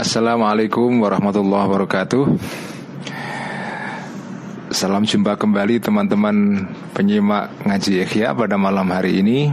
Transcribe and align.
Assalamualaikum 0.00 1.04
warahmatullahi 1.04 1.68
wabarakatuh. 1.68 2.24
Salam 4.72 5.04
jumpa 5.04 5.36
kembali 5.36 5.76
teman-teman 5.76 6.64
penyimak 6.96 7.52
ngaji 7.68 8.08
ikhya 8.08 8.32
pada 8.32 8.56
malam 8.56 8.88
hari 8.88 9.20
ini. 9.20 9.52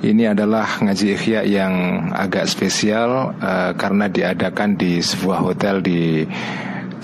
Ini 0.00 0.32
adalah 0.32 0.80
ngaji 0.80 1.06
ikhya 1.20 1.44
yang 1.44 1.72
agak 2.16 2.48
spesial 2.48 3.36
uh, 3.36 3.76
Karena 3.76 4.08
diadakan 4.08 4.80
di 4.80 5.04
sebuah 5.04 5.44
hotel 5.44 5.84
di 5.84 6.24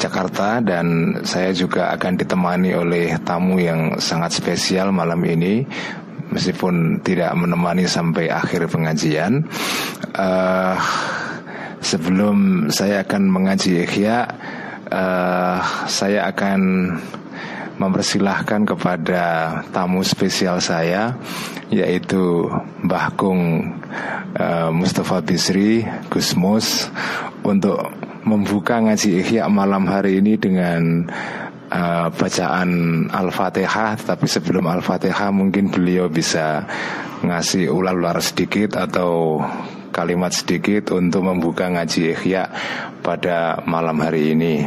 Jakarta 0.01 0.65
Dan 0.65 1.21
saya 1.21 1.53
juga 1.53 1.93
akan 1.93 2.13
ditemani 2.17 2.73
oleh 2.73 3.13
tamu 3.21 3.61
yang 3.61 4.01
sangat 4.01 4.41
spesial 4.41 4.89
malam 4.89 5.21
ini 5.29 5.69
Meskipun 6.33 7.05
tidak 7.05 7.37
menemani 7.37 7.85
sampai 7.85 8.33
akhir 8.33 8.73
pengajian. 8.73 9.45
Uh, 10.17 10.81
Sebelum 11.81 12.69
saya 12.69 13.03
akan 13.05 13.23
mengaji 13.33 13.85
ikhya 13.89 14.29
uh, 14.93 15.59
Saya 15.89 16.29
akan 16.29 16.61
mempersilahkan 17.81 18.69
kepada 18.69 19.25
tamu 19.73 20.05
spesial 20.05 20.61
saya 20.61 21.17
Yaitu 21.73 22.49
Mbah 22.85 23.17
Kung 23.17 23.41
uh, 24.37 24.71
Mustafa 24.71 25.25
Bisri 25.25 25.83
Gusmus 26.13 26.93
Untuk 27.41 27.81
membuka 28.25 28.81
ngaji 28.81 29.25
ikhya 29.25 29.49
malam 29.49 29.89
hari 29.89 30.21
ini 30.21 30.37
dengan 30.37 31.09
uh, 31.73 32.09
bacaan 32.13 32.71
Al-Fatihah. 33.09 33.97
Tapi 33.97 34.27
sebelum 34.29 34.67
Al-Fatihah 34.69 35.33
mungkin 35.33 35.73
beliau 35.73 36.11
bisa 36.13 36.67
ngasih 37.25 37.69
ular-ular 37.73 38.21
sedikit 38.21 38.77
atau 38.77 39.41
kalimat 39.91 40.33
sedikit 40.35 40.95
untuk 40.95 41.27
membuka 41.27 41.67
ngaji 41.69 42.15
ikhya 42.15 42.51
pada 43.03 43.63
malam 43.67 43.99
hari 44.03 44.35
ini. 44.35 44.67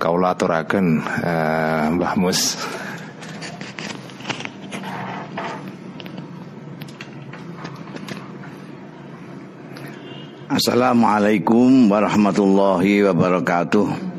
Kaulah 0.00 0.32
aturaken 0.36 1.04
uh, 1.04 1.92
Mbah 1.96 2.14
Mus. 2.16 2.56
Assalamualaikum 10.50 11.88
warahmatullahi 11.88 13.06
wabarakatuh. 13.06 14.09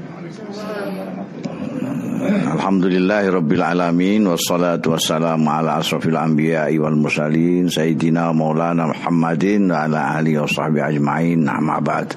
Alhamdulillahi 2.21 3.33
Rabbil 3.33 3.65
Alamin 3.65 4.29
Wassalatu 4.29 4.93
wassalamu 4.93 5.49
ala 5.49 5.81
asrafil 5.81 6.13
anbiya 6.13 6.69
wal 6.77 6.93
mursalin 6.93 7.65
Sayyidina 7.65 8.29
maulana 8.29 8.93
Muhammadin 8.93 9.65
Wa 9.73 9.89
ala 9.89 10.21
alihi 10.21 10.37
wa 10.37 10.45
sahbihi 10.45 10.85
ajma'in 10.85 11.49
Amma 11.49 11.81
ba'd. 11.81 12.13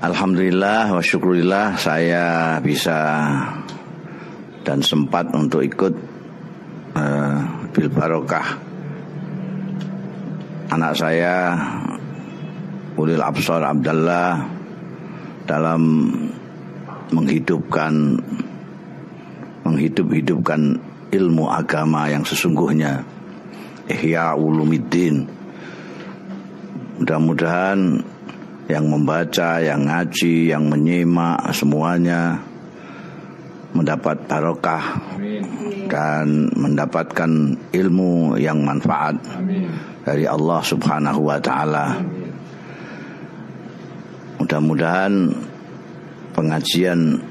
Alhamdulillah 0.00 0.96
wa 0.96 1.04
syukurillah 1.04 1.76
Saya 1.76 2.56
bisa 2.64 3.28
Dan 4.64 4.80
sempat 4.80 5.28
untuk 5.36 5.60
ikut 5.60 5.92
uh, 6.96 7.36
Bil 7.68 7.88
Barokah. 7.92 8.48
Anak 10.72 10.96
saya 10.96 11.52
Ulil 12.96 13.20
Absar 13.20 13.60
Abdallah 13.60 14.40
Dalam 15.44 15.82
menghidupkan 17.12 18.18
menghidup-hidupkan 19.62 20.80
ilmu 21.12 21.44
agama 21.46 22.08
yang 22.08 22.24
sesungguhnya. 22.24 23.04
Ihya 23.86 24.38
Ulumiddin 24.38 25.26
mudah-mudahan 27.02 27.98
yang 28.70 28.86
membaca, 28.86 29.58
yang 29.58 29.84
ngaji, 29.84 30.54
yang 30.54 30.70
menyimak 30.70 31.50
semuanya 31.50 32.38
mendapat 33.72 34.22
barokah 34.28 35.00
dan 35.88 36.48
mendapatkan 36.54 37.56
ilmu 37.72 38.36
yang 38.36 38.62
manfaat 38.62 39.16
dari 40.04 40.28
Allah 40.28 40.60
Subhanahu 40.62 41.20
wa 41.26 41.38
taala. 41.40 41.98
Mudah-mudahan 44.38 45.12
pengajian 46.42 47.22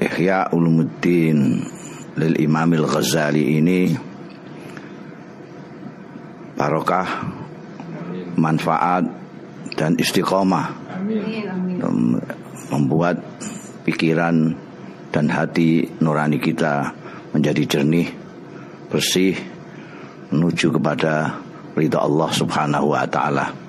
Ihya 0.00 0.48
Ulumuddin 0.56 1.60
lil 2.16 2.34
Imamil 2.40 2.88
Ghazali 2.88 3.60
ini 3.60 3.92
barokah, 6.56 7.28
manfaat 8.40 9.04
dan 9.76 10.00
istiqomah. 10.00 10.80
Membuat 12.72 13.20
pikiran 13.84 14.56
dan 15.12 15.28
hati 15.28 15.84
nurani 16.00 16.40
kita 16.40 16.88
menjadi 17.36 17.62
jernih, 17.68 18.08
bersih 18.88 19.36
menuju 20.32 20.72
kepada 20.80 21.36
ridha 21.76 22.00
Allah 22.00 22.30
Subhanahu 22.32 22.96
wa 22.96 23.04
taala 23.04 23.63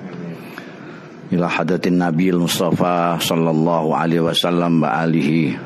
إلى 1.34 1.50
حدث 1.50 1.88
النبي 1.88 2.30
المصطفى 2.30 3.18
صلى 3.20 3.50
الله 3.50 3.96
عليه 3.96 4.20
وسلم 4.20 4.84
وآله 4.84 5.58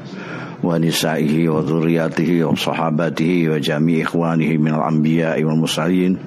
ونسائه 0.64 1.50
وذرياته 1.50 2.44
وصحابته 2.46 3.50
وجميع 3.50 4.04
إخوانه 4.06 4.58
من 4.58 4.74
الأنبياء 4.76 5.44
والمرسلين 5.44 6.18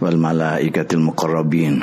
والملائكة 0.00 0.94
المقربين 0.94 1.80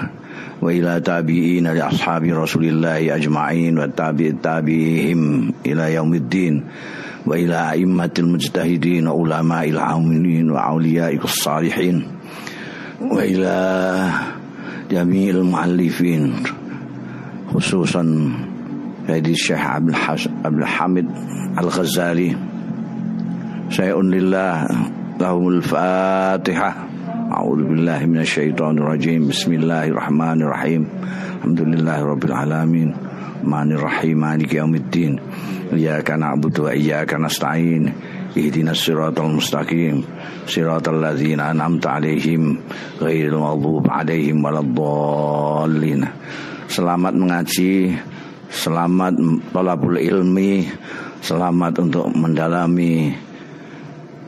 وإلى 0.62 1.00
تابعين 1.00 1.68
لأصحاب 1.68 2.24
رسول 2.24 2.66
الله 2.66 3.16
أجمعين 3.16 3.80
وتابع 3.80 4.32
تابعيهم 4.44 5.52
إلى 5.66 5.94
يوم 5.94 6.14
الدين 6.14 6.64
وإلى 7.26 7.72
أئمة 7.72 8.14
المجتهدين 8.20 9.08
وعلماء 9.08 9.70
العاملين 9.70 10.52
وأولياء 10.52 11.16
الصالحين 11.16 12.08
وإلى 13.02 13.56
جميع 14.92 15.30
المعلفين 15.36 16.34
خصوصا 17.56 18.32
هذه 19.08 19.32
الشيخ 19.32 19.60
عبد 20.46 20.60
الحميد 20.60 21.08
الغزالي. 21.60 22.36
شيء 23.70 24.02
لله 24.02 24.68
لهم 25.22 25.48
الفاتحة. 25.48 26.72
أعوذ 27.32 27.62
بالله 27.64 28.06
من 28.06 28.20
الشيطان 28.20 28.78
الرجيم. 28.78 29.28
بسم 29.28 29.54
الله 29.54 29.88
الرحمن 29.88 30.42
الرحيم. 30.44 30.84
الحمد 31.40 31.62
لله 31.62 31.98
رب 32.04 32.24
العالمين. 32.24 32.90
الرحمن 32.92 33.72
الرحيم. 33.72 34.18
مالك 34.20 34.54
يوم 34.54 34.76
الدين. 34.76 35.20
إياك 35.74 36.12
نعبد 36.12 36.60
وإياك 36.60 37.14
نستعين. 37.14 37.84
اهدنا 38.38 38.72
الصراط 38.72 39.20
المستقيم. 39.20 40.04
صراط 40.48 40.90
الذين 40.90 41.40
أنعمت 41.40 41.88
عليهم 41.88 42.58
غير 43.02 43.32
المغضوب 43.34 43.88
عليهم 43.90 44.44
ولا 44.44 44.60
الضالين. 44.60 46.04
Selamat 46.70 47.14
mengaji, 47.16 47.94
selamat 48.50 49.14
tolabul 49.52 49.98
ilmi, 50.00 50.66
selamat 51.22 51.74
untuk 51.82 52.10
mendalami 52.14 53.14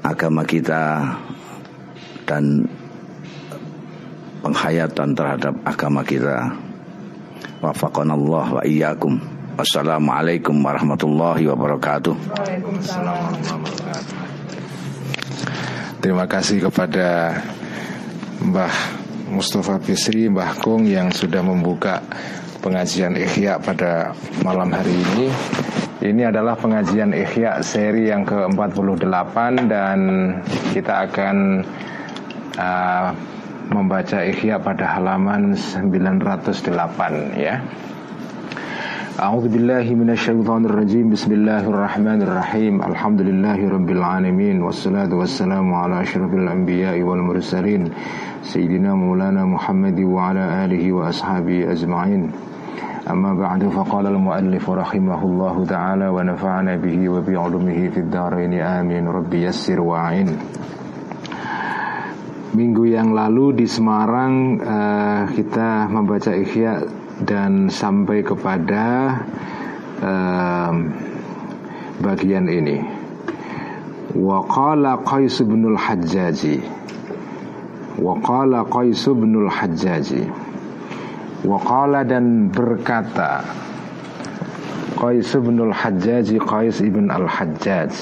agama 0.04 0.44
kita 0.48 1.14
dan 2.28 2.68
penghayatan 4.44 5.16
terhadap 5.16 5.54
agama 5.64 6.02
kita. 6.04 6.54
Allah 7.58 8.46
wa 8.54 8.64
iyyakum. 8.64 9.18
Wassalamualaikum 9.58 10.54
warahmatullahi 10.62 11.50
wabarakatuh. 11.50 12.14
Terima 15.98 16.30
kasih 16.30 16.70
kepada 16.70 17.42
Mbah 18.38 19.07
Mustafa 19.33 19.81
Bisri 19.81 20.29
Mbah 20.29 20.61
Kung 20.61 20.85
yang 20.85 21.09
sudah 21.09 21.41
membuka 21.41 22.05
pengajian 22.61 23.17
Ikhya 23.17 23.59
pada 23.59 24.13
malam 24.45 24.71
hari 24.71 24.93
ini. 24.93 25.27
Ini 26.03 26.29
adalah 26.29 26.59
pengajian 26.59 27.15
Ikhya 27.15 27.63
seri 27.63 28.11
yang 28.11 28.27
ke-48 28.29 29.37
dan 29.71 29.99
kita 30.75 31.07
akan 31.09 31.37
uh, 32.59 33.09
membaca 33.73 34.21
Ikhya 34.27 34.61
pada 34.61 34.99
halaman 34.99 35.55
908 35.55 37.39
ya. 37.39 37.63
أعوذ 39.13 39.49
بالله 39.53 39.87
من 39.95 40.11
الشيطان 40.11 40.65
الرجيم 40.73 41.13
بسم 41.13 41.33
الله 41.33 41.69
الرحمن 41.69 42.23
الرحيم 42.23 42.83
الحمد 42.83 43.21
لله 43.21 43.61
رب 43.69 43.91
العالمين 43.91 44.57
والصلاة 44.63 45.13
والسلام 45.15 45.75
على 45.75 46.01
أشرف 46.01 46.33
الأنبياء 46.33 46.97
والمرسلين 47.03 47.83
سيدنا 48.47 48.95
مولانا 48.95 49.45
محمد 49.45 50.01
وعلى 50.01 50.65
آله 50.65 50.93
وأصحابه 50.93 51.73
أجمعين 51.73 52.31
أما 53.11 53.35
بعد 53.35 53.69
فقال 53.69 54.07
المؤلف 54.07 54.71
رحمه 54.71 55.21
الله 55.23 55.65
تعالى 55.65 56.09
ونفعنا 56.09 56.77
به 56.77 57.09
وبعلمه 57.09 57.89
في 57.89 58.01
الدارين 58.01 58.53
آمين 58.53 59.09
ربي 59.09 59.43
يسر 59.43 59.81
وعين 59.81 60.29
Minggu 62.53 62.85
yang 62.85 63.17
lalu 63.17 63.65
di 63.65 63.65
Semarang 63.65 64.61
uh, 64.61 65.25
kita 65.25 65.89
membaca 65.89 66.37
Ikhya 66.37 66.85
dan 67.25 67.73
sampai 67.73 68.21
kepada 68.21 68.85
um, 70.05 70.93
bagian 72.05 72.53
ini. 72.53 72.77
Wa 74.13 74.45
qala 74.45 75.01
Qais 75.01 75.41
bin 75.49 75.65
al-Hajjaji. 75.65 76.61
Wa 77.98 78.14
qala 78.22 78.66
Qais 78.70 79.04
bin 79.14 79.34
al-Hajjaji. 79.46 80.24
Wa 81.46 81.62
qala 81.62 82.02
dan 82.02 82.50
berkata 82.50 83.46
Qais 84.98 85.30
bin 85.38 85.62
al-Hajjaji 85.62 86.42
Qais 86.42 86.82
ibn 86.82 87.14
al-Hajjaj 87.14 87.94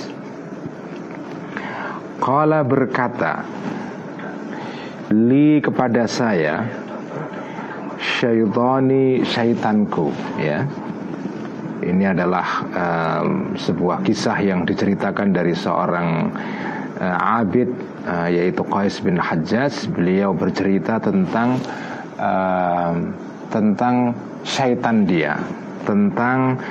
Qala 2.23 2.63
berkata 2.63 3.43
Li 5.11 5.59
kepada 5.59 6.07
saya 6.07 6.63
Syaitani 7.99 9.27
syaitanku 9.27 10.15
Ya 10.39 10.63
Ini 11.83 12.15
adalah 12.15 12.47
um, 12.71 13.59
Sebuah 13.59 13.99
kisah 14.07 14.39
yang 14.39 14.63
diceritakan 14.63 15.35
Dari 15.35 15.51
seorang 15.51 16.31
uh, 17.03 17.37
Abid 17.43 17.94
uh, 18.05 18.29
Yaitu 18.29 18.63
Qais 18.65 19.01
bin 19.01 19.17
Hajjaj 19.17 19.89
Beliau 19.91 20.31
bercerita 20.31 21.01
tentang 21.01 21.59
uh, 22.21 22.93
Tentang 23.49 24.15
syaitan 24.45 25.03
dia 25.03 25.41
Tentang 25.83 26.61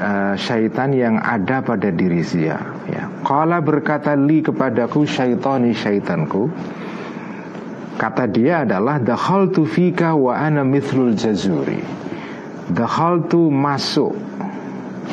uh, 0.00 0.34
syaitan 0.34 0.90
yang 0.90 1.20
ada 1.20 1.60
pada 1.60 1.92
diri 1.92 2.24
dia. 2.24 2.58
Ya. 2.88 3.04
Kala 3.22 3.60
berkata 3.60 4.16
li 4.16 4.40
kepadaku 4.40 5.04
syaitani 5.04 5.76
syaitanku. 5.76 6.48
Kata 8.00 8.24
dia 8.24 8.64
adalah 8.64 8.96
dakhaltu 8.96 9.68
fika 9.68 10.16
wa 10.16 10.32
ana 10.32 10.64
mithlul 10.64 11.12
jazuri. 11.12 11.84
Dakhaltu 12.72 13.52
masuk 13.52 14.16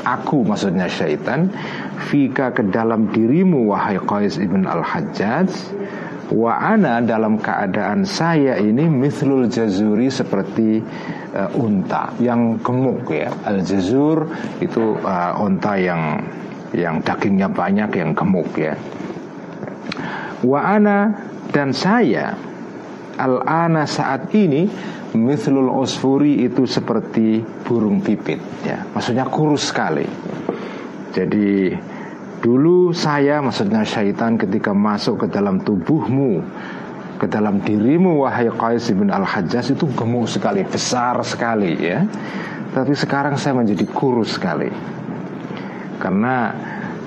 aku 0.07 0.47
maksudnya 0.47 0.87
syaitan 0.87 1.51
fika 1.97 2.53
ke 2.53 2.63
dalam 2.69 3.09
dirimu 3.09 3.73
wahai 3.73 3.97
Qais 3.97 4.37
ibn 4.37 4.69
al-Hajjaj 4.69 5.49
wa 6.31 6.59
ana 6.59 6.99
dalam 6.99 7.39
keadaan 7.39 8.03
saya 8.03 8.59
ini 8.59 8.85
mithlul 8.91 9.47
jazuri 9.47 10.11
seperti 10.11 10.83
uh, 11.31 11.49
unta 11.55 12.11
yang 12.19 12.59
gemuk 12.59 13.07
ya. 13.07 13.31
Al 13.47 13.63
jazur 13.63 14.27
itu 14.59 14.99
uh, 14.99 15.39
unta 15.39 15.79
yang 15.79 16.19
yang 16.75 16.99
dagingnya 16.99 17.47
banyak 17.47 17.89
yang 17.95 18.11
gemuk 18.11 18.51
ya. 18.59 18.75
Wa 20.43 20.77
ana 20.77 21.15
dan 21.55 21.71
saya 21.71 22.35
al 23.17 23.41
ana 23.47 23.87
saat 23.87 24.29
ini 24.35 24.67
mithlul 25.15 25.71
osfuri 25.71 26.43
itu 26.43 26.67
seperti 26.67 27.39
burung 27.63 28.03
pipit 28.03 28.39
ya. 28.67 28.83
Maksudnya 28.91 29.25
kurus 29.31 29.71
sekali. 29.71 30.05
Jadi 31.15 31.75
dulu 32.43 32.93
saya 32.93 33.41
maksudnya 33.41 33.81
syaitan 33.83 34.37
ketika 34.37 34.71
masuk 34.71 35.25
ke 35.25 35.27
dalam 35.33 35.59
tubuhmu 35.61 36.45
ke 37.17 37.25
dalam 37.25 37.59
dirimu 37.65 38.21
wahai 38.23 38.47
Qais 38.53 38.93
bin 38.93 39.09
Al-Hajjaj 39.09 39.73
itu 39.73 39.89
gemuk 39.97 40.29
sekali, 40.29 40.61
besar 40.63 41.17
sekali 41.25 41.73
ya. 41.81 42.05
Tapi 42.71 42.93
sekarang 42.93 43.35
saya 43.41 43.57
menjadi 43.57 43.89
kurus 43.89 44.37
sekali. 44.37 44.69
Karena 45.97 46.53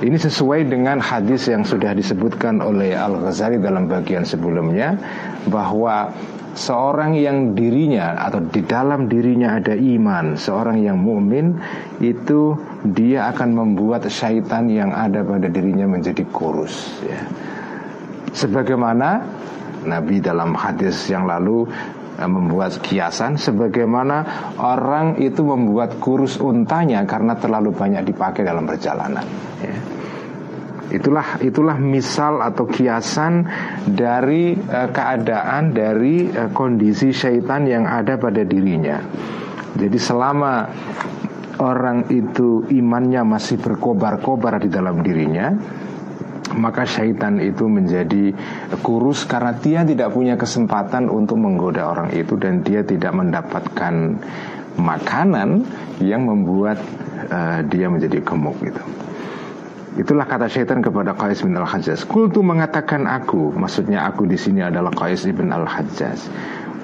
ini 0.03 0.19
sesuai 0.19 0.67
dengan 0.67 0.99
hadis 0.99 1.47
yang 1.47 1.63
sudah 1.63 1.95
disebutkan 1.95 2.59
oleh 2.59 2.99
Al-Ghazali 2.99 3.63
dalam 3.63 3.87
bagian 3.87 4.27
sebelumnya 4.27 4.99
bahwa 5.47 6.11
seorang 6.55 7.15
yang 7.15 7.55
dirinya 7.55 8.19
atau 8.19 8.43
di 8.43 8.63
dalam 8.67 9.07
dirinya 9.07 9.59
ada 9.59 9.75
iman, 9.75 10.35
seorang 10.35 10.83
yang 10.83 10.99
mukmin 10.99 11.59
itu 12.03 12.57
dia 12.91 13.31
akan 13.31 13.55
membuat 13.55 14.07
syaitan 14.11 14.67
yang 14.67 14.91
ada 14.91 15.23
pada 15.23 15.47
dirinya 15.47 15.87
menjadi 15.87 16.27
kurus 16.31 17.03
ya. 17.05 17.21
Sebagaimana 18.31 19.27
Nabi 19.87 20.23
dalam 20.23 20.55
hadis 20.55 21.09
yang 21.11 21.27
lalu 21.27 21.67
eh, 22.19 22.31
membuat 22.31 22.79
kiasan 22.85 23.41
sebagaimana 23.41 24.25
orang 24.61 25.19
itu 25.19 25.43
membuat 25.43 25.99
kurus 25.99 26.39
untanya 26.39 27.03
karena 27.09 27.35
terlalu 27.39 27.75
banyak 27.75 28.07
dipakai 28.07 28.45
dalam 28.45 28.69
perjalanan. 28.69 29.25
Ya. 29.63 30.00
Itulah 30.91 31.39
itulah 31.39 31.79
misal 31.79 32.43
atau 32.43 32.67
kiasan 32.67 33.47
dari 33.87 34.59
uh, 34.59 34.91
keadaan 34.91 35.71
dari 35.71 36.27
uh, 36.27 36.51
kondisi 36.51 37.15
syaitan 37.15 37.63
yang 37.65 37.87
ada 37.87 38.19
pada 38.19 38.43
dirinya. 38.43 38.99
Jadi 39.79 39.99
selama 40.03 40.67
orang 41.63 42.11
itu 42.11 42.67
imannya 42.75 43.23
masih 43.23 43.63
berkobar-kobar 43.63 44.59
di 44.59 44.69
dalam 44.73 44.99
dirinya, 45.07 45.55
maka 46.59 46.83
syaitan 46.83 47.39
itu 47.39 47.71
menjadi 47.71 48.35
kurus 48.83 49.23
karena 49.31 49.55
dia 49.55 49.87
tidak 49.87 50.11
punya 50.11 50.35
kesempatan 50.35 51.07
untuk 51.07 51.39
menggoda 51.39 51.87
orang 51.87 52.11
itu 52.11 52.35
dan 52.35 52.67
dia 52.67 52.83
tidak 52.83 53.15
mendapatkan 53.15 54.19
makanan 54.75 55.63
yang 56.03 56.27
membuat 56.27 56.83
uh, 57.31 57.63
dia 57.63 57.87
menjadi 57.87 58.19
gemuk 58.25 58.59
gitu. 58.65 58.83
Itulah 59.99 60.23
kata 60.23 60.47
syaitan 60.47 60.79
kepada 60.79 61.19
Qais 61.19 61.43
bin 61.43 61.59
Al-Hajjaj. 61.59 62.07
Kultu 62.07 62.47
mengatakan 62.47 63.11
aku, 63.11 63.51
maksudnya 63.51 64.07
aku 64.07 64.23
di 64.23 64.39
sini 64.39 64.63
adalah 64.63 64.95
Qais 64.95 65.27
bin 65.35 65.51
Al-Hajjaj. 65.51 66.21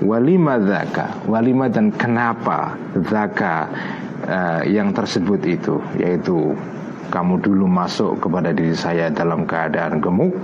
Walima 0.03 0.58
zaka, 0.58 1.23
walima 1.25 1.70
dan 1.70 1.94
kenapa 1.94 2.75
zaka 3.06 3.55
uh, 4.26 4.62
yang 4.67 4.91
tersebut 4.91 5.41
itu, 5.47 5.79
yaitu 5.97 6.53
kamu 7.08 7.38
dulu 7.38 7.70
masuk 7.70 8.19
kepada 8.19 8.50
diri 8.50 8.75
saya 8.75 9.08
dalam 9.14 9.47
keadaan 9.47 10.03
gemuk 10.03 10.35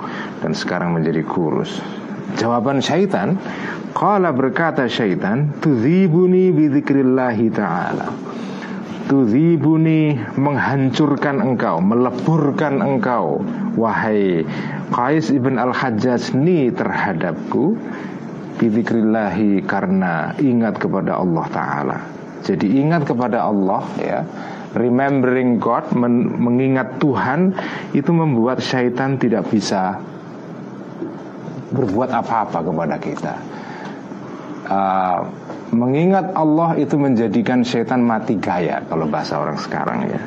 dan 0.40 0.54
sekarang 0.54 0.94
menjadi 0.94 1.26
kurus. 1.26 1.82
Jawaban 2.38 2.80
syaitan, 2.80 3.36
qala 3.92 4.32
berkata 4.32 4.88
syaitan, 4.88 5.52
tudzibuni 5.60 6.48
bidzikrillahi 6.54 7.46
ta'ala. 7.52 8.08
Tudzibuni 9.12 10.16
menghancurkan 10.40 11.44
engkau, 11.44 11.84
meleburkan 11.84 12.80
engkau 12.80 13.44
wahai 13.76 14.40
Qais 14.88 15.28
ibn 15.28 15.60
al-Hajjaj 15.60 16.32
ni 16.32 16.72
terhadapku 16.72 17.76
bidzikrillahi 18.56 19.68
karena 19.68 20.32
ingat 20.40 20.80
kepada 20.80 21.20
Allah 21.20 21.44
taala. 21.52 21.98
Jadi 22.40 22.80
ingat 22.80 23.04
kepada 23.04 23.44
Allah 23.44 23.84
ya 24.00 24.24
remembering 24.72 25.60
God, 25.60 25.92
men 25.92 26.40
mengingat 26.40 26.96
Tuhan 26.96 27.52
itu 27.92 28.16
membuat 28.16 28.64
syaitan 28.64 29.20
tidak 29.20 29.44
bisa 29.52 30.00
berbuat 31.68 32.16
apa-apa 32.16 32.64
kepada 32.64 32.96
kita. 32.96 33.34
Uh, 34.72 35.41
mengingat 35.72 36.36
Allah 36.36 36.76
itu 36.76 37.00
menjadikan 37.00 37.64
syaitan 37.64 38.04
mati 38.04 38.36
gaya 38.36 38.84
kalau 38.86 39.08
bahasa 39.08 39.40
orang 39.40 39.56
sekarang 39.56 40.04
ya. 40.06 40.20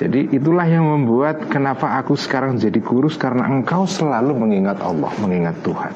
Jadi 0.00 0.32
itulah 0.32 0.64
yang 0.64 0.88
membuat 0.88 1.46
kenapa 1.52 2.00
aku 2.00 2.16
sekarang 2.16 2.56
jadi 2.56 2.80
kurus 2.80 3.20
karena 3.20 3.46
engkau 3.46 3.84
selalu 3.84 4.32
mengingat 4.32 4.80
Allah, 4.80 5.12
mengingat 5.20 5.60
Tuhan. 5.62 5.92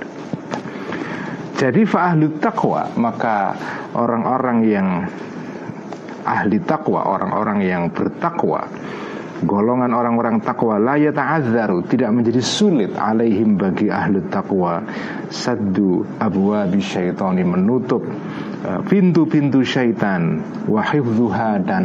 Jadi 1.54 1.82
fa'ahlu 1.88 2.36
taqwa 2.38 2.92
maka 3.00 3.56
orang-orang 3.96 4.58
yang 4.68 4.88
ahli 6.24 6.58
takwa, 6.64 7.04
orang-orang 7.04 7.58
yang 7.62 7.82
bertakwa. 7.92 8.66
Golongan 9.44 9.92
orang-orang 9.92 10.40
takwa 10.40 10.80
la 10.80 10.96
yata'azzaru 10.96 11.84
tidak 11.84 12.10
menjadi 12.16 12.40
sulit 12.40 12.96
alaihim 12.96 13.60
bagi 13.60 13.92
ahli 13.92 14.24
takwa 14.32 14.80
saddu 15.28 16.06
abwabi 16.16 16.80
syaitani 16.80 17.44
menutup 17.44 18.00
pintu-pintu 18.88 19.60
syaitan 19.60 20.40
wa 20.64 20.80
dan 21.60 21.84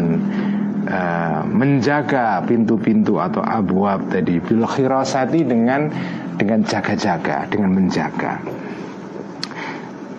uh, 0.88 1.42
menjaga 1.44 2.40
pintu-pintu 2.48 3.20
atau 3.20 3.44
abwab 3.44 4.08
tadi 4.08 4.40
bil 4.40 4.64
khirasati 4.64 5.44
dengan 5.44 5.92
dengan 6.40 6.64
jaga-jaga 6.64 7.52
dengan 7.52 7.76
menjaga 7.76 8.40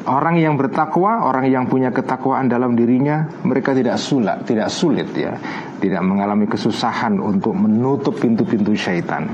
Orang 0.00 0.40
yang 0.40 0.56
bertakwa, 0.56 1.28
orang 1.28 1.52
yang 1.52 1.68
punya 1.68 1.92
ketakwaan 1.92 2.48
dalam 2.48 2.72
dirinya, 2.72 3.28
mereka 3.44 3.76
tidak 3.76 4.00
sulit, 4.00 4.48
tidak 4.48 4.72
sulit 4.72 5.12
ya, 5.12 5.36
tidak 5.76 6.00
mengalami 6.00 6.48
kesusahan 6.48 7.20
untuk 7.20 7.52
menutup 7.52 8.16
pintu-pintu 8.16 8.72
syaitan. 8.72 9.28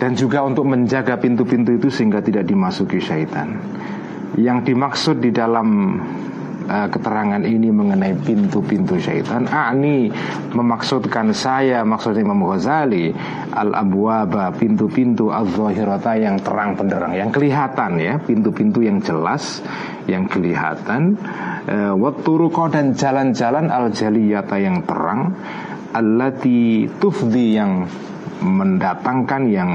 Dan 0.00 0.16
juga 0.16 0.40
untuk 0.42 0.64
menjaga 0.64 1.20
pintu-pintu 1.20 1.76
itu 1.76 1.92
sehingga 1.92 2.24
tidak 2.24 2.48
dimasuki 2.48 2.98
syaitan. 3.04 3.60
Yang 4.36 4.58
dimaksud 4.74 5.16
di 5.24 5.32
dalam 5.32 5.96
uh, 6.68 6.88
keterangan 6.92 7.40
ini 7.42 7.72
mengenai 7.72 8.12
pintu-pintu 8.20 9.00
syaitan 9.00 9.48
Ani 9.48 10.12
memaksudkan 10.52 11.32
saya 11.32 11.82
maksudnya 11.82 12.22
Imam 12.22 12.44
Ghazali 12.44 13.10
al 13.56 13.72
abwaba 13.72 14.52
pintu-pintu 14.52 15.32
al 15.32 15.48
zahirata 15.48 16.14
yang 16.20 16.36
terang 16.44 16.76
benderang 16.76 17.16
yang 17.16 17.32
kelihatan 17.32 17.96
ya 17.98 18.20
pintu-pintu 18.20 18.84
yang 18.84 19.00
jelas 19.00 19.64
yang 20.08 20.28
kelihatan. 20.28 21.16
Uh, 21.68 21.92
watturuqa 21.96 22.72
dan 22.72 22.96
jalan-jalan 22.96 23.68
al 23.68 23.92
jaliyata 23.92 24.56
yang 24.56 24.84
terang 24.84 25.36
allati 25.92 26.88
tufdi 27.00 27.56
yang 27.56 27.84
mendatangkan 28.40 29.42
yang 29.50 29.70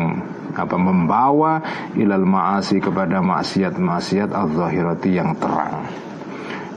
apa 0.53 0.77
membawa 0.77 1.59
ilal 1.97 2.25
maasi 2.25 2.79
kepada 2.79 3.19
maksiat-maksiat 3.19 4.29
al-zahirati 4.31 5.11
yang 5.13 5.35
terang. 5.37 5.85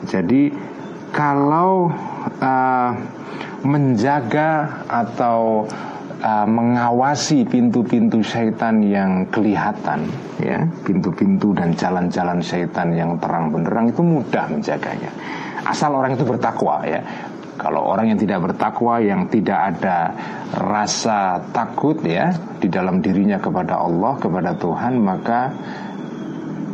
Jadi 0.06 0.52
kalau 1.14 1.88
uh, 2.40 2.90
menjaga 3.64 4.84
atau 4.86 5.64
uh, 6.20 6.46
mengawasi 6.46 7.48
pintu-pintu 7.48 8.22
syaitan 8.22 8.80
yang 8.84 9.26
kelihatan 9.32 10.06
ya 10.40 10.68
pintu-pintu 10.84 11.56
dan 11.56 11.72
jalan-jalan 11.72 12.38
syaitan 12.44 12.92
yang 12.92 13.16
terang 13.16 13.48
benderang 13.50 13.88
itu 13.88 14.04
mudah 14.04 14.46
menjaganya 14.52 15.10
asal 15.66 15.96
orang 15.96 16.14
itu 16.14 16.22
bertakwa 16.22 16.84
ya 16.84 17.00
kalau 17.56 17.82
orang 17.88 18.12
yang 18.12 18.20
tidak 18.20 18.44
bertakwa, 18.44 19.00
yang 19.00 19.26
tidak 19.32 19.76
ada 19.76 20.12
rasa 20.52 21.40
takut 21.50 21.98
ya 22.04 22.36
di 22.60 22.68
dalam 22.68 23.00
dirinya 23.00 23.40
kepada 23.40 23.80
Allah, 23.80 24.20
kepada 24.20 24.52
Tuhan, 24.54 25.00
maka 25.00 25.40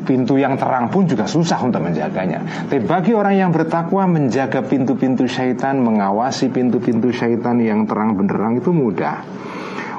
pintu 0.02 0.34
yang 0.34 0.58
terang 0.58 0.90
pun 0.90 1.06
juga 1.06 1.30
susah 1.30 1.62
untuk 1.62 1.80
menjaganya. 1.86 2.66
Tapi 2.66 2.82
bagi 2.82 3.14
orang 3.14 3.38
yang 3.38 3.50
bertakwa 3.54 4.10
menjaga 4.10 4.60
pintu-pintu 4.66 5.30
syaitan, 5.30 5.78
mengawasi 5.78 6.50
pintu-pintu 6.50 7.14
syaitan 7.14 7.56
yang 7.62 7.86
terang 7.86 8.18
benderang 8.18 8.58
itu 8.58 8.74
mudah. 8.74 9.22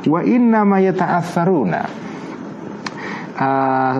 Wa 0.04 0.22
inna 0.28 0.68
ma 0.68 0.84
yata'atsaruna. 0.84 1.84
Uh, 3.34 3.96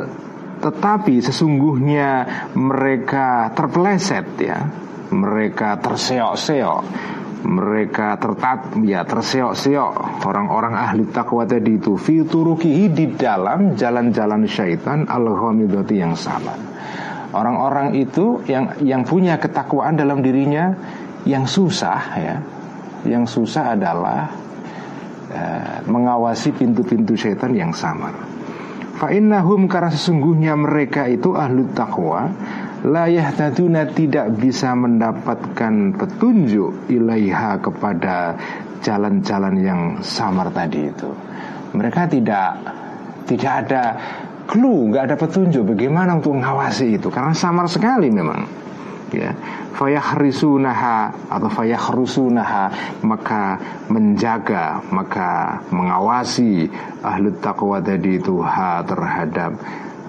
tetapi 0.62 1.20
sesungguhnya 1.20 2.10
mereka 2.56 3.52
terpeleset 3.52 4.28
ya 4.40 4.83
mereka 5.14 5.78
terseok-seok. 5.78 6.82
Mereka 7.44 8.18
tertat 8.18 8.72
ya 8.82 9.04
terseok-seok. 9.06 10.26
Orang-orang 10.26 10.74
ahli 10.74 11.06
takwa 11.12 11.46
tadi 11.46 11.78
itu 11.78 12.00
fiturukihi 12.00 12.90
di 12.90 13.06
dalam 13.14 13.78
jalan-jalan 13.78 14.48
syaitan 14.50 15.06
al 15.06 15.28
yang 15.92 16.16
sama 16.18 16.74
orang-orang 17.34 17.98
itu 17.98 18.46
yang 18.46 18.78
yang 18.86 19.02
punya 19.04 19.42
ketakwaan 19.42 19.98
dalam 19.98 20.22
dirinya 20.22 20.78
yang 21.26 21.50
susah 21.50 22.00
ya. 22.16 22.38
Yang 23.04 23.36
susah 23.36 23.76
adalah 23.76 24.32
uh, 25.28 25.78
mengawasi 25.90 26.56
pintu-pintu 26.56 27.20
syaitan 27.20 27.52
yang 27.52 27.76
samar. 27.76 28.16
Fa'innahum 28.96 29.68
karena 29.68 29.92
sesungguhnya 29.92 30.56
mereka 30.56 31.10
itu 31.10 31.36
ahli 31.36 31.68
takwa 31.76 32.32
layah 32.84 33.32
taduna 33.32 33.88
tidak 33.88 34.36
bisa 34.36 34.76
mendapatkan 34.76 35.96
petunjuk 35.96 36.92
ilaiha 36.92 37.56
kepada 37.64 38.36
jalan-jalan 38.84 39.56
yang 39.64 39.82
samar 40.04 40.52
tadi 40.52 40.92
itu. 40.92 41.10
Mereka 41.72 42.12
tidak 42.12 42.50
tidak 43.24 43.54
ada 43.66 43.84
clue, 44.44 44.92
nggak 44.92 45.04
ada 45.08 45.16
petunjuk 45.16 45.64
bagaimana 45.74 46.20
untuk 46.20 46.36
mengawasi 46.36 47.00
itu 47.00 47.08
karena 47.08 47.32
samar 47.32 47.72
sekali 47.72 48.12
memang. 48.12 48.44
Ya, 49.14 49.30
fayahrisunaha 49.78 51.30
atau 51.30 51.50
fayahrusunaha 51.54 52.64
maka 53.06 53.62
menjaga 53.86 54.82
maka 54.90 55.62
mengawasi 55.70 56.66
ahli 57.06 57.30
taqwa 57.38 57.78
tadi 57.78 58.18
itu 58.18 58.42
ha 58.42 58.82
terhadap 58.82 59.54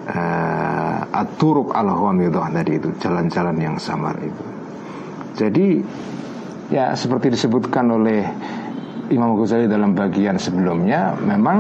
uh, 0.08 0.99
aturuk 1.14 1.73
al 1.73 1.88
ghamidah 1.88 2.50
tadi 2.52 2.73
itu 2.76 2.88
jalan-jalan 3.00 3.56
yang 3.56 3.76
samar 3.80 4.16
itu. 4.20 4.44
Jadi 5.34 5.66
ya 6.70 6.94
seperti 6.94 7.34
disebutkan 7.34 7.90
oleh 7.90 8.23
Imam 9.12 9.37
Ghazali 9.37 9.68
dalam 9.68 9.92
bagian 9.92 10.40
sebelumnya 10.40 11.12
memang 11.20 11.58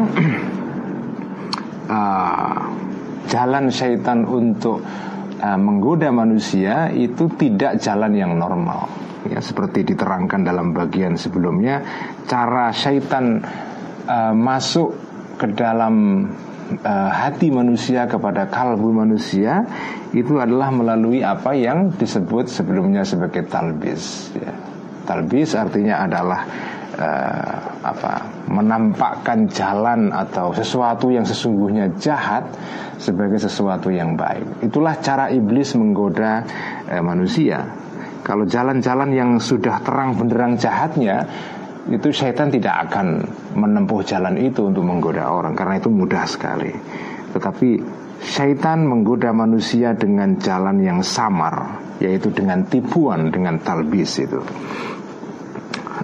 uh, 1.90 2.58
jalan 3.32 3.68
syaitan 3.68 4.24
untuk 4.24 4.80
uh, 5.40 5.58
menggoda 5.58 6.08
manusia 6.08 6.88
itu 6.92 7.28
tidak 7.36 7.80
jalan 7.80 8.12
yang 8.16 8.32
normal 8.36 8.88
ya 9.24 9.40
seperti 9.40 9.88
diterangkan 9.88 10.44
dalam 10.44 10.76
bagian 10.76 11.16
sebelumnya 11.16 11.80
cara 12.28 12.72
syaitan 12.72 13.40
uh, 14.04 14.32
masuk 14.36 14.92
ke 15.40 15.48
dalam 15.56 16.28
uh, 16.84 17.10
hati 17.12 17.52
manusia 17.52 18.08
kepada 18.08 18.48
kalbu 18.48 18.90
manusia 18.90 19.64
itu 20.16 20.40
adalah 20.40 20.72
melalui 20.72 21.20
apa 21.20 21.52
yang 21.52 21.92
disebut 21.94 22.48
sebelumnya 22.48 23.04
sebagai 23.04 23.44
talbis. 23.46 24.32
Ya. 24.36 24.52
Talbis 25.04 25.52
artinya 25.52 26.08
adalah 26.08 26.40
uh, 26.96 27.56
apa 27.84 28.12
menampakkan 28.48 29.44
jalan 29.52 30.08
atau 30.08 30.56
sesuatu 30.56 31.12
yang 31.12 31.28
sesungguhnya 31.28 31.92
jahat 32.00 32.48
sebagai 32.96 33.36
sesuatu 33.36 33.92
yang 33.92 34.16
baik. 34.16 34.64
Itulah 34.64 34.96
cara 35.04 35.28
iblis 35.28 35.76
menggoda 35.76 36.40
uh, 36.88 37.02
manusia. 37.04 37.84
Kalau 38.24 38.48
jalan-jalan 38.48 39.12
yang 39.12 39.30
sudah 39.36 39.84
terang 39.84 40.16
benderang 40.16 40.56
jahatnya 40.56 41.28
itu 41.92 42.08
syaitan 42.12 42.48
tidak 42.48 42.88
akan 42.88 43.20
menempuh 43.52 44.00
jalan 44.00 44.40
itu 44.40 44.72
untuk 44.72 44.84
menggoda 44.84 45.28
orang 45.28 45.52
karena 45.52 45.76
itu 45.76 45.92
mudah 45.92 46.24
sekali. 46.24 46.72
Tetapi 47.36 47.68
syaitan 48.24 48.88
menggoda 48.88 49.36
manusia 49.36 49.92
dengan 49.92 50.40
jalan 50.40 50.80
yang 50.80 51.04
samar, 51.04 51.82
yaitu 52.00 52.32
dengan 52.32 52.64
tipuan, 52.64 53.28
dengan 53.28 53.60
talbis 53.60 54.24
itu. 54.24 54.40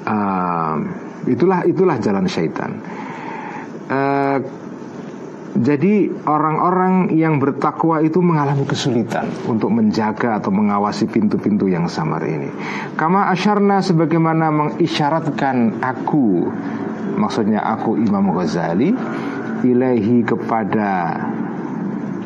Uh, 0.04 0.76
itulah 1.25 1.64
itulah 1.64 1.96
jalan 1.96 2.28
syaitan. 2.28 2.76
Uh, 3.90 4.38
jadi 5.61 6.09
orang-orang 6.25 7.12
yang 7.12 7.37
bertakwa 7.37 8.00
itu 8.00 8.25
mengalami 8.25 8.64
kesulitan 8.64 9.29
untuk 9.45 9.69
menjaga 9.69 10.40
atau 10.40 10.49
mengawasi 10.49 11.05
pintu-pintu 11.05 11.69
yang 11.69 11.85
samar 11.85 12.25
ini. 12.25 12.49
Kama 12.97 13.29
asyarna 13.29 13.85
sebagaimana 13.85 14.49
mengisyaratkan 14.49 15.85
aku, 15.85 16.49
maksudnya 17.21 17.61
aku 17.61 18.00
Imam 18.00 18.33
Ghazali, 18.33 18.97
ilahi 19.61 20.25
kepada 20.25 21.21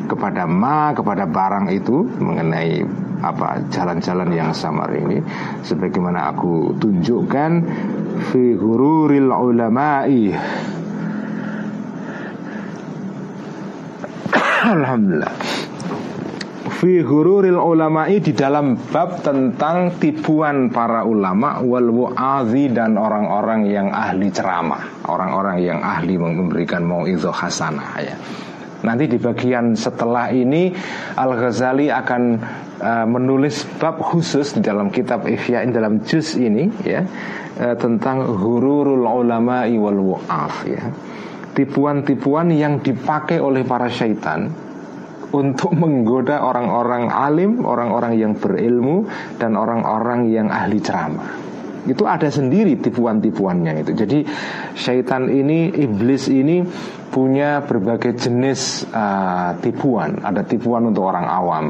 kepada 0.05 0.47
ma 0.47 0.93
kepada 0.95 1.27
barang 1.27 1.67
itu 1.75 2.07
mengenai 2.21 2.85
apa 3.25 3.67
jalan-jalan 3.73 4.29
yang 4.31 4.53
samar 4.53 4.93
ini 4.93 5.17
sebagaimana 5.65 6.29
aku 6.29 6.77
tunjukkan 6.77 7.51
fi 8.29 8.53
hururil 8.53 9.33
ulama'i 9.33 10.29
Alhamdulillah. 14.65 15.35
Fi 16.81 16.97
hururil 17.05 17.61
ulama'i 17.61 18.17
di 18.17 18.33
dalam 18.33 18.73
bab 18.89 19.21
tentang 19.21 20.01
tipuan 20.01 20.73
para 20.73 21.05
ulama 21.05 21.61
wal 21.61 21.85
wa'adhi 21.93 22.73
dan 22.73 22.97
orang-orang 22.97 23.69
yang 23.69 23.93
ahli 23.93 24.33
ceramah, 24.33 25.05
orang-orang 25.05 25.61
yang 25.61 25.79
ahli 25.85 26.17
memberikan 26.17 26.81
mau'idhah 26.81 27.29
hasanah 27.29 27.93
ya. 28.01 28.17
Nanti 28.81 29.05
di 29.05 29.21
bagian 29.21 29.77
setelah 29.77 30.33
ini 30.33 30.73
Al-Ghazali 31.13 31.93
akan 31.93 32.21
uh, 32.81 33.05
menulis 33.05 33.65
bab 33.77 34.01
khusus 34.01 34.57
di 34.57 34.61
dalam 34.65 34.89
kitab 34.89 35.29
Ihya 35.29 35.65
dalam 35.69 36.05
juz 36.05 36.37
ini 36.37 36.69
ya 36.85 37.01
uh, 37.61 37.75
tentang 37.77 38.25
hururul 38.29 39.05
ulama'i 39.05 39.77
wal 39.77 40.01
wa'af 40.17 40.55
ya 40.69 40.85
tipuan-tipuan 41.55 42.51
yang 42.51 42.83
dipakai 42.83 43.39
oleh 43.39 43.63
para 43.63 43.87
syaitan 43.87 44.51
untuk 45.31 45.71
menggoda 45.75 46.43
orang-orang 46.43 47.11
alim, 47.11 47.63
orang-orang 47.63 48.19
yang 48.19 48.33
berilmu 48.35 49.07
dan 49.39 49.55
orang-orang 49.55 50.31
yang 50.31 50.47
ahli 50.51 50.79
ceramah. 50.79 51.43
Itu 51.85 52.09
ada 52.09 52.25
sendiri 52.33 52.81
tipuan-tipuannya 52.81 53.85
itu. 53.85 53.91
Jadi 53.93 54.19
syaitan 54.73 55.29
ini, 55.29 55.69
iblis 55.69 56.27
ini 56.33 56.65
punya 57.13 57.61
berbagai 57.61 58.25
jenis 58.25 58.89
uh, 58.89 59.53
tipuan. 59.61 60.17
Ada 60.25 60.41
tipuan 60.49 60.89
untuk 60.89 61.05
orang 61.05 61.29
awam, 61.29 61.65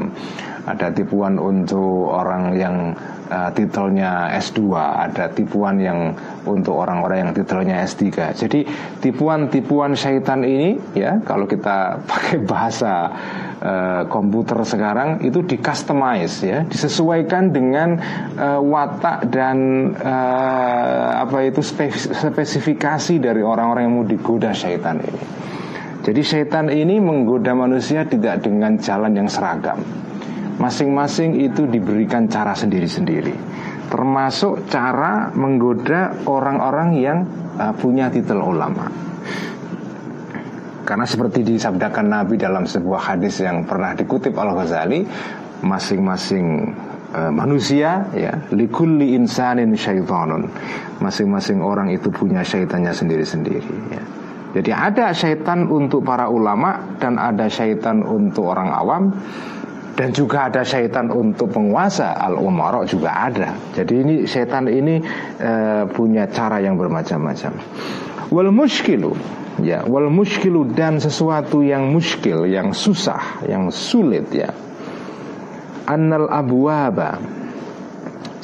ada 0.64 0.88
tipuan 0.88 1.36
untuk 1.36 2.16
orang 2.16 2.56
yang 2.56 2.96
uh, 3.26 3.50
titelnya 3.52 4.32
S2, 4.38 4.72
ada 4.78 5.30
tipuan 5.30 5.78
yang 5.82 6.14
untuk 6.46 6.78
orang-orang 6.78 7.28
yang 7.28 7.32
titelnya 7.34 7.82
S3. 7.82 8.34
Jadi 8.38 8.60
tipuan-tipuan 9.02 9.98
syaitan 9.98 10.46
ini 10.46 10.78
ya 10.94 11.18
kalau 11.26 11.44
kita 11.44 11.96
pakai 12.10 12.42
bahasa 12.42 13.10
uh, 13.60 14.02
komputer 14.06 14.62
sekarang 14.62 15.22
itu 15.26 15.42
di 15.42 15.58
customize 15.58 16.46
ya, 16.46 16.62
disesuaikan 16.64 17.50
dengan 17.50 17.98
uh, 18.38 18.60
watak 18.62 19.26
dan 19.28 19.90
uh, 19.98 21.26
apa 21.26 21.50
itu 21.50 21.60
spesifikasi 22.14 23.14
dari 23.18 23.42
orang-orang 23.42 23.90
yang 23.90 23.94
mau 23.98 24.06
digoda 24.06 24.54
syaitan 24.54 25.02
ini. 25.02 25.22
Jadi 26.06 26.22
syaitan 26.22 26.70
ini 26.70 27.02
menggoda 27.02 27.50
manusia 27.50 28.06
tidak 28.06 28.46
dengan 28.46 28.78
jalan 28.78 29.10
yang 29.18 29.26
seragam 29.26 30.05
Masing-masing 30.56 31.36
itu 31.44 31.68
diberikan 31.68 32.24
cara 32.32 32.56
sendiri-sendiri. 32.56 33.36
Termasuk 33.92 34.66
cara 34.72 35.30
menggoda 35.36 36.24
orang-orang 36.24 36.88
yang 36.96 37.18
uh, 37.60 37.76
punya 37.76 38.08
titel 38.08 38.40
ulama. 38.40 38.88
Karena 40.86 41.02
seperti 41.02 41.42
disabdakan 41.42 42.06
Nabi 42.08 42.38
dalam 42.38 42.64
sebuah 42.64 43.14
hadis 43.14 43.42
yang 43.42 43.66
pernah 43.66 43.92
dikutip 43.98 44.32
Al-Ghazali 44.38 45.02
Masing-masing 45.56 46.46
uh, 47.16 47.32
manusia 47.32 48.06
ya 48.12 48.32
likulli 48.52 49.16
insanin 49.16 49.72
syaitanun. 49.72 50.52
Masing-masing 51.00 51.64
orang 51.64 51.88
itu 51.92 52.12
punya 52.12 52.44
syaitannya 52.44 52.92
sendiri-sendiri 52.92 53.72
ya. 53.92 54.04
Jadi 54.56 54.70
ada 54.72 55.12
syaitan 55.12 55.68
untuk 55.68 56.00
para 56.00 56.32
ulama 56.32 56.96
dan 56.96 57.20
ada 57.20 57.44
syaitan 57.48 58.00
untuk 58.00 58.48
orang 58.52 58.72
awam 58.72 59.02
dan 59.96 60.12
juga 60.12 60.52
ada 60.52 60.60
syaitan 60.60 61.08
untuk 61.08 61.56
penguasa 61.56 62.12
al 62.12 62.36
umaro 62.36 62.84
juga 62.84 63.16
ada. 63.16 63.56
Jadi 63.72 63.94
ini 64.04 64.14
syaitan 64.28 64.68
ini 64.68 65.00
e, 65.40 65.52
punya 65.88 66.28
cara 66.28 66.60
yang 66.60 66.76
bermacam-macam. 66.76 67.56
Wal 68.28 68.52
muskilu 68.52 69.16
ya, 69.64 69.88
wal 69.88 70.12
muskilu 70.12 70.68
dan 70.76 71.00
sesuatu 71.00 71.64
yang 71.64 71.88
muskil, 71.88 72.44
yang 72.44 72.76
susah, 72.76 73.40
yang 73.48 73.72
sulit 73.72 74.28
ya. 74.36 74.52
Annal 75.88 76.28
abwaba 76.28 77.16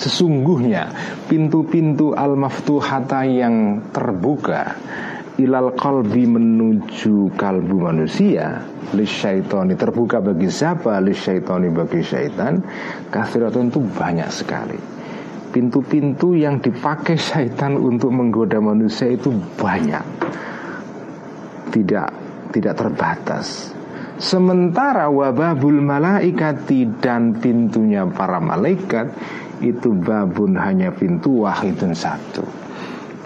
sesungguhnya 0.00 0.88
pintu-pintu 1.28 2.16
al 2.16 2.32
maftuhata 2.35 3.28
yang 3.28 3.87
terbuka 3.92 4.75
ilal 5.41 5.73
kalbi 5.73 6.29
menuju 6.29 7.33
kalbu 7.41 7.89
manusia 7.89 8.61
lisyaitoni 8.93 9.73
terbuka 9.75 10.21
bagi 10.21 10.53
siapa? 10.53 11.01
Lisyaitoni 11.01 11.73
bagi 11.73 12.05
syaitan. 12.05 12.61
Kathiratun 13.09 13.73
itu 13.73 13.81
banyak 13.81 14.29
sekali. 14.29 14.79
Pintu-pintu 15.53 16.33
yang 16.33 16.61
dipakai 16.61 17.17
syaitan 17.17 17.77
untuk 17.77 18.12
menggoda 18.12 18.61
manusia 18.61 19.09
itu 19.09 19.33
banyak. 19.57 20.05
Tidak 21.73 22.09
tidak 22.53 22.75
terbatas. 22.77 23.73
Sementara 24.21 25.09
wababul 25.09 25.81
malaikati 25.81 27.01
dan 27.01 27.41
pintunya 27.41 28.05
para 28.07 28.39
malaikat 28.39 29.09
itu 29.65 29.97
babun 29.97 30.55
hanya 30.61 30.93
pintu 30.93 31.49
wahidun 31.49 31.97
satu 31.97 32.45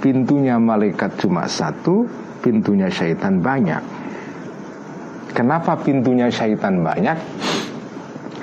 pintunya 0.01 0.57
malaikat 0.61 1.17
cuma 1.21 1.49
satu, 1.49 2.07
pintunya 2.45 2.89
syaitan 2.89 3.41
banyak. 3.41 3.83
Kenapa 5.37 5.77
pintunya 5.81 6.33
syaitan 6.33 6.81
banyak? 6.81 7.19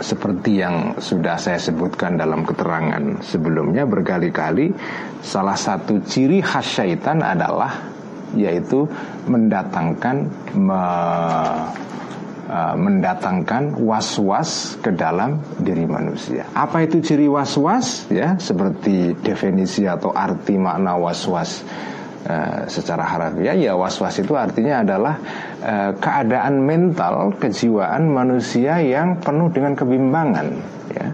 Seperti 0.04 0.60
yang 0.60 1.00
sudah 1.00 1.40
saya 1.40 1.58
sebutkan 1.58 2.20
dalam 2.20 2.44
keterangan 2.44 3.24
sebelumnya 3.24 3.88
berkali-kali, 3.88 4.76
salah 5.24 5.56
satu 5.56 6.04
ciri 6.04 6.44
khas 6.44 6.82
syaitan 6.82 7.24
adalah 7.24 7.94
yaitu 8.34 8.90
mendatangkan 9.30 10.28
me, 10.58 10.84
uh, 12.54 12.76
mendatangkan 12.78 13.82
was-was 13.82 14.78
ke 14.78 14.94
dalam 14.94 15.42
diri 15.58 15.90
manusia. 15.90 16.46
Apa 16.54 16.86
itu 16.86 17.02
ciri 17.02 17.26
was-was? 17.26 18.06
Ya, 18.14 18.38
seperti 18.38 19.18
definisi 19.26 19.90
atau 19.90 20.14
arti 20.14 20.62
makna 20.62 20.94
was-was 20.94 21.66
uh, 22.30 22.70
secara 22.70 23.02
harafiah. 23.02 23.58
Ya, 23.58 23.74
was-was 23.74 24.22
itu 24.22 24.38
artinya 24.38 24.86
adalah 24.86 25.18
uh, 25.66 25.92
keadaan 25.98 26.62
mental, 26.62 27.34
kejiwaan 27.42 28.14
manusia 28.14 28.78
yang 28.86 29.18
penuh 29.18 29.50
dengan 29.50 29.74
kebimbangan. 29.74 30.48
Ya 30.94 31.10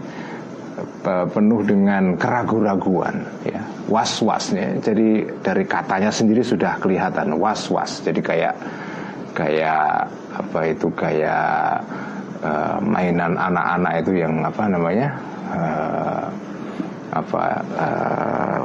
penuh 1.32 1.64
dengan 1.64 2.12
keraguan-raguan 2.20 3.24
ya 3.48 3.64
was-wasnya 3.88 4.84
jadi 4.84 5.40
dari 5.40 5.64
katanya 5.64 6.12
sendiri 6.12 6.44
sudah 6.44 6.76
kelihatan 6.76 7.40
was-was 7.40 8.04
jadi 8.04 8.20
kayak 8.20 8.54
kayak 9.32 10.12
apa 10.40 10.60
itu 10.72 10.88
kayak 10.96 11.84
uh, 12.40 12.78
mainan 12.80 13.36
anak-anak 13.36 13.92
itu 14.00 14.12
yang 14.24 14.40
apa 14.40 14.64
namanya 14.66 15.08
uh, 15.52 16.24
apa 17.10 17.42
uh, 17.76 18.60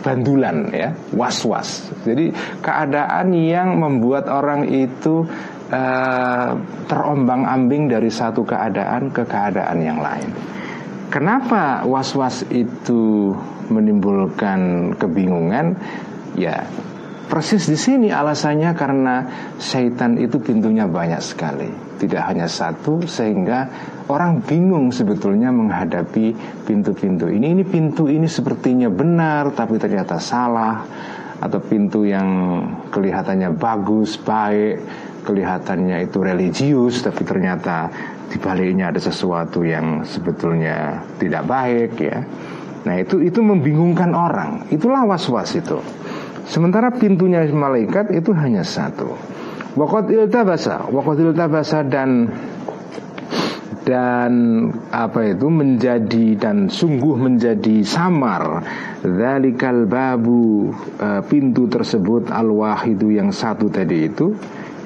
bandulan 0.00 0.70
ya 0.70 0.94
was-was. 1.12 1.90
Jadi 2.06 2.30
keadaan 2.62 3.34
yang 3.34 3.76
membuat 3.76 4.30
orang 4.30 4.70
itu 4.70 5.26
uh, 5.68 6.50
terombang-ambing 6.86 7.90
dari 7.90 8.08
satu 8.08 8.46
keadaan 8.46 9.10
ke 9.10 9.26
keadaan 9.26 9.78
yang 9.82 9.98
lain. 9.98 10.30
Kenapa 11.08 11.82
was-was 11.88 12.44
itu 12.52 13.32
menimbulkan 13.72 14.92
kebingungan? 14.96 15.74
Ya 16.38 16.68
Persis 17.28 17.68
di 17.68 17.76
sini 17.76 18.08
alasannya 18.08 18.72
karena 18.72 19.16
syaitan 19.60 20.16
itu 20.16 20.40
pintunya 20.40 20.88
banyak 20.88 21.20
sekali, 21.20 21.68
tidak 22.00 22.24
hanya 22.24 22.48
satu 22.48 23.04
sehingga 23.04 23.68
orang 24.08 24.40
bingung 24.40 24.88
sebetulnya 24.88 25.52
menghadapi 25.52 26.32
pintu-pintu 26.64 27.28
ini. 27.28 27.52
Ini 27.52 27.68
pintu 27.68 28.08
ini 28.08 28.24
sepertinya 28.24 28.88
benar 28.88 29.52
tapi 29.52 29.76
ternyata 29.76 30.16
salah 30.16 30.80
atau 31.36 31.60
pintu 31.60 32.08
yang 32.08 32.28
kelihatannya 32.88 33.52
bagus, 33.60 34.16
baik, 34.16 34.80
kelihatannya 35.28 36.08
itu 36.08 36.24
religius 36.24 37.04
tapi 37.04 37.28
ternyata 37.28 37.92
di 38.32 38.40
baliknya 38.40 38.88
ada 38.88 39.00
sesuatu 39.04 39.68
yang 39.68 40.00
sebetulnya 40.00 41.04
tidak 41.20 41.44
baik 41.44 41.92
ya. 42.00 42.24
Nah, 42.88 42.96
itu 42.96 43.20
itu 43.20 43.44
membingungkan 43.44 44.16
orang. 44.16 44.64
Itulah 44.72 45.04
was-was 45.04 45.52
itu. 45.60 45.76
Sementara 46.48 46.88
pintunya 46.96 47.44
malaikat 47.44 48.08
itu 48.16 48.32
hanya 48.32 48.64
satu. 48.64 49.12
Waqad 49.76 50.08
iltabasa, 50.08 50.88
waqad 50.88 51.20
iltabasa 51.20 51.84
dan 51.84 52.32
dan 53.88 54.32
apa 54.92 55.32
itu 55.32 55.48
menjadi 55.48 56.36
dan 56.36 56.68
sungguh 56.68 57.16
menjadi 57.16 57.80
samar 57.80 58.60
zalikal 59.00 59.88
babu 59.88 60.68
e, 61.00 61.24
pintu 61.24 61.72
tersebut 61.72 62.28
al 62.28 62.52
wahidu 62.52 63.08
yang 63.08 63.32
satu 63.32 63.72
tadi 63.72 64.12
itu 64.12 64.36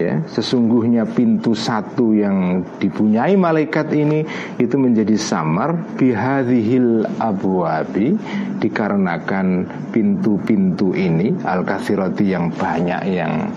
ya. 0.03 0.15
Sesungguhnya 0.27 1.07
pintu 1.07 1.55
satu 1.55 2.11
yang 2.11 2.67
dipunyai 2.83 3.39
malaikat 3.39 3.95
ini 3.95 4.27
itu 4.59 4.75
menjadi 4.75 5.15
samar 5.15 5.79
bihadhil 5.95 7.07
abwabi 7.23 8.19
dikarenakan 8.59 9.71
pintu-pintu 9.95 10.95
ini 10.99 11.35
al 11.47 11.63
kathirati 11.63 12.27
yang 12.27 12.51
banyak 12.51 13.03
yang 13.15 13.55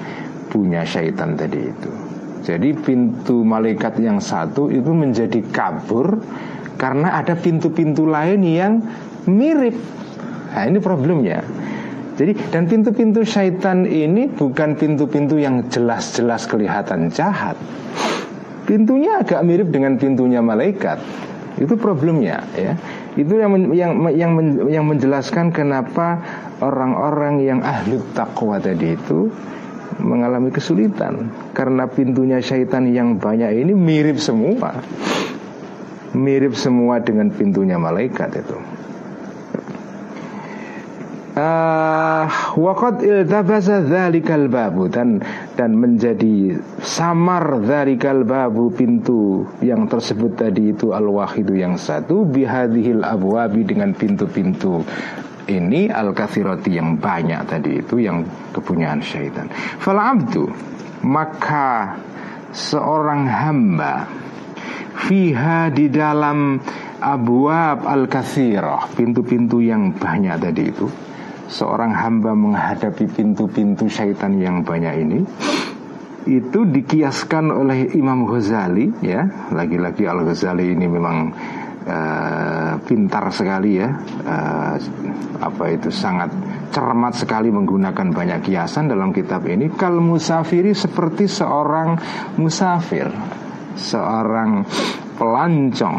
punya 0.53 0.85
syaitan 0.85 1.33
tadi 1.33 1.59
itu. 1.65 1.91
Jadi 2.45 2.77
pintu 2.77 3.41
malaikat 3.41 3.97
yang 3.97 4.21
satu 4.21 4.69
itu 4.69 4.93
menjadi 4.93 5.41
kabur 5.49 6.21
karena 6.77 7.17
ada 7.17 7.33
pintu-pintu 7.33 8.05
lain 8.05 8.45
yang 8.45 8.73
mirip. 9.25 9.73
Nah 10.53 10.63
ini 10.69 10.77
problemnya 10.77 11.41
jadi 12.15 12.31
dan 12.47 12.63
pintu-pintu 12.71 13.27
syaitan 13.27 13.83
ini 13.83 14.31
bukan 14.31 14.79
pintu-pintu 14.79 15.35
yang 15.35 15.67
jelas-jelas 15.67 16.47
kelihatan 16.47 17.11
jahat. 17.11 17.59
Pintunya 18.63 19.19
agak 19.19 19.43
mirip 19.43 19.67
dengan 19.67 19.99
pintunya 19.99 20.39
malaikat. 20.39 20.97
Itu 21.59 21.75
problemnya 21.75 22.39
ya. 22.55 22.79
Itu 23.19 23.35
yang 23.35 23.71
yang 23.75 23.91
yang 24.15 24.31
yang 24.71 24.83
menjelaskan 24.87 25.51
kenapa 25.51 26.23
orang-orang 26.63 27.43
yang 27.43 27.59
ahli 27.59 27.99
takwa 28.15 28.63
tadi 28.63 28.95
itu 28.95 29.27
mengalami 29.99 30.51
kesulitan 30.55 31.31
karena 31.51 31.87
pintunya 31.87 32.39
syaitan 32.39 32.87
yang 32.87 33.19
banyak 33.19 33.59
ini 33.59 33.75
mirip 33.75 34.23
semua. 34.23 34.71
Mirip 36.15 36.55
semua 36.55 37.03
dengan 37.03 37.27
pintunya 37.27 37.75
malaikat 37.75 38.39
itu. 38.39 38.74
Uh, 41.35 42.23
waqad 42.55 43.03
iltabasa 43.03 43.83
dzalikal 43.83 44.47
babu. 44.47 44.87
Dan 44.87 45.19
dan 45.53 45.75
menjadi 45.75 46.57
samar 46.81 47.61
dzalikal 47.61 48.23
babu 48.23 48.71
pintu 48.71 49.45
yang 49.59 49.85
tersebut 49.85 50.39
tadi 50.39 50.71
itu 50.71 50.95
al 50.95 51.11
wahidu 51.11 51.53
yang 51.53 51.75
satu 51.75 52.25
bihadhil 52.25 53.03
abwabi 53.03 53.67
dengan 53.67 53.91
pintu-pintu 53.91 54.81
ini 55.45 55.93
al 55.93 56.15
kathirati 56.15 56.73
yang 56.73 56.97
banyak 56.97 57.45
tadi 57.45 57.83
itu 57.85 58.01
yang 58.01 58.25
kepunyaan 58.55 59.03
syaitan. 59.03 59.51
Fal 59.77 59.99
abdu 59.99 60.49
maka 61.05 62.01
seorang 62.49 63.29
hamba 63.29 64.09
fiha 65.05 65.69
di 65.69 65.91
dalam 65.91 66.57
abwab 66.97 67.85
al 67.85 68.09
kathirah 68.09 68.89
pintu-pintu 68.97 69.61
yang 69.61 69.93
banyak 69.93 70.39
tadi 70.41 70.63
itu 70.65 70.87
seorang 71.47 71.93
hamba 71.93 72.33
menghadapi 72.33 73.05
pintu-pintu 73.09 73.85
syaitan 73.85 74.37
yang 74.41 74.65
banyak 74.65 74.93
ini 75.05 75.19
itu 76.25 76.65
dikiaskan 76.65 77.53
oleh 77.53 77.93
Imam 77.93 78.25
Ghazali 78.25 78.89
ya. 79.05 79.29
Lagi-lagi 79.53 80.09
Al 80.09 80.25
Ghazali 80.25 80.73
ini 80.73 80.89
memang 80.89 81.17
uh, 81.85 82.73
pintar 82.81 83.29
sekali 83.29 83.77
ya. 83.77 83.89
Uh, 84.25 84.73
apa 85.37 85.65
itu 85.69 85.93
sangat 85.93 86.33
cermat 86.73 87.13
sekali 87.13 87.53
menggunakan 87.53 88.09
banyak 88.09 88.49
kiasan 88.49 88.89
dalam 88.89 89.13
kitab 89.13 89.45
ini. 89.45 89.69
Kal 89.69 90.01
musafiri 90.01 90.73
seperti 90.73 91.29
seorang 91.29 91.93
musafir 92.41 93.05
seorang 93.77 94.65
pelancong. 95.21 95.97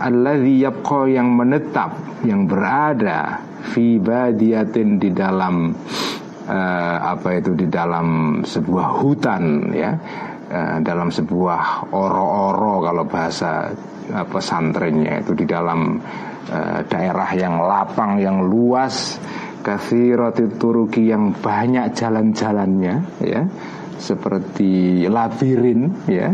Alladzi 0.00 0.64
yabqa 0.64 1.12
yang 1.12 1.28
menetap 1.36 2.24
yang 2.24 2.48
berada 2.48 3.49
fi 3.60 4.00
badiyatin 4.00 4.96
di 4.96 5.10
dalam 5.12 5.74
uh, 6.48 6.96
apa 7.00 7.28
itu 7.36 7.52
di 7.52 7.66
dalam 7.68 8.40
sebuah 8.42 8.88
hutan 9.00 9.70
ya. 9.74 9.92
Uh, 10.50 10.82
dalam 10.82 11.14
sebuah 11.14 11.94
oro-oro 11.94 12.82
kalau 12.82 13.06
bahasa 13.06 13.70
uh, 14.10 14.26
pesantrennya 14.26 15.22
itu 15.22 15.38
di 15.38 15.46
dalam 15.46 16.02
uh, 16.50 16.80
daerah 16.90 17.30
yang 17.36 17.62
lapang 17.62 18.18
yang 18.18 18.42
luas. 18.44 19.20
Kathirati 19.60 20.56
turuki 20.56 21.12
yang 21.12 21.36
banyak 21.36 21.92
jalan-jalannya 21.92 22.94
ya. 23.20 23.44
Seperti 24.00 25.04
labirin 25.04 26.08
ya 26.08 26.32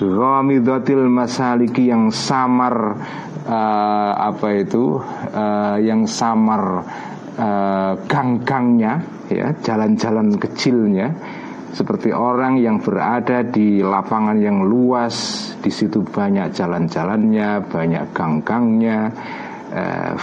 Ghamidatil 0.00 1.12
masaliki 1.12 1.92
yang 1.92 2.08
samar 2.08 2.96
uh, 3.44 4.12
apa 4.16 4.48
itu 4.56 4.96
uh, 5.28 5.76
yang 5.76 6.08
samar 6.08 6.88
uh, 7.36 7.92
gang-gangnya 8.08 9.04
ya 9.28 9.52
jalan-jalan 9.60 10.40
kecilnya 10.40 11.12
seperti 11.76 12.16
orang 12.16 12.56
yang 12.56 12.80
berada 12.80 13.44
di 13.44 13.84
lapangan 13.84 14.40
yang 14.40 14.64
luas 14.64 15.52
di 15.60 15.68
situ 15.68 16.00
banyak 16.00 16.48
jalan-jalannya 16.48 17.68
banyak 17.68 18.04
gang-gangnya 18.16 19.12
uh, 19.68 20.16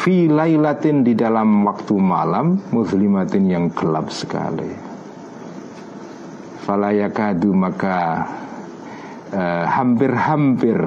di 1.05 1.13
dalam 1.13 1.69
waktu 1.69 1.93
malam 2.01 2.57
muslimatin 2.73 3.45
yang 3.45 3.69
gelap 3.77 4.09
sekali. 4.09 4.89
Falayakadu 6.65 7.55
maka 7.55 8.27
Eh, 9.27 9.65
hampir-hampir. 9.67 10.79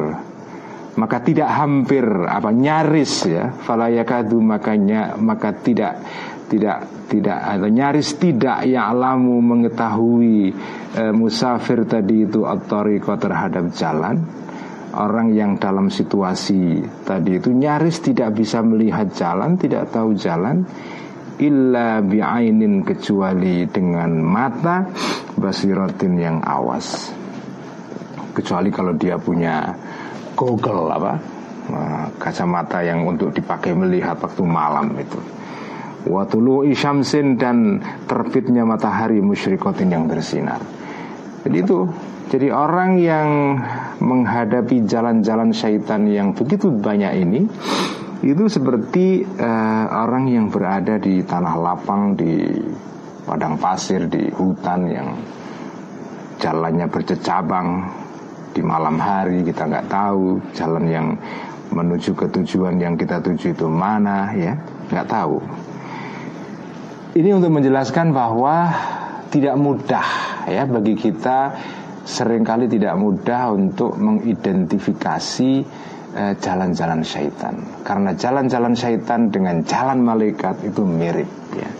Maka 0.96 1.20
tidak 1.20 1.52
hampir 1.60 2.02
apa 2.24 2.48
nyaris 2.48 3.28
ya. 3.28 3.52
Falayakadu 3.52 4.40
makanya 4.40 5.12
maka 5.20 5.52
tidak 5.60 6.00
tidak 6.48 6.88
tidak 7.12 7.36
atau 7.36 7.68
nyaris 7.68 8.16
tidak 8.16 8.64
yang 8.66 8.96
alamu 8.96 9.38
mengetahui 9.38 10.50
e, 10.92 11.02
musafir 11.14 11.86
tadi 11.86 12.26
itu 12.26 12.42
otoriko 12.42 13.14
terhadap 13.20 13.70
jalan. 13.76 14.18
Orang 14.98 15.30
yang 15.30 15.60
dalam 15.60 15.92
situasi 15.92 16.82
tadi 17.06 17.38
itu 17.38 17.54
nyaris 17.54 18.02
tidak 18.02 18.34
bisa 18.34 18.58
melihat 18.64 19.14
jalan 19.14 19.54
tidak 19.60 19.94
tahu 19.94 20.18
jalan 20.18 20.66
illa 21.38 22.02
bi'ainin 22.02 22.82
kecuali 22.82 23.70
dengan 23.70 24.18
mata 24.18 24.90
basiratin 25.38 26.14
yang 26.18 26.42
awas 26.42 27.19
kecuali 28.40 28.72
kalau 28.72 28.96
dia 28.96 29.20
punya 29.20 29.68
Google 30.32 30.88
apa 30.88 31.12
nah, 31.68 32.08
kacamata 32.16 32.80
yang 32.80 33.04
untuk 33.04 33.36
dipakai 33.36 33.76
melihat 33.76 34.16
waktu 34.16 34.42
malam 34.42 34.96
itu. 34.96 35.20
Watulu 36.08 36.64
isyamsin 36.64 37.36
dan 37.36 37.76
terbitnya 38.08 38.64
matahari 38.64 39.20
musyrikotin 39.20 39.92
yang 39.92 40.08
bersinar. 40.08 40.64
Jadi 41.44 41.56
itu 41.60 41.84
jadi 42.32 42.48
orang 42.56 42.96
yang 42.96 43.28
menghadapi 44.00 44.88
jalan-jalan 44.88 45.52
syaitan 45.52 46.08
yang 46.08 46.32
begitu 46.32 46.72
banyak 46.72 47.20
ini 47.20 47.44
itu 48.20 48.44
seperti 48.48 49.24
uh, 49.24 49.86
orang 50.06 50.28
yang 50.28 50.46
berada 50.52 50.96
di 50.96 51.24
tanah 51.24 51.54
lapang 51.56 52.16
di 52.16 52.48
padang 53.24 53.56
pasir 53.60 54.08
di 54.08 54.28
hutan 54.32 54.80
yang 54.88 55.08
jalannya 56.40 56.86
bercecabang 56.88 57.68
di 58.60 58.68
malam 58.68 59.00
hari 59.00 59.40
kita 59.40 59.64
nggak 59.64 59.88
tahu 59.88 60.36
jalan 60.52 60.84
yang 60.84 61.06
menuju 61.72 62.12
ke 62.12 62.28
tujuan 62.28 62.76
yang 62.76 62.92
kita 63.00 63.24
tuju 63.24 63.56
itu 63.56 63.72
mana 63.72 64.36
ya. 64.36 64.52
Nggak 64.92 65.08
tahu. 65.08 65.40
Ini 67.16 67.40
untuk 67.40 67.56
menjelaskan 67.56 68.12
bahwa 68.12 68.68
tidak 69.32 69.56
mudah 69.56 70.04
ya 70.44 70.68
bagi 70.68 70.92
kita 70.92 71.56
sering 72.04 72.44
kali 72.44 72.68
tidak 72.68 73.00
mudah 73.00 73.48
untuk 73.56 73.96
mengidentifikasi 73.96 75.52
eh, 76.12 76.34
jalan-jalan 76.36 77.00
syaitan. 77.00 77.64
Karena 77.80 78.12
jalan-jalan 78.12 78.76
syaitan 78.76 79.32
dengan 79.32 79.64
jalan 79.64 80.04
malaikat 80.04 80.68
itu 80.68 80.84
mirip 80.84 81.30
ya. 81.56 81.70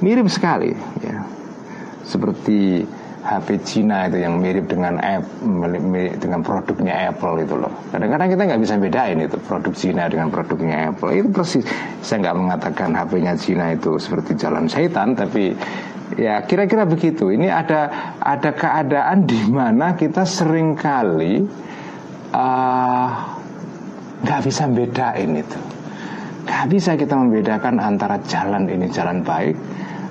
Mirip 0.00 0.32
sekali 0.32 0.72
ya. 1.04 1.20
Seperti 2.08 2.80
HP 3.28 3.60
Cina 3.60 4.08
itu 4.08 4.24
yang 4.24 4.40
mirip 4.40 4.72
dengan 4.72 4.96
Apple, 4.96 5.76
dengan 6.16 6.40
produknya 6.40 7.12
Apple 7.12 7.44
itu 7.44 7.60
loh. 7.60 7.68
Kadang-kadang 7.92 8.28
kita 8.32 8.42
nggak 8.48 8.60
bisa 8.64 8.74
bedain 8.80 9.18
itu 9.20 9.36
produk 9.44 9.74
Cina 9.76 10.08
dengan 10.08 10.32
produknya 10.32 10.88
Apple. 10.88 11.12
Itu 11.12 11.28
persis. 11.28 11.64
Saya 12.00 12.24
nggak 12.24 12.36
mengatakan 12.40 12.96
HP-nya 12.96 13.36
Cina 13.36 13.76
itu 13.76 14.00
seperti 14.00 14.32
jalan 14.40 14.64
syaitan, 14.64 15.12
tapi 15.12 15.52
ya 16.16 16.40
kira-kira 16.48 16.88
begitu. 16.88 17.28
Ini 17.28 17.52
ada 17.52 18.16
ada 18.16 18.50
keadaan 18.56 19.28
di 19.28 19.44
mana 19.52 19.92
kita 19.92 20.24
sering 20.24 20.72
kali 20.72 21.44
uh, 22.32 23.08
nggak 24.24 24.40
bisa 24.40 24.64
bedain 24.72 25.36
itu. 25.36 25.60
Nggak 26.48 26.66
bisa 26.72 26.90
kita 26.96 27.12
membedakan 27.12 27.76
antara 27.76 28.16
jalan 28.24 28.64
ini 28.72 28.88
jalan 28.88 29.20
baik 29.20 29.52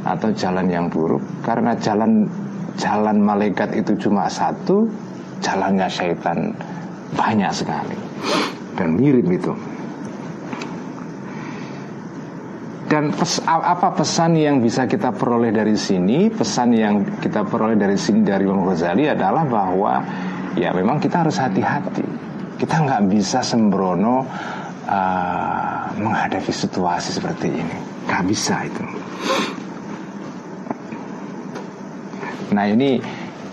atau 0.05 0.29
jalan 0.37 0.69
yang 0.69 0.85
buruk 0.87 1.25
karena 1.41 1.73
jalan 1.81 2.29
jalan 2.77 3.19
malaikat 3.19 3.73
itu 3.73 4.07
cuma 4.07 4.29
satu, 4.29 4.87
jalannya 5.41 5.89
syaitan 5.89 6.53
banyak 7.17 7.51
sekali 7.51 7.97
dan 8.77 8.95
mirip 8.95 9.25
itu. 9.27 9.53
Dan 12.87 13.11
pes, 13.11 13.43
apa 13.43 13.91
pesan 13.91 14.39
yang 14.39 14.63
bisa 14.63 14.87
kita 14.87 15.11
peroleh 15.11 15.51
dari 15.51 15.75
sini? 15.75 16.31
Pesan 16.31 16.71
yang 16.71 17.19
kita 17.19 17.43
peroleh 17.43 17.75
dari 17.75 17.99
sini 17.99 18.23
dari 18.23 18.47
Imam 18.47 18.63
Ghazali 18.63 19.11
adalah 19.11 19.43
bahwa 19.43 19.99
ya 20.55 20.71
memang 20.71 20.95
kita 20.95 21.27
harus 21.27 21.35
hati-hati. 21.35 22.07
Kita 22.55 22.87
nggak 22.87 23.11
bisa 23.11 23.43
sembrono 23.43 24.23
uh, 24.87 25.77
menghadapi 25.99 26.47
situasi 26.47 27.19
seperti 27.19 27.47
ini. 27.51 27.77
Gak 28.07 28.23
bisa 28.23 28.63
itu. 28.63 28.83
Nah 32.57 32.65
ini 32.65 32.97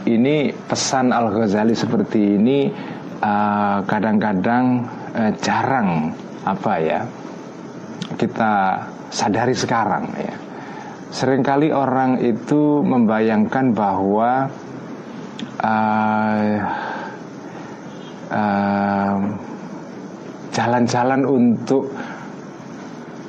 ini 0.09 0.49
pesan 0.49 1.13
Al 1.13 1.29
Ghazali 1.29 1.77
seperti 1.77 2.41
ini 2.41 2.73
eh, 3.21 3.79
kadang-kadang 3.85 4.65
uh, 5.13 5.29
uh, 5.29 5.33
jarang 5.45 6.09
apa 6.45 6.73
ya 6.81 7.01
kita 8.17 8.81
sadari 9.13 9.53
sekarang 9.53 10.09
ya. 10.17 10.35
Seringkali 11.15 11.71
orang 11.71 12.19
itu 12.19 12.83
membayangkan 12.83 13.71
bahwa 13.71 14.51
uh, 15.63 16.57
uh, 18.35 19.17
jalan-jalan 20.51 21.23
untuk 21.23 21.95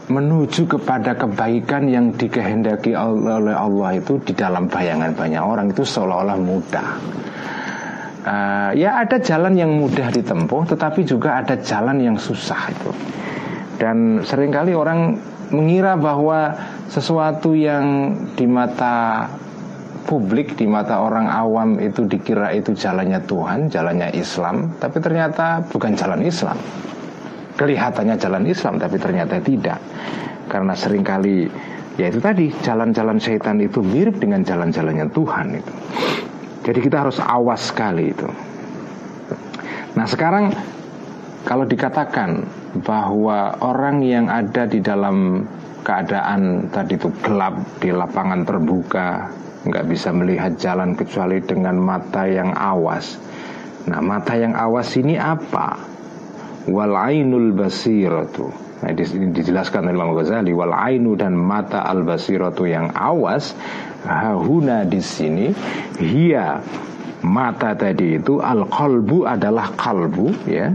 menuju 0.06 0.70
kepada 0.70 1.18
kebaikan 1.18 1.90
yang 1.90 2.14
dikehendaki 2.14 2.94
oleh 2.94 3.56
Allah 3.58 3.98
itu 3.98 4.22
di 4.22 4.38
dalam 4.38 4.70
bayangan 4.70 5.18
banyak 5.18 5.42
orang 5.42 5.74
itu 5.74 5.82
seolah-olah 5.82 6.38
mudah. 6.38 6.90
Uh, 8.26 8.74
ya 8.74 9.06
ada 9.06 9.22
jalan 9.22 9.54
yang 9.54 9.70
mudah 9.78 10.10
ditempuh, 10.10 10.66
tetapi 10.66 11.06
juga 11.06 11.42
ada 11.42 11.58
jalan 11.62 12.02
yang 12.02 12.18
susah 12.18 12.74
itu. 12.74 12.92
Dan 13.78 14.22
sering 14.26 14.50
kali 14.50 14.74
orang 14.74 15.18
mengira 15.54 15.94
bahwa 15.94 16.54
sesuatu 16.90 17.54
yang 17.54 18.18
di 18.34 18.50
mata 18.50 19.30
publik 20.06 20.54
di 20.54 20.70
mata 20.70 21.02
orang 21.02 21.26
awam 21.26 21.82
itu 21.82 22.06
dikira 22.06 22.54
itu 22.54 22.78
jalannya 22.78 23.26
Tuhan, 23.26 23.74
jalannya 23.74 24.14
Islam, 24.14 24.78
tapi 24.78 25.02
ternyata 25.02 25.66
bukan 25.66 25.98
jalan 25.98 26.22
Islam. 26.22 26.58
Kelihatannya 27.56 28.16
jalan 28.20 28.44
Islam, 28.48 28.76
tapi 28.78 29.00
ternyata 29.00 29.40
tidak. 29.40 29.80
Karena 30.52 30.76
sering 30.76 31.02
kali 31.02 31.48
ya 31.96 32.12
itu 32.12 32.20
tadi 32.20 32.52
jalan-jalan 32.64 33.18
setan 33.18 33.64
itu 33.64 33.80
mirip 33.80 34.20
dengan 34.20 34.44
jalan-jalannya 34.44 35.08
Tuhan 35.16 35.48
itu. 35.56 35.74
Jadi 36.66 36.80
kita 36.84 37.08
harus 37.08 37.18
awas 37.24 37.72
sekali 37.72 38.12
itu. 38.12 38.28
Nah 39.96 40.06
sekarang 40.10 40.52
kalau 41.48 41.64
dikatakan 41.64 42.44
bahwa 42.84 43.56
orang 43.64 44.04
yang 44.04 44.28
ada 44.28 44.68
di 44.68 44.84
dalam 44.84 45.48
keadaan 45.86 46.68
tadi 46.74 46.98
itu 46.98 47.14
gelap 47.22 47.56
di 47.78 47.94
lapangan 47.94 48.42
terbuka 48.44 49.30
nggak 49.66 49.86
bisa 49.86 50.10
melihat 50.14 50.58
jalan 50.58 50.98
kecuali 50.98 51.42
dengan 51.42 51.78
mata 51.78 52.26
yang 52.26 52.54
awas. 52.54 53.18
Nah, 53.86 54.02
mata 54.02 54.34
yang 54.34 54.58
awas 54.58 54.94
ini 54.98 55.18
apa? 55.18 55.95
Wal 56.66 56.94
ainul 56.98 57.54
basiratu. 57.54 58.50
Nah, 58.82 58.92
ini 58.92 59.32
dijelaskan 59.32 59.88
oleh 59.88 59.96
Imam 59.96 60.12
Ghazali 60.14 60.52
wal 60.52 60.74
ainu 60.76 61.16
dan 61.16 61.34
mata 61.34 61.86
al 61.88 62.04
basiratu 62.04 62.68
yang 62.68 62.92
awas 62.92 63.56
hahuna 64.04 64.86
di 64.86 65.00
sini 65.02 65.50
hia 65.98 66.60
mata 67.26 67.74
tadi 67.74 68.20
itu 68.20 68.44
al 68.44 68.68
qalbu 68.70 69.26
adalah 69.26 69.74
kalbu 69.74 70.28
ya 70.46 70.70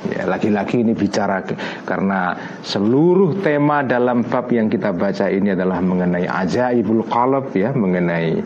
Ya, 0.00 0.24
laki-laki 0.24 0.80
ini 0.80 0.96
bicara 0.96 1.44
karena 1.84 2.32
seluruh 2.64 3.44
tema 3.44 3.84
dalam 3.84 4.24
bab 4.24 4.48
yang 4.48 4.72
kita 4.72 4.96
baca 4.96 5.28
ini 5.28 5.52
adalah 5.52 5.76
mengenai 5.84 6.24
ajaibul 6.24 7.04
qalb 7.04 7.52
ya, 7.52 7.76
mengenai 7.76 8.40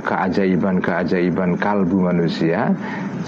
keajaiban-keajaiban 0.00 1.60
kalbu 1.60 2.08
manusia. 2.08 2.72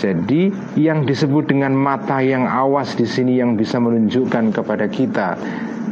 Jadi 0.01 0.49
yang 0.81 1.05
disebut 1.05 1.53
dengan 1.53 1.77
mata 1.77 2.25
yang 2.25 2.49
awas 2.49 2.97
di 2.97 3.05
sini 3.05 3.37
yang 3.37 3.61
bisa 3.61 3.77
menunjukkan 3.77 4.49
kepada 4.55 4.89
kita 4.89 5.37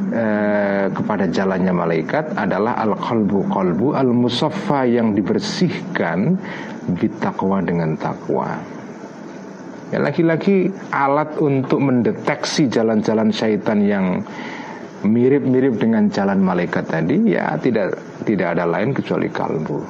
uh, 0.08 0.86
kepada 0.88 1.28
jalannya 1.28 1.74
malaikat 1.76 2.32
adalah 2.32 2.80
al 2.80 2.96
qalbu 2.96 3.52
qalbu 3.52 3.92
al 3.92 4.08
musaffa 4.16 4.88
yang 4.88 5.12
dibersihkan 5.12 6.40
bitakwa 6.96 7.60
dengan 7.60 8.00
takwa. 8.00 8.56
Ya, 9.88 10.04
lagi-lagi 10.04 10.68
alat 10.92 11.40
untuk 11.40 11.80
mendeteksi 11.80 12.68
jalan-jalan 12.68 13.32
syaitan 13.32 13.80
yang 13.80 14.20
mirip-mirip 15.00 15.78
dengan 15.78 16.10
jalan 16.10 16.42
malaikat 16.42 16.90
tadi 16.90 17.38
ya 17.38 17.54
tidak 17.56 17.96
tidak 18.26 18.58
ada 18.58 18.64
lain 18.66 18.90
kecuali 18.92 19.30
kalbu. 19.30 19.80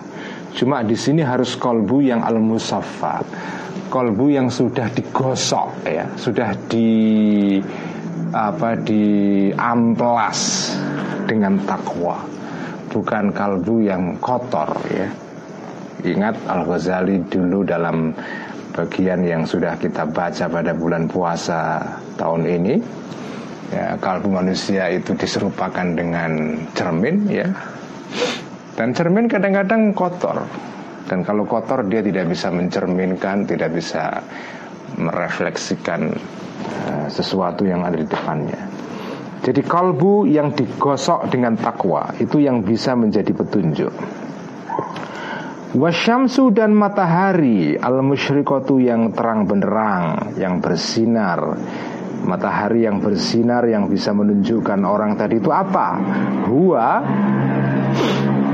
Cuma 0.56 0.80
di 0.87 0.96
sini 0.96 1.20
harus 1.20 1.56
kalbu 1.56 2.00
yang 2.04 2.24
al 2.24 2.40
musaffa 2.40 3.20
kalbu 3.88 4.28
yang 4.28 4.52
sudah 4.52 4.87
digosok 4.92 5.88
ya, 5.88 6.04
sudah 6.14 6.52
di 6.68 6.90
apa 8.30 8.76
di 8.84 9.48
amplas 9.56 10.72
dengan 11.24 11.56
takwa. 11.64 12.20
Bukan 12.88 13.32
kalbu 13.32 13.84
yang 13.84 14.16
kotor 14.20 14.68
ya. 14.92 15.08
Ingat 15.98 16.46
Al 16.46 16.62
Ghazali 16.62 17.20
dulu 17.26 17.66
dalam 17.66 18.14
bagian 18.72 19.26
yang 19.26 19.42
sudah 19.42 19.74
kita 19.76 20.06
baca 20.06 20.46
pada 20.46 20.72
bulan 20.72 21.11
puasa 21.11 21.82
tahun 22.14 22.46
ini 22.46 22.74
ya 23.74 23.98
kalbu 23.98 24.30
manusia 24.30 24.87
itu 24.94 25.12
diserupakan 25.18 25.98
dengan 25.98 26.62
cermin 26.78 27.26
ya 27.26 27.50
dan 28.79 28.95
cermin 28.95 29.27
kadang-kadang 29.27 29.91
kotor. 29.91 30.47
Dan 31.11 31.27
kalau 31.27 31.43
kotor 31.51 31.83
dia 31.91 31.99
tidak 31.99 32.31
bisa 32.31 32.55
mencerminkan 32.55 33.43
tidak 33.43 33.75
bisa 33.75 34.23
merefleksikan 34.95 36.14
uh, 36.87 37.07
sesuatu 37.11 37.67
yang 37.67 37.83
ada 37.83 37.99
di 37.99 38.07
depannya. 38.07 38.62
Jadi 39.43 39.67
kalbu 39.67 40.31
yang 40.31 40.55
digosok 40.55 41.27
dengan 41.27 41.59
takwa 41.59 42.14
itu 42.23 42.38
yang 42.38 42.62
bisa 42.62 42.95
menjadi 42.95 43.35
petunjuk. 43.35 43.95
Wasyamsu 45.75 46.55
dan 46.55 46.71
matahari 46.71 47.75
al 47.77 47.99
musyrikotu 48.01 48.79
yang 48.79 49.11
terang 49.11 49.43
benderang 49.51 50.38
yang 50.38 50.62
bersinar. 50.62 51.59
Matahari 52.19 52.83
yang 52.87 52.99
bersinar 52.99 53.62
yang 53.67 53.87
bisa 53.87 54.11
menunjukkan 54.11 54.83
orang 54.83 55.14
tadi 55.14 55.38
itu 55.38 55.55
apa? 55.55 55.88
Huwa 56.51 56.88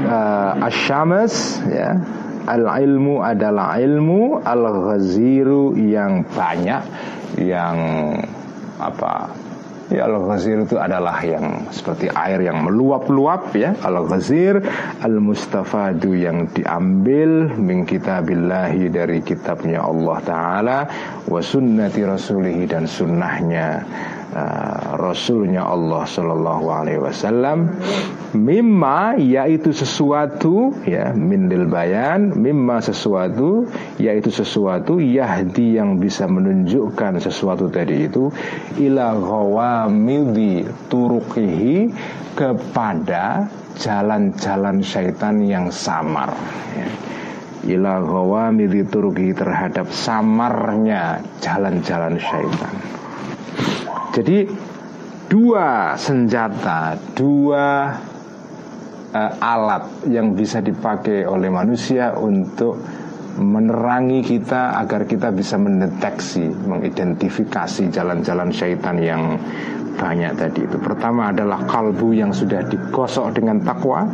uh, 0.05 0.67
asyams 0.69 1.64
ya. 1.69 1.99
Al 2.45 2.69
ilmu 2.85 3.25
adalah 3.25 3.81
ilmu 3.81 4.45
al 4.45 4.69
ghaziru 4.69 5.73
yang 5.81 6.29
banyak 6.29 6.83
yang 7.40 7.77
apa 8.77 9.43
Ya 9.92 10.09
al-ghazir 10.09 10.64
itu 10.64 10.81
adalah 10.81 11.20
yang 11.20 11.68
seperti 11.68 12.09
air 12.09 12.40
yang 12.40 12.64
meluap-luap 12.64 13.53
ya. 13.53 13.77
Al-ghazir 13.85 14.64
al-mustafadu 15.05 16.16
yang 16.16 16.49
diambil 16.53 17.53
min 17.61 17.85
kitabillahi 17.85 18.88
dari 18.88 19.20
kitabnya 19.20 19.85
Allah 19.85 20.16
taala 20.25 20.79
wa 21.29 21.40
sunnati 21.44 22.01
rasulihi 22.01 22.64
dan 22.64 22.88
sunnahnya 22.88 23.85
uh, 24.35 24.99
Rasulnya 24.99 25.64
Allah 25.64 26.03
Shallallahu 26.05 26.66
Alaihi 26.68 27.01
Wasallam 27.01 27.79
mimma 28.35 29.14
yaitu 29.23 29.70
sesuatu 29.70 30.75
ya 30.83 31.14
mindil 31.14 31.70
bayan 31.70 32.35
mimma 32.35 32.83
sesuatu 32.83 33.70
yaitu 33.97 34.35
sesuatu 34.35 34.99
yahdi 34.99 35.79
yang 35.79 36.03
bisa 36.03 36.27
menunjukkan 36.27 37.23
sesuatu 37.23 37.70
tadi 37.70 38.11
itu 38.11 38.35
ila 38.83 39.14
ghawamidi 39.75 40.63
turukihi 40.87 41.91
kepada 42.39 43.51
jalan-jalan 43.75 44.79
syaitan 44.87 45.43
yang 45.43 45.67
samar. 45.75 46.31
Ya. 46.79 46.89
Ila 47.75 47.99
ghawamidi 47.99 48.87
turukihi 48.87 49.35
terhadap 49.35 49.91
samarnya 49.91 51.19
jalan-jalan 51.43 52.15
syaitan. 52.23 52.75
Jadi 54.15 54.47
dua 55.27 55.99
senjata, 55.99 56.95
dua 57.19 57.99
uh, 59.11 59.33
alat 59.43 60.07
yang 60.07 60.39
bisa 60.39 60.63
dipakai 60.63 61.27
oleh 61.27 61.51
manusia 61.51 62.15
untuk 62.15 62.79
menerangi 63.35 64.23
kita 64.23 64.79
agar 64.79 65.07
kita 65.11 65.35
bisa 65.35 65.59
mendeteksi, 65.59 66.47
mengidentifikasi 66.47 67.90
jalan-jalan 67.90 68.51
syaitan 68.55 68.97
yang 69.03 69.35
banyak 69.99 70.35
tadi 70.38 70.66
itu. 70.66 70.77
Pertama 70.79 71.31
adalah 71.31 71.62
kalbu 71.66 72.14
yang 72.14 72.31
sudah 72.31 72.62
digosok 72.66 73.35
dengan 73.35 73.62
takwa. 73.62 74.07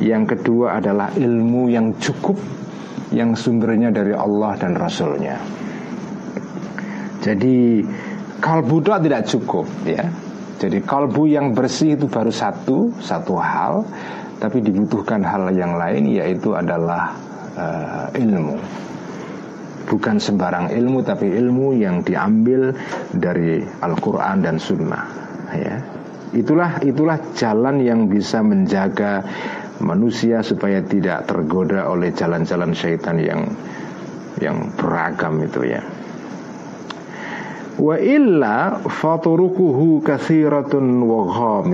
Yang 0.00 0.36
kedua 0.36 0.80
adalah 0.80 1.12
ilmu 1.12 1.68
yang 1.68 1.92
cukup 2.00 2.40
yang 3.12 3.36
sumbernya 3.36 3.92
dari 3.92 4.16
Allah 4.16 4.56
dan 4.56 4.72
Rasulnya. 4.72 5.36
Jadi 7.20 7.84
kalbu 8.40 8.76
doa 8.80 8.96
tidak 8.96 9.28
cukup 9.28 9.68
ya. 9.84 10.08
Jadi 10.60 10.80
kalbu 10.84 11.28
yang 11.28 11.52
bersih 11.52 11.96
itu 11.96 12.08
baru 12.08 12.32
satu 12.32 12.96
satu 13.00 13.36
hal, 13.36 13.84
tapi 14.40 14.64
dibutuhkan 14.64 15.20
hal 15.20 15.52
yang 15.52 15.76
lain 15.76 16.08
yaitu 16.16 16.56
adalah 16.56 17.12
uh, 17.60 18.08
ilmu. 18.16 18.56
Bukan 19.90 20.16
sembarang 20.16 20.72
ilmu 20.72 21.04
tapi 21.04 21.28
ilmu 21.28 21.76
yang 21.76 22.00
diambil 22.00 22.72
dari 23.12 23.60
Al-Qur'an 23.60 24.40
dan 24.40 24.56
Sunnah 24.56 25.04
ya. 25.52 25.76
Itulah 26.30 26.78
itulah 26.86 27.18
jalan 27.34 27.82
yang 27.82 28.06
bisa 28.06 28.38
menjaga 28.38 29.26
manusia 29.82 30.46
supaya 30.46 30.78
tidak 30.84 31.26
tergoda 31.26 31.90
oleh 31.90 32.14
jalan-jalan 32.14 32.70
syaitan 32.70 33.18
yang 33.18 33.50
yang 34.38 34.70
beragam 34.78 35.42
itu 35.42 35.66
ya. 35.66 35.82
Wa 37.80 37.96
illa 37.96 38.78
faturukuhu 38.84 40.04
kathiratun 40.04 41.02
wa 41.02 41.64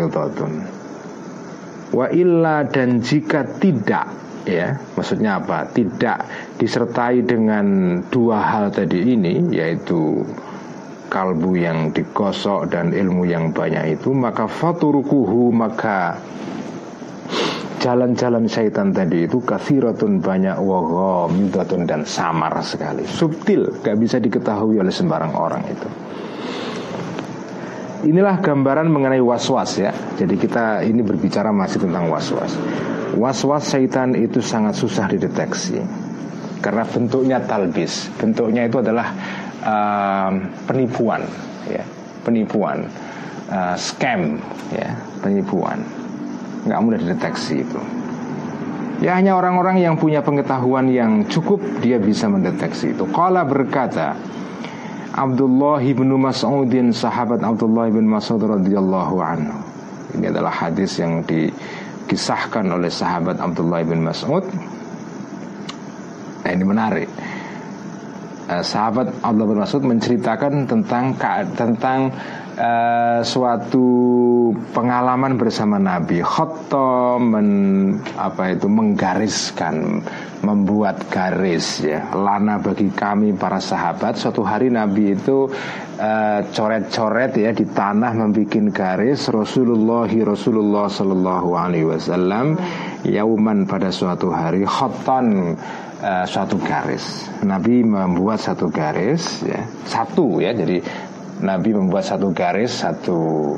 Wa 1.86 2.06
illa 2.10 2.56
dan 2.66 3.02
jika 3.02 3.46
tidak 3.58 4.25
ya 4.46 4.78
maksudnya 4.94 5.42
apa? 5.42 5.66
Tidak 5.68 6.18
disertai 6.56 7.26
dengan 7.26 7.98
dua 8.08 8.40
hal 8.40 8.70
tadi 8.70 9.12
ini 9.12 9.50
yaitu 9.52 10.22
kalbu 11.10 11.58
yang 11.58 11.90
digosok 11.90 12.70
dan 12.70 12.94
ilmu 12.94 13.26
yang 13.26 13.50
banyak 13.50 13.98
itu 13.98 14.10
maka 14.10 14.46
faturukuhu 14.46 15.54
maka 15.54 16.18
jalan-jalan 17.82 18.50
syaitan 18.50 18.90
tadi 18.90 19.30
itu 19.30 19.38
kathiratun 19.42 20.18
banyak 20.18 20.58
waghamidatun 20.58 21.86
dan 21.86 22.02
samar 22.02 22.54
sekali. 22.64 23.06
Subtil 23.06 23.70
gak 23.84 23.98
bisa 24.00 24.18
diketahui 24.18 24.80
oleh 24.80 24.90
sembarang 24.90 25.34
orang 25.36 25.62
itu 25.70 26.05
inilah 28.06 28.38
gambaran 28.38 28.86
mengenai 28.86 29.18
was-was 29.18 29.82
ya. 29.82 29.90
Jadi 30.14 30.38
kita 30.38 30.86
ini 30.86 31.02
berbicara 31.02 31.50
masih 31.50 31.82
tentang 31.82 32.06
was-was. 32.06 32.54
Was-was 33.18 33.66
syaitan 33.66 34.14
itu 34.14 34.38
sangat 34.38 34.78
susah 34.78 35.10
dideteksi 35.10 35.82
karena 36.62 36.86
bentuknya 36.86 37.38
talbis. 37.42 38.08
Bentuknya 38.16 38.66
itu 38.66 38.78
adalah 38.80 39.10
uh, 39.62 40.30
penipuan, 40.66 41.22
ya, 41.66 41.84
penipuan, 42.22 42.86
uh, 43.50 43.74
scam, 43.74 44.38
ya, 44.70 44.94
penipuan. 45.22 45.82
Nggak 46.66 46.80
mudah 46.82 46.98
dideteksi 46.98 47.62
itu. 47.62 47.80
Ya 48.96 49.12
hanya 49.12 49.36
orang-orang 49.36 49.84
yang 49.84 50.00
punya 50.00 50.24
pengetahuan 50.24 50.88
yang 50.88 51.28
cukup 51.28 51.60
dia 51.84 52.00
bisa 52.00 52.32
mendeteksi 52.32 52.96
itu. 52.96 53.04
Kala 53.12 53.44
berkata, 53.44 54.16
Abdullah 55.16 55.80
bin 55.80 56.12
Mas'udin 56.12 56.92
sahabat 56.92 57.40
Abdullah 57.40 57.88
bin 57.88 58.04
Mas'ud 58.04 58.36
radhiyallahu 58.36 59.16
anhu. 59.16 59.56
Ini 60.12 60.28
adalah 60.28 60.52
hadis 60.52 61.00
yang 61.00 61.24
dikisahkan 61.24 62.68
oleh 62.68 62.92
sahabat 62.92 63.40
Abdullah 63.40 63.80
bin 63.80 64.04
Mas'ud. 64.04 64.44
Nah, 66.44 66.50
ini 66.52 66.64
menarik. 66.68 67.08
Uh, 68.46 68.62
sahabat 68.62 69.10
Abdullah 69.26 69.50
bin 69.50 69.58
Mas'ud 69.58 69.82
menceritakan 69.82 70.70
tentang 70.70 71.18
tentang 71.58 72.14
uh, 72.54 73.18
suatu 73.26 73.86
pengalaman 74.70 75.34
bersama 75.34 75.82
Nabi. 75.82 76.22
Khotta 76.22 77.18
men 77.18 77.48
apa 78.14 78.54
itu 78.54 78.70
menggariskan 78.70 79.98
membuat 80.46 81.10
garis 81.10 81.82
ya. 81.82 82.06
Lana 82.14 82.62
bagi 82.62 82.86
kami 82.86 83.34
para 83.34 83.58
sahabat. 83.58 84.14
Suatu 84.14 84.46
hari 84.46 84.70
Nabi 84.70 85.18
itu 85.18 85.50
uh, 85.98 86.40
coret-coret 86.46 87.34
ya 87.34 87.50
di 87.50 87.66
tanah 87.66 88.14
membuat 88.14 88.70
garis 88.70 89.26
Rasulullah 89.26 90.06
Rasulullah 90.06 90.86
Shallallahu 90.86 91.50
Alaihi 91.50 91.90
Wasallam 91.90 92.54
yauman 93.02 93.66
pada 93.66 93.90
suatu 93.90 94.30
hari. 94.30 94.62
Khoton 94.62 95.58
uh, 96.02 96.24
suatu 96.28 96.60
garis. 96.60 97.28
Nabi 97.44 97.84
membuat 97.84 98.42
satu 98.42 98.68
garis 98.68 99.44
ya. 99.44 99.64
Satu 99.86 100.40
ya. 100.42 100.52
Jadi 100.52 100.82
Nabi 101.44 101.70
membuat 101.76 102.08
satu 102.08 102.32
garis 102.32 102.72
satu 102.80 103.52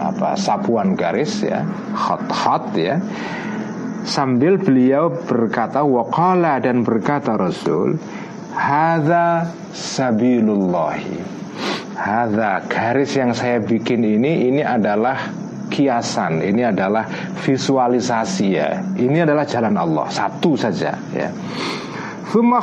apa 0.00 0.34
sapuan 0.34 0.96
garis 0.98 1.44
ya. 1.44 1.62
Hot 1.94 2.24
hot 2.28 2.74
ya. 2.74 2.98
Sambil 4.04 4.60
beliau 4.60 5.08
berkata 5.24 5.80
waqala 5.80 6.60
dan 6.60 6.84
berkata 6.84 7.40
Rasul 7.40 7.96
hadza 8.52 9.48
sabilullahi. 9.72 11.32
Hadza 11.94 12.60
garis 12.68 13.16
yang 13.16 13.32
saya 13.32 13.62
bikin 13.64 14.04
ini 14.04 14.52
ini 14.52 14.60
adalah 14.60 15.43
kiasan. 15.74 16.38
Ini 16.38 16.70
adalah 16.70 17.02
visualisasi 17.42 18.46
ya. 18.54 18.78
Ini 18.94 19.26
adalah 19.26 19.42
jalan 19.42 19.74
Allah 19.74 20.06
satu 20.06 20.54
saja 20.54 20.94
ya. 21.10 21.28
Thumma 22.30 22.62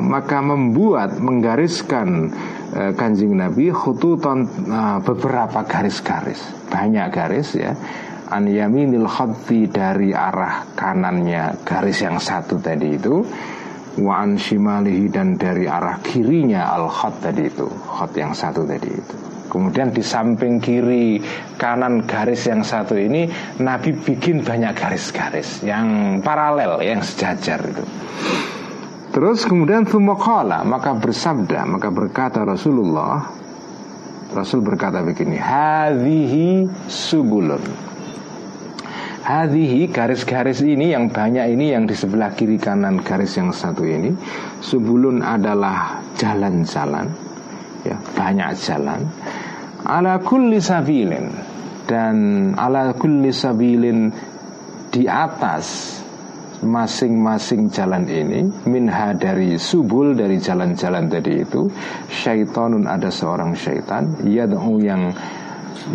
maka 0.00 0.40
membuat 0.40 1.20
menggariskan 1.20 2.32
uh, 2.72 2.92
kanjeng 2.96 3.36
Nabi 3.36 3.72
khututan 3.72 4.44
uh, 4.68 5.00
beberapa 5.00 5.64
garis-garis. 5.64 6.40
Banyak 6.68 7.08
garis 7.08 7.56
ya. 7.56 7.72
An 8.30 8.46
yaminil 8.46 9.10
khatti 9.10 9.66
dari 9.66 10.14
arah 10.14 10.68
kanannya 10.76 11.64
garis 11.64 12.00
yang 12.04 12.20
satu 12.20 12.60
tadi 12.60 12.96
itu. 12.96 13.24
Wa 14.00 14.24
an 14.24 14.40
shimalihi 14.40 15.10
dan 15.12 15.36
dari 15.36 15.68
arah 15.68 16.00
kirinya 16.00 16.72
al 16.72 16.88
khat 16.88 17.20
tadi 17.20 17.50
itu 17.50 17.66
khat 17.68 18.14
yang 18.16 18.32
satu 18.32 18.62
tadi 18.62 18.88
itu 18.88 19.29
kemudian 19.50 19.90
di 19.90 20.00
samping 20.00 20.62
kiri 20.62 21.18
kanan 21.58 22.06
garis 22.06 22.46
yang 22.46 22.62
satu 22.62 22.94
ini 22.94 23.26
Nabi 23.58 23.98
bikin 23.98 24.46
banyak 24.46 24.78
garis-garis 24.78 25.66
yang 25.66 26.18
paralel 26.22 26.78
yang 26.80 27.02
sejajar 27.02 27.58
itu. 27.66 27.82
Terus 29.10 29.42
kemudian 29.42 29.82
Thumakala 29.82 30.62
Maka 30.62 30.94
bersabda 30.94 31.66
Maka 31.66 31.90
berkata 31.90 32.46
Rasulullah 32.46 33.26
Rasul 34.30 34.62
berkata 34.62 35.02
begini 35.02 35.34
Hadhihi 35.34 36.70
subulun. 36.86 37.90
Hadhihi 39.20 39.90
garis-garis 39.90 40.58
ini 40.62 40.90
yang 40.94 41.10
banyak 41.10 41.54
ini 41.54 41.74
yang 41.74 41.86
di 41.86 41.94
sebelah 41.94 42.34
kiri 42.34 42.58
kanan 42.58 42.98
garis 42.98 43.36
yang 43.38 43.54
satu 43.54 43.86
ini 43.86 44.10
Subulun 44.58 45.22
adalah 45.22 46.02
jalan-jalan 46.18 47.29
ya 47.84 47.96
Banyak 48.16 48.50
jalan. 48.58 49.00
Ala 49.84 50.20
kulli 50.20 50.60
sabilin. 50.60 51.32
Dan 51.88 52.16
ala 52.54 52.94
kulli 52.94 53.34
sabilin 53.34 54.12
Di 54.90 55.06
atas 55.06 55.98
masing-masing 56.60 57.72
jalan 57.72 58.04
ini 58.04 58.44
minha 58.68 59.16
dari 59.16 59.56
subul 59.56 60.12
dari 60.12 60.36
jalan-jalan 60.36 61.08
tadi 61.08 61.40
itu 61.40 61.72
syaitanun 62.12 62.84
ada 62.84 63.08
seorang 63.08 63.56
syaitan 63.56 64.12
yad'u 64.28 64.76
yang 64.84 65.08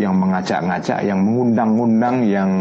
yang 0.02 0.18
mengajak-ngajak 0.18 1.06
yang 1.06 1.22
mengundang-undang 1.22 2.26
yang 2.26 2.52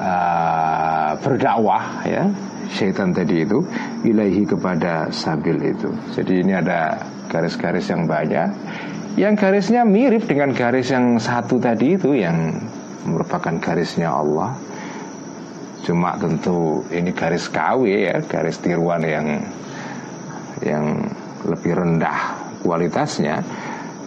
uh, 0.00 1.12
berdakwah 1.20 2.00
ya 2.08 2.24
syaitan 2.72 3.12
tadi 3.12 3.44
itu 3.44 3.60
ilahi 4.08 4.48
kepada 4.48 5.12
sabil 5.12 5.60
itu. 5.60 5.92
Jadi 6.16 6.40
ini 6.40 6.56
ada 6.56 6.96
garis-garis 7.32 7.88
yang 7.88 8.04
banyak 8.04 8.52
yang 9.16 9.36
garisnya 9.36 9.84
mirip 9.84 10.24
dengan 10.24 10.56
garis 10.56 10.88
yang 10.88 11.20
satu 11.20 11.60
tadi 11.60 12.00
itu 12.00 12.16
yang 12.16 12.56
merupakan 13.04 13.52
garisnya 13.60 14.08
Allah. 14.08 14.56
Cuma 15.84 16.16
tentu 16.16 16.86
ini 16.88 17.12
garis 17.12 17.50
KW 17.50 17.82
ya, 18.08 18.16
garis 18.24 18.56
tiruan 18.62 19.04
yang 19.04 19.26
yang 20.64 21.12
lebih 21.44 21.76
rendah 21.76 22.38
kualitasnya. 22.64 23.42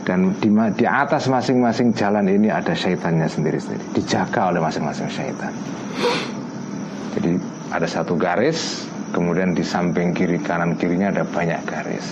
Dan 0.05 0.37
di, 0.37 0.53
di 0.77 0.85
atas 0.85 1.25
masing-masing 1.29 1.93
jalan 1.97 2.29
ini 2.29 2.49
ada 2.49 2.77
syaitannya 2.77 3.25
sendiri-sendiri. 3.25 3.93
Dijaga 3.93 4.53
oleh 4.53 4.61
masing-masing 4.61 5.09
syaitan. 5.09 5.53
Jadi 7.17 7.41
ada 7.73 7.85
satu 7.89 8.13
garis 8.17 8.85
kemudian 9.13 9.53
di 9.53 9.65
samping 9.65 10.13
kiri 10.13 10.41
kanan 10.41 10.77
kirinya 10.77 11.09
ada 11.09 11.23
banyak 11.25 11.61
garis 11.65 12.05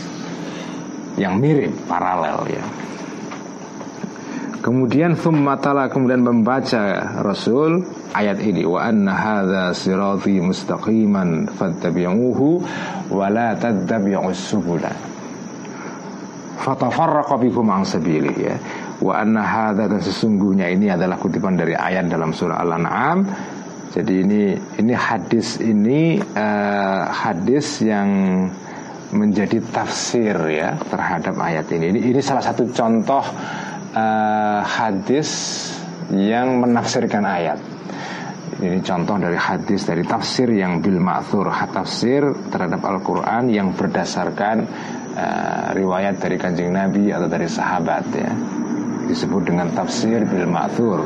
yang 1.20 1.38
mirip 1.38 1.72
paralel 1.86 2.46
ya 2.50 2.66
Kemudian 4.64 5.20
thummatala 5.20 5.92
kemudian 5.92 6.24
membaca 6.24 7.20
Rasul 7.20 7.84
ayat 8.16 8.40
ini 8.40 8.64
wa 8.64 8.80
anna 8.80 9.12
hadza 9.12 9.76
sirati 9.76 10.40
mustaqiman 10.40 11.52
fattabi'uhu 11.52 12.64
wa 13.12 13.28
la 13.28 13.60
tattabi'us 13.60 14.40
subula. 14.40 14.88
Fatafarraqa 16.64 17.36
bikum 17.44 17.76
an 17.76 17.84
sabilihi 17.84 18.40
ya. 18.40 18.56
Wa 19.04 19.20
anna 19.20 19.44
hadza 19.44 19.92
dan 19.92 20.00
sesungguhnya 20.00 20.72
ini 20.72 20.88
adalah 20.88 21.20
kutipan 21.20 21.60
dari 21.60 21.76
ayat 21.76 22.08
dalam 22.08 22.32
surah 22.32 22.64
Al-An'am. 22.64 23.20
Jadi 23.92 24.14
ini 24.24 24.56
ini 24.80 24.94
hadis 24.96 25.60
ini 25.60 26.24
uh, 26.24 27.12
hadis 27.12 27.84
yang 27.84 28.08
menjadi 29.14 29.62
tafsir 29.62 30.36
ya 30.50 30.76
terhadap 30.90 31.38
ayat 31.38 31.70
ini. 31.72 31.94
Ini, 31.94 32.00
ini 32.12 32.22
salah 32.22 32.42
satu 32.42 32.68
contoh 32.74 33.22
uh, 33.94 34.62
hadis 34.66 35.30
yang 36.12 36.60
menafsirkan 36.60 37.24
ayat. 37.24 37.60
Ini 38.64 38.80
contoh 38.86 39.20
dari 39.20 39.36
hadis 39.36 39.84
dari 39.84 40.06
tafsir 40.08 40.48
yang 40.54 40.80
bil 40.80 40.98
ma'thur 41.02 41.52
tafsir 41.74 42.22
terhadap 42.48 42.80
Al-Qur'an 42.80 43.52
yang 43.52 43.76
berdasarkan 43.76 44.58
uh, 45.14 45.68
riwayat 45.76 46.22
dari 46.22 46.38
Kanjeng 46.40 46.72
Nabi 46.72 47.12
atau 47.14 47.28
dari 47.30 47.46
sahabat 47.46 48.06
ya. 48.14 48.32
Disebut 49.04 49.52
dengan 49.52 49.68
tafsir 49.76 50.24
bil 50.26 50.48
ma'thur. 50.48 51.04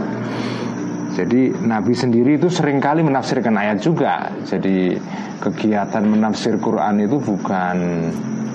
Jadi 1.17 1.49
Nabi 1.65 1.97
sendiri 1.97 2.37
itu 2.37 2.45
sering 2.45 2.77
kali 2.77 3.01
menafsirkan 3.01 3.57
ayat 3.57 3.81
juga. 3.81 4.29
Jadi 4.45 4.93
kegiatan 5.41 6.05
menafsir 6.05 6.61
Quran 6.61 7.01
itu 7.01 7.17
bukan 7.17 7.77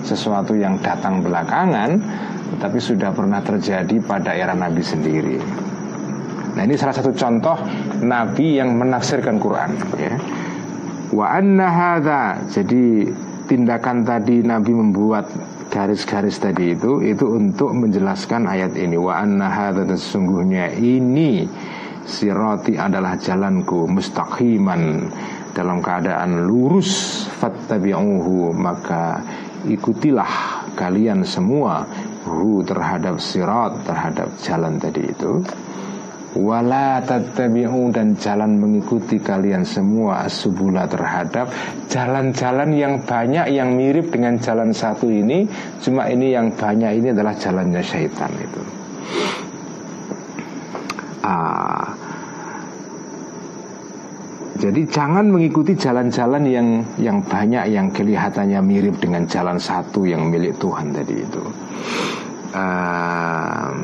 sesuatu 0.07 0.55
yang 0.55 0.79
datang 0.79 1.19
belakangan, 1.19 1.99
tapi 2.63 2.79
sudah 2.79 3.11
pernah 3.11 3.43
terjadi 3.43 3.99
pada 3.99 4.31
era 4.31 4.55
Nabi 4.55 4.79
sendiri. 4.79 5.43
Nah 6.55 6.63
ini 6.63 6.79
salah 6.79 6.95
satu 6.95 7.11
contoh 7.11 7.59
Nabi 7.99 8.63
yang 8.63 8.79
menafsirkan 8.79 9.43
Quran. 9.43 9.75
Ya. 9.99 10.15
Wa 11.11 11.35
anna 11.35 11.67
hadha, 11.67 12.47
jadi 12.47 13.11
tindakan 13.51 14.07
tadi 14.07 14.39
Nabi 14.39 14.71
membuat 14.71 15.27
garis-garis 15.67 16.39
tadi 16.39 16.77
itu 16.77 17.03
itu 17.03 17.27
untuk 17.27 17.75
menjelaskan 17.75 18.47
ayat 18.47 18.71
ini. 18.79 18.95
Wa 18.95 19.19
anna 19.19 19.51
dan 19.75 19.99
sesungguhnya 19.99 20.77
ini 20.79 21.43
sirati 22.03 22.75
adalah 22.75 23.15
jalanku 23.19 23.87
mustaqiman. 23.87 25.09
Dalam 25.53 25.85
keadaan 25.85 26.49
lurus 26.49 27.23
fattabi'uhu 27.37 28.57
maka 28.57 29.21
ikutilah 29.69 30.65
kalian 30.73 31.21
semua 31.21 31.85
hu 32.25 32.65
terhadap 32.65 33.21
sirat 33.21 33.85
terhadap 33.85 34.33
jalan 34.41 34.81
tadi 34.81 35.13
itu. 35.13 35.45
Wala 36.33 36.97
tattabi'u 37.05 37.93
dan 37.93 38.17
jalan 38.17 38.57
mengikuti 38.57 39.21
kalian 39.21 39.61
semua 39.61 40.25
subula 40.25 40.89
terhadap 40.89 41.53
jalan-jalan 41.93 42.73
yang 42.73 42.93
banyak 43.05 43.53
yang 43.53 43.77
mirip 43.77 44.09
dengan 44.09 44.41
jalan 44.41 44.73
satu 44.73 45.13
ini. 45.13 45.45
Cuma 45.77 46.09
ini 46.09 46.33
yang 46.33 46.49
banyak 46.57 46.97
ini 46.97 47.13
adalah 47.13 47.37
jalannya 47.37 47.85
syaitan 47.85 48.33
itu 48.41 48.83
jadi 54.63 54.87
jangan 54.87 55.27
mengikuti 55.27 55.75
jalan-jalan 55.75 56.47
yang 56.47 56.67
yang 56.95 57.19
banyak 57.19 57.67
yang 57.67 57.91
kelihatannya 57.91 58.63
mirip 58.63 58.95
dengan 58.95 59.27
jalan 59.27 59.59
satu 59.59 60.07
yang 60.07 60.31
milik 60.31 60.55
Tuhan 60.55 60.95
tadi 60.95 61.19
itu. 61.19 61.43
Um, 62.55 63.77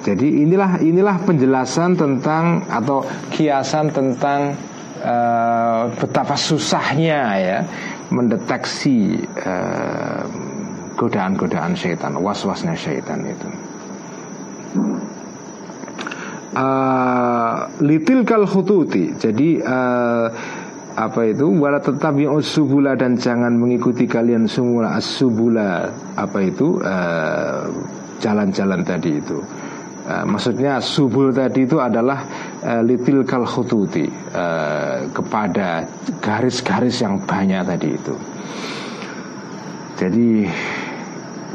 jadi 0.00 0.28
inilah 0.48 0.80
inilah 0.80 1.20
penjelasan 1.28 2.00
tentang 2.00 2.64
atau 2.72 3.04
kiasan 3.36 3.92
tentang 3.92 4.56
uh, 5.04 5.92
betapa 6.00 6.40
susahnya 6.40 7.20
ya 7.36 7.58
mendeteksi 8.08 9.28
uh, 9.44 10.24
godaan-godaan 10.96 11.76
syaitan, 11.76 12.16
was-wasnya 12.16 12.72
syaitan 12.80 13.20
itu 13.28 13.65
uh, 16.56 17.68
litil 17.84 18.24
kal 18.24 18.48
khututi. 18.48 19.12
Jadi 19.12 19.60
uh, 19.60 20.26
apa 20.96 21.20
itu 21.28 21.52
wala 21.60 21.76
tetap 21.76 22.16
yang 22.16 22.40
subula 22.40 22.96
dan 22.96 23.20
jangan 23.20 23.52
mengikuti 23.52 24.08
kalian 24.08 24.48
semua 24.48 24.96
asubula 24.96 25.92
apa 26.16 26.38
itu 26.40 26.80
uh, 26.80 27.68
jalan-jalan 28.24 28.80
uh, 28.80 28.86
tadi 28.88 29.20
itu. 29.20 29.38
Uh, 30.06 30.24
maksudnya 30.24 30.78
subul 30.80 31.34
tadi 31.34 31.66
itu 31.66 31.82
adalah 31.82 32.24
uh, 32.64 32.80
litil 32.80 33.26
kal 33.28 33.44
khututi 33.44 34.08
uh, 34.32 35.04
kepada 35.12 35.84
garis-garis 36.22 36.96
yang 37.04 37.20
banyak 37.28 37.60
tadi 37.66 37.88
itu. 37.92 38.14
Jadi 39.96 40.28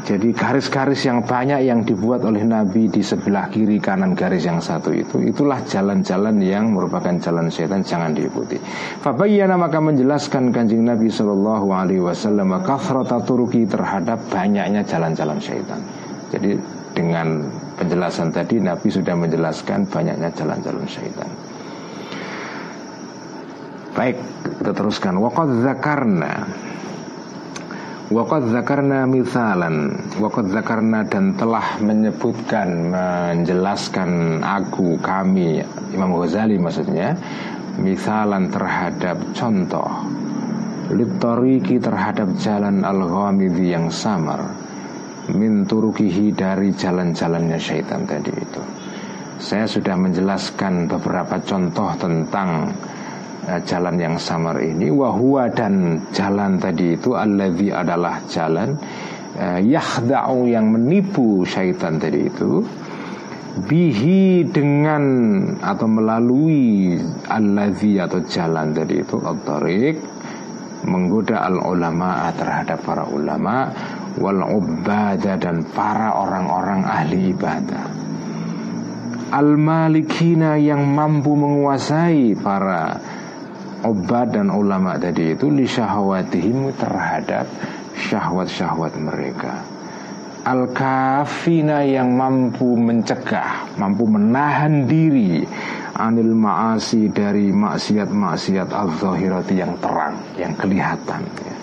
jadi 0.02 0.34
garis-garis 0.34 1.06
yang 1.06 1.22
banyak 1.22 1.62
yang 1.62 1.86
dibuat 1.86 2.26
oleh 2.26 2.42
Nabi 2.42 2.90
di 2.90 3.06
sebelah 3.06 3.46
kiri 3.46 3.78
kanan 3.78 4.18
garis 4.18 4.42
yang 4.42 4.58
satu 4.58 4.90
itu 4.90 5.22
Itulah 5.22 5.62
jalan-jalan 5.62 6.42
yang 6.42 6.74
merupakan 6.74 7.14
jalan 7.22 7.46
setan 7.46 7.86
jangan 7.86 8.10
diikuti. 8.10 8.58
Fabayyana 8.98 9.54
maka 9.54 9.78
menjelaskan 9.78 10.50
kanjeng 10.50 10.82
Nabi 10.82 11.06
Shallallahu 11.06 11.70
Alaihi 11.70 12.02
Wasallam 12.02 12.50
turuki 13.22 13.62
terhadap 13.62 14.18
banyaknya 14.26 14.82
jalan-jalan 14.82 15.38
setan. 15.38 15.78
Jadi 16.34 16.58
dengan 16.98 17.46
penjelasan 17.78 18.34
tadi 18.34 18.58
Nabi 18.58 18.90
sudah 18.90 19.14
menjelaskan 19.14 19.86
banyaknya 19.86 20.34
jalan-jalan 20.34 20.82
setan. 20.90 21.30
Baik, 23.94 24.18
kita 24.58 24.72
teruskan. 24.74 25.14
Waqad 25.22 25.62
zakarna 25.62 26.48
Waqad 28.12 28.52
zakarna 28.52 29.08
misalan 29.08 29.96
Waqad 30.20 30.52
zakarna 30.52 31.08
dan 31.08 31.32
telah 31.32 31.80
menyebutkan 31.80 32.92
Menjelaskan 32.92 34.44
aku, 34.44 35.00
kami 35.00 35.64
Imam 35.96 36.12
Ghazali 36.20 36.60
maksudnya 36.60 37.16
Misalan 37.80 38.52
terhadap 38.52 39.16
contoh. 39.32 39.88
Litoriki 40.92 41.80
terhadap 41.80 42.36
jalan 42.36 42.84
al-ghamidhi 42.84 43.72
yang 43.72 43.88
samar. 43.88 44.44
Min 45.32 45.64
turukihi 45.64 46.36
dari 46.36 46.76
jalan-jalannya 46.76 47.56
syaitan 47.56 48.04
tadi 48.04 48.28
itu. 48.28 48.62
Saya 49.40 49.64
sudah 49.64 49.96
menjelaskan 49.96 50.84
beberapa 50.84 51.40
contoh 51.40 51.88
tentang 51.96 52.76
jalan 53.42 53.96
yang 53.98 54.16
samar 54.18 54.62
ini 54.62 54.86
wahwa 54.88 55.50
dan 55.50 55.98
jalan 56.14 56.62
tadi 56.62 56.94
itu 56.94 57.18
alladzi 57.18 57.68
adalah 57.74 58.22
jalan 58.30 58.78
uh, 59.34 59.58
yahda'u 59.58 60.46
yang 60.46 60.70
menipu 60.70 61.42
syaitan 61.42 61.98
tadi 61.98 62.30
itu 62.30 62.62
bihi 63.52 64.48
dengan 64.48 65.04
atau 65.60 65.84
melalui 65.84 66.96
alladzi 67.28 68.00
atau 68.00 68.24
jalan 68.24 68.72
tadi 68.72 69.04
itu 69.04 69.20
al 69.20 69.36
menggoda 70.82 71.46
al 71.46 71.60
ulama 71.62 72.32
terhadap 72.34 72.80
para 72.82 73.06
ulama 73.06 73.70
wal 74.18 74.40
ubada 74.44 75.38
dan 75.38 75.64
para 75.72 76.16
orang-orang 76.16 76.84
ahli 76.84 77.32
ibadah. 77.32 77.84
Al 79.32 79.56
malikina 79.56 80.60
yang 80.60 80.84
mampu 80.92 81.32
menguasai 81.32 82.36
para 82.36 83.00
obat 83.82 84.34
dan 84.34 84.48
ulama 84.48 84.98
tadi 84.98 85.34
itu 85.34 85.50
li 85.50 85.66
syahwatihim 85.66 86.70
terhadap 86.78 87.46
syahwat-syahwat 87.98 88.94
mereka. 88.98 89.62
Al-kafina 90.42 91.86
yang 91.86 92.18
mampu 92.18 92.74
mencegah, 92.74 93.78
mampu 93.78 94.10
menahan 94.10 94.90
diri 94.90 95.46
anil 95.94 96.34
ma'asi 96.34 97.14
dari 97.14 97.54
maksiat-maksiat 97.54 98.74
al-zahirati 98.74 99.54
yang 99.54 99.78
terang, 99.78 100.18
yang 100.34 100.50
kelihatan 100.58 101.22
ya. 101.46 101.56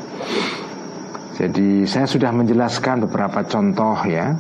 Jadi 1.39 1.87
saya 1.87 2.07
sudah 2.07 2.31
menjelaskan 2.35 3.07
beberapa 3.07 3.43
contoh 3.47 3.95
ya 4.07 4.35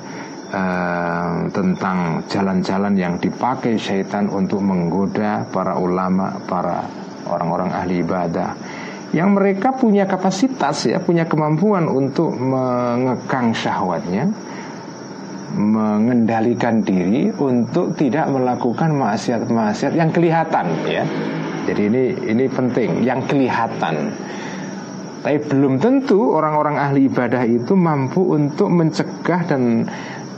uh, 0.51 1.47
tentang 1.51 2.23
jalan-jalan 2.27 2.95
yang 2.99 3.15
dipakai 3.19 3.79
syaitan 3.79 4.27
untuk 4.27 4.59
menggoda 4.59 5.47
para 5.47 5.79
ulama, 5.79 6.35
para 6.43 6.83
orang-orang 7.29 7.69
ahli 7.71 8.01
ibadah 8.01 8.51
yang 9.09 9.33
mereka 9.33 9.73
punya 9.73 10.05
kapasitas 10.05 10.85
ya 10.85 11.01
punya 11.01 11.25
kemampuan 11.25 11.89
untuk 11.89 12.29
mengekang 12.37 13.53
syahwatnya 13.57 14.29
mengendalikan 15.57 16.85
diri 16.85 17.33
untuk 17.33 17.97
tidak 17.97 18.29
melakukan 18.29 18.93
maksiat-maksiat 18.93 19.97
yang 19.97 20.13
kelihatan 20.13 20.65
ya. 20.85 21.03
Jadi 21.65 21.81
ini 21.89 22.03
ini 22.29 22.45
penting 22.45 23.01
yang 23.01 23.25
kelihatan. 23.25 24.13
Tapi 25.19 25.37
belum 25.51 25.81
tentu 25.83 26.31
orang-orang 26.31 26.79
ahli 26.79 27.11
ibadah 27.11 27.43
itu 27.43 27.75
mampu 27.75 28.23
untuk 28.23 28.71
mencegah 28.71 29.41
dan 29.49 29.83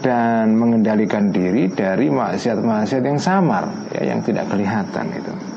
dan 0.01 0.57
mengendalikan 0.57 1.29
diri 1.29 1.69
dari 1.69 2.09
maksiat-maksiat 2.09 3.03
yang 3.05 3.21
samar 3.21 3.69
ya 3.93 4.15
yang 4.15 4.25
tidak 4.25 4.49
kelihatan 4.49 5.05
itu 5.13 5.50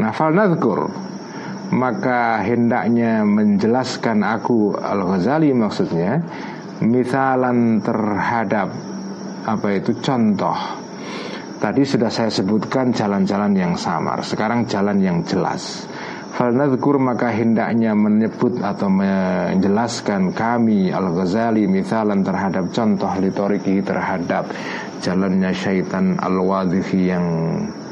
Nafal 0.00 0.32
nadhkur 0.32 0.88
Maka 1.70 2.40
hendaknya 2.42 3.22
menjelaskan 3.22 4.24
aku 4.24 4.74
Al-Ghazali 4.74 5.52
maksudnya 5.52 6.24
Misalan 6.80 7.84
terhadap 7.84 8.72
Apa 9.44 9.68
itu 9.76 9.96
contoh. 10.00 10.80
Tadi 11.60 11.84
sudah 11.84 12.08
saya 12.08 12.32
sebutkan 12.32 12.88
jalan-jalan 12.88 13.52
yang 13.52 13.76
samar. 13.76 14.24
Sekarang 14.24 14.64
jalan 14.64 14.96
yang 14.96 15.20
jelas. 15.28 15.84
Falnadhkur 16.30 16.96
maka 16.96 17.28
hendaknya 17.36 17.92
menyebut 17.92 18.64
atau 18.64 18.88
menjelaskan 18.88 20.32
kami 20.32 20.88
Al-Ghazali 20.88 21.68
misalan 21.68 22.24
terhadap 22.24 22.72
contoh 22.72 23.12
litoriki 23.20 23.84
terhadap 23.84 24.48
jalannya 25.04 25.52
syaitan 25.52 26.16
al-wadhihi 26.16 26.98
yang 27.12 27.26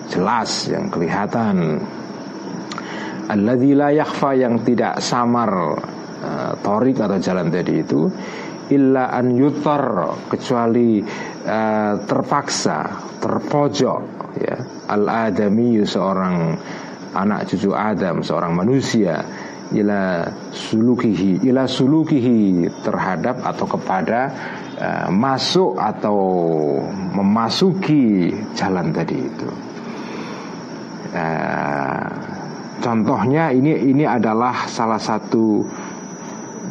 jelas, 0.09 0.69
yang 0.73 0.89
kelihatan. 0.89 1.81
Alladzi 3.29 3.77
la 3.77 3.93
yang 4.33 4.65
tidak 4.65 5.05
samar 5.05 5.53
uh, 6.25 6.53
Torik 6.65 6.97
atau 6.97 7.21
jalan 7.21 7.53
tadi 7.53 7.85
itu 7.85 8.09
Illa 8.73 9.13
an 9.13 9.37
yutar 9.37 10.17
Kecuali 10.33 11.05
uh, 11.45 11.95
terpaksa 12.09 12.89
Terpojok 13.21 14.01
ya, 14.41 14.57
Al-adami 14.89 15.85
seorang 15.85 16.57
Anak 17.13 17.53
cucu 17.53 17.77
Adam 17.77 18.25
Seorang 18.25 18.57
manusia 18.57 19.21
Ila 19.77 20.25
sulukihi 20.49 21.45
Ila 21.45 21.69
sulukihi 21.69 22.65
terhadap 22.81 23.45
atau 23.45 23.69
kepada 23.69 24.21
uh, 24.81 25.09
Masuk 25.13 25.77
atau 25.77 26.17
Memasuki 27.13 28.33
jalan 28.57 28.89
tadi 28.97 29.21
itu 29.21 29.49
uh, 31.15 32.09
Contohnya 32.79 33.51
ini 33.51 33.91
ini 33.91 34.07
adalah 34.07 34.71
salah 34.71 35.03
satu 35.03 35.67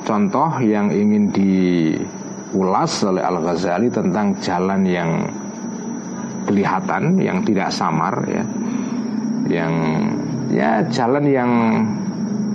contoh 0.07 0.49
yang 0.63 0.87
ingin 0.87 1.35
diulas 1.35 3.03
oleh 3.03 3.19
Al 3.19 3.43
Ghazali 3.43 3.91
tentang 3.91 4.31
jalan 4.39 4.87
yang 4.87 5.27
kelihatan, 6.47 7.19
yang 7.19 7.43
tidak 7.43 7.75
samar, 7.75 8.23
ya, 8.23 8.43
yang 9.51 9.73
ya 10.47 10.79
jalan 10.87 11.27
yang 11.27 11.51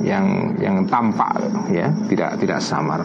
yang 0.00 0.26
yang 0.56 0.76
tampak, 0.88 1.36
ya, 1.68 1.92
tidak 2.08 2.40
tidak 2.40 2.60
samar. 2.64 3.04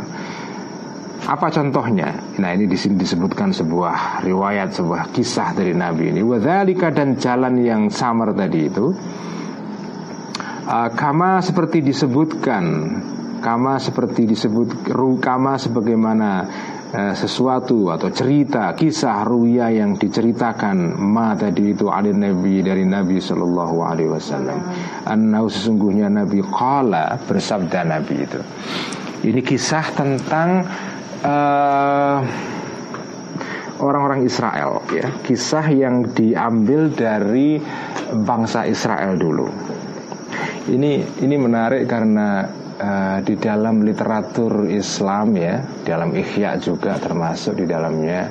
Apa 1.28 1.52
contohnya? 1.52 2.40
Nah 2.40 2.56
ini 2.56 2.72
di 2.72 2.80
sini 2.80 2.96
disebutkan 2.96 3.52
sebuah 3.52 4.24
riwayat, 4.24 4.72
sebuah 4.72 5.12
kisah 5.12 5.52
dari 5.52 5.76
Nabi 5.76 6.16
ini. 6.16 6.24
Wadhalika 6.24 6.88
dan 6.88 7.20
jalan 7.20 7.60
yang 7.60 7.92
samar 7.92 8.32
tadi 8.32 8.72
itu, 8.72 8.96
uh, 10.72 10.90
kama 10.96 11.44
seperti 11.44 11.84
disebutkan, 11.84 12.64
kama 13.44 13.76
seperti 13.76 14.24
disebut, 14.24 14.88
kama 15.20 15.60
sebagaimana 15.60 16.48
uh, 16.96 17.12
sesuatu 17.12 17.92
atau 17.92 18.08
cerita, 18.08 18.72
kisah 18.72 19.28
ruya 19.28 19.68
yang 19.68 20.00
diceritakan 20.00 20.96
ma 20.96 21.36
tadi 21.36 21.76
itu 21.76 21.92
ada 21.92 22.08
Nabi 22.08 22.64
dari 22.64 22.88
Nabi 22.88 23.20
Shallallahu 23.20 23.76
Alaihi 23.84 24.16
Wasallam. 24.16 24.60
Anau 25.04 25.52
sesungguhnya 25.52 26.08
Nabi 26.08 26.40
kala 26.40 27.20
bersabda 27.20 27.84
Nabi 27.84 28.16
itu. 28.16 28.40
Ini 29.28 29.44
kisah 29.44 29.92
tentang 29.92 30.64
uh, 31.24 32.20
orang-orang 33.82 34.26
Israel 34.26 34.82
ya. 34.90 35.08
Kisah 35.24 35.66
yang 35.70 36.12
diambil 36.14 36.92
dari 36.92 37.62
bangsa 38.26 38.66
Israel 38.66 39.18
dulu. 39.18 39.48
Ini 40.68 41.24
ini 41.24 41.36
menarik 41.40 41.88
karena 41.88 42.44
uh, 42.78 43.18
di 43.24 43.40
dalam 43.40 43.82
literatur 43.88 44.68
Islam 44.68 45.34
ya 45.40 45.64
dalam 45.88 46.12
Ikhya 46.12 46.60
juga 46.60 47.00
termasuk 47.00 47.64
di 47.64 47.66
dalamnya 47.66 48.28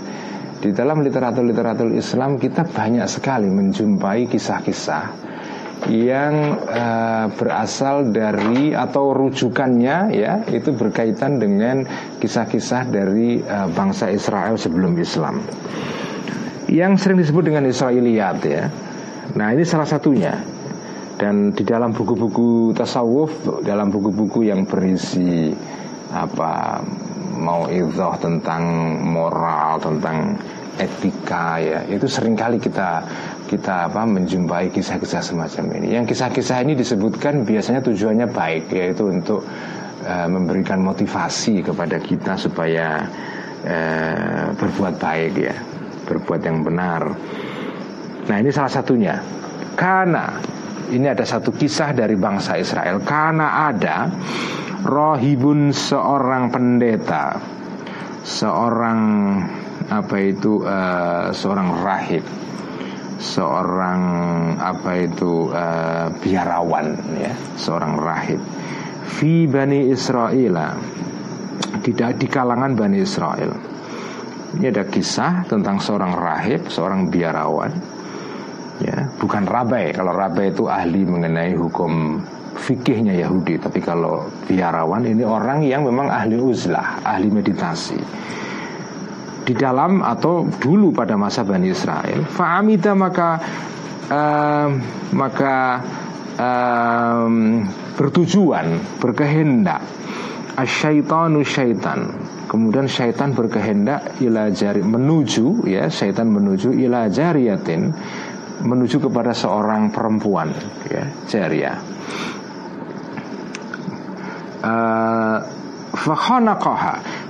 di 0.56 0.72
dalam 0.72 1.04
literatur-literatur 1.04 1.92
Islam 1.92 2.40
kita 2.40 2.64
banyak 2.64 3.04
sekali 3.08 3.48
menjumpai 3.48 4.24
kisah-kisah 4.28 5.04
yang 5.90 6.58
uh, 6.66 7.26
berasal 7.34 8.10
dari 8.10 8.74
atau 8.74 9.14
rujukannya 9.14 9.96
ya 10.14 10.42
itu 10.50 10.74
berkaitan 10.74 11.38
dengan 11.38 11.86
kisah-kisah 12.18 12.90
dari 12.90 13.38
uh, 13.42 13.70
bangsa 13.70 14.10
Israel 14.10 14.58
sebelum 14.58 14.98
Islam 14.98 15.42
yang 16.66 16.98
sering 16.98 17.22
disebut 17.22 17.46
dengan 17.46 17.62
Israiliyat 17.70 18.38
ya. 18.42 18.66
Nah 19.38 19.54
ini 19.54 19.62
salah 19.62 19.86
satunya 19.86 20.34
dan 21.16 21.54
di 21.54 21.64
dalam 21.64 21.94
buku-buku 21.96 22.76
tasawuf 22.76 23.62
dalam 23.64 23.88
buku-buku 23.88 24.50
yang 24.50 24.68
berisi 24.68 25.54
apa 26.12 26.82
mau 27.36 27.68
izoh 27.72 28.14
tentang 28.20 28.62
moral 29.00 29.80
tentang 29.80 30.36
etika 30.76 31.56
ya 31.56 31.80
itu 31.88 32.04
sering 32.04 32.36
kali 32.36 32.60
kita 32.60 33.00
kita 33.46 33.88
apa 33.88 34.02
menjumpai 34.02 34.74
kisah-kisah 34.74 35.22
semacam 35.22 35.78
ini. 35.78 35.94
Yang 35.94 36.12
kisah-kisah 36.12 36.66
ini 36.66 36.74
disebutkan 36.74 37.46
biasanya 37.46 37.80
tujuannya 37.80 38.28
baik 38.28 38.74
yaitu 38.74 39.06
untuk 39.06 39.46
uh, 40.02 40.28
memberikan 40.28 40.82
motivasi 40.82 41.62
kepada 41.62 42.02
kita 42.02 42.34
supaya 42.34 43.06
uh, 43.62 44.44
berbuat 44.58 44.94
baik 44.98 45.32
ya, 45.38 45.56
berbuat 46.10 46.40
yang 46.42 46.66
benar. 46.66 47.02
Nah, 48.26 48.36
ini 48.42 48.50
salah 48.50 48.72
satunya. 48.74 49.22
Karena 49.78 50.42
ini 50.90 51.06
ada 51.06 51.22
satu 51.22 51.54
kisah 51.54 51.94
dari 51.94 52.18
bangsa 52.18 52.58
Israel. 52.58 52.98
Karena 53.06 53.70
ada 53.70 54.10
rohibun 54.82 55.70
seorang 55.70 56.50
pendeta, 56.50 57.38
seorang 58.26 59.00
apa 59.86 60.16
itu 60.18 60.66
uh, 60.66 61.30
seorang 61.30 61.68
rahib 61.86 62.26
seorang 63.16 64.00
apa 64.60 64.90
itu 65.00 65.48
uh, 65.52 66.12
biarawan 66.20 66.96
ya 67.16 67.32
seorang 67.56 67.96
rahib. 67.96 68.40
Fi 69.06 69.48
bani 69.48 69.88
Israel 69.88 70.76
tidak 71.80 72.20
di 72.20 72.26
kalangan 72.26 72.74
bani 72.74 73.00
Israel 73.00 73.54
ini 74.56 74.72
ada 74.72 74.84
kisah 74.88 75.44
tentang 75.46 75.78
seorang 75.78 76.16
rahib 76.16 76.68
seorang 76.72 77.12
biarawan 77.12 77.70
ya 78.80 79.08
bukan 79.20 79.44
rabai 79.44 79.92
kalau 79.92 80.12
rabai 80.12 80.52
itu 80.52 80.68
ahli 80.68 81.04
mengenai 81.04 81.56
hukum 81.56 82.20
fikihnya 82.56 83.14
Yahudi. 83.20 83.60
Tapi 83.60 83.78
kalau 83.84 84.24
biarawan 84.48 85.04
ini 85.04 85.22
orang 85.22 85.62
yang 85.62 85.84
memang 85.84 86.08
ahli 86.08 86.40
uzlah 86.40 87.04
ahli 87.04 87.28
meditasi 87.28 88.00
di 89.46 89.54
dalam 89.54 90.02
atau 90.02 90.50
dulu 90.50 90.90
pada 90.90 91.14
masa 91.14 91.46
Bani 91.46 91.70
Israel. 91.70 92.26
Fa'amida 92.26 92.98
maka 92.98 93.38
uh, 94.10 94.68
maka 95.14 95.56
uh, 96.34 97.30
bertujuan 97.94 98.98
berkehendak. 98.98 99.80
Asyaitanu 100.56 101.46
syaitan. 101.46 102.26
Kemudian 102.50 102.90
syaitan 102.90 103.36
berkehendak 103.36 104.18
ila 104.24 104.50
jari 104.50 104.82
menuju 104.82 105.68
ya 105.68 105.86
syaitan 105.92 106.26
menuju 106.32 106.72
ila 106.72 107.06
jariyatin 107.12 107.92
menuju 108.64 108.96
kepada 109.04 109.36
seorang 109.36 109.92
perempuan 109.92 110.48
ya 110.88 111.04
jariyah 111.28 111.76
uh, 114.64 115.38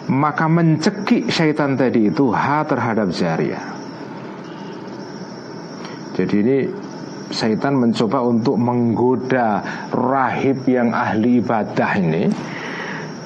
maka 0.06 0.46
mencekik 0.46 1.26
syaitan 1.30 1.74
tadi 1.74 2.10
itu 2.10 2.30
ha 2.30 2.62
terhadap 2.62 3.10
jariah. 3.10 3.74
Jadi 6.16 6.34
ini 6.40 6.58
syaitan 7.28 7.74
mencoba 7.74 8.22
untuk 8.22 8.56
menggoda 8.56 9.60
rahib 9.90 10.62
yang 10.70 10.94
ahli 10.94 11.42
ibadah 11.42 11.90
ini 11.98 12.24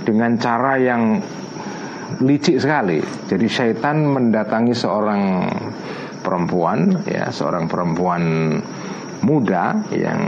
dengan 0.03 0.41
cara 0.41 0.81
yang 0.81 1.21
licik 2.25 2.59
sekali. 2.59 2.99
Jadi 3.29 3.47
syaitan 3.47 4.03
mendatangi 4.03 4.75
seorang 4.75 5.23
perempuan, 6.25 7.05
ya 7.07 7.29
seorang 7.29 7.69
perempuan 7.69 8.23
muda 9.21 9.85
yang 9.93 10.21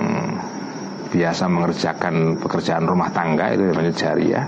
biasa 1.13 1.45
mengerjakan 1.49 2.41
pekerjaan 2.41 2.89
rumah 2.89 3.13
tangga 3.13 3.53
itu 3.53 3.69
namanya 3.69 3.93
jariah 3.93 4.45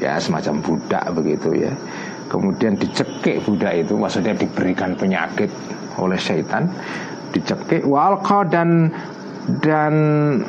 semacam 0.00 0.60
budak 0.62 1.04
begitu 1.16 1.66
ya. 1.66 1.72
Kemudian 2.26 2.74
dicekik 2.74 3.46
budak 3.46 3.72
itu 3.86 3.94
maksudnya 3.94 4.34
diberikan 4.34 4.98
penyakit 4.98 5.48
oleh 5.96 6.18
syaitan 6.20 6.68
dicekik 7.36 7.84
walqa 7.84 8.48
dan 8.48 8.90
dan 9.62 9.94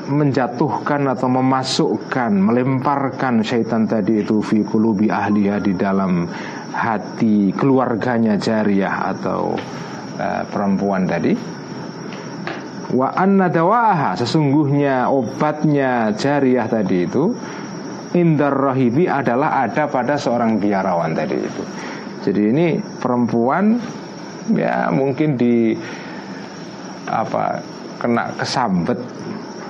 menjatuhkan 0.10 1.06
atau 1.06 1.30
memasukkan 1.30 2.34
melemparkan 2.34 3.45
syaitan 3.45 3.86
tadi 3.86 4.26
itu 4.26 4.41
fi 4.41 4.66
kulubi 4.66 5.14
ahliya 5.14 5.62
di 5.62 5.78
dalam 5.78 6.26
hati 6.74 7.54
keluarganya 7.54 8.41
jariah 8.41 9.14
atau 9.14 9.54
uh, 10.18 10.43
perempuan 10.50 11.06
tadi. 11.06 11.38
Wa 12.88 13.14
anna 13.14 13.54
dawaha 13.54 14.18
sesungguhnya 14.18 15.12
obatnya 15.14 16.16
jariah 16.18 16.66
tadi 16.66 17.06
itu 17.06 17.36
indar 18.18 18.53
rahibi 18.53 19.05
adalah 19.05 19.63
ada 19.63 19.86
pada 19.86 20.18
seorang 20.18 20.57
biarawan 20.57 21.13
tadi 21.13 21.38
itu. 21.38 21.63
Jadi 22.26 22.41
ini 22.49 22.68
perempuan 22.99 23.78
ya 24.51 24.89
mungkin 24.91 25.38
di 25.39 25.78
apa 27.07 27.63
kena 27.97 28.36
kesambet 28.36 28.99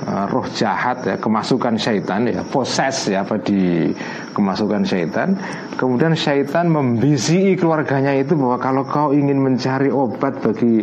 uh, 0.09 0.25
roh 0.29 0.45
jahat 0.53 1.05
ya 1.05 1.15
kemasukan 1.21 1.77
syaitan 1.77 2.25
ya 2.25 2.41
poses 2.41 3.13
ya 3.13 3.21
apa 3.21 3.37
di 3.41 3.93
kemasukan 4.33 4.83
syaitan 4.83 5.37
kemudian 5.77 6.17
syaitan 6.17 6.65
membisi 6.67 7.53
keluarganya 7.55 8.13
itu 8.17 8.33
bahwa 8.33 8.57
kalau 8.57 8.83
kau 8.85 9.09
ingin 9.13 9.37
mencari 9.37 9.93
obat 9.93 10.41
bagi 10.41 10.81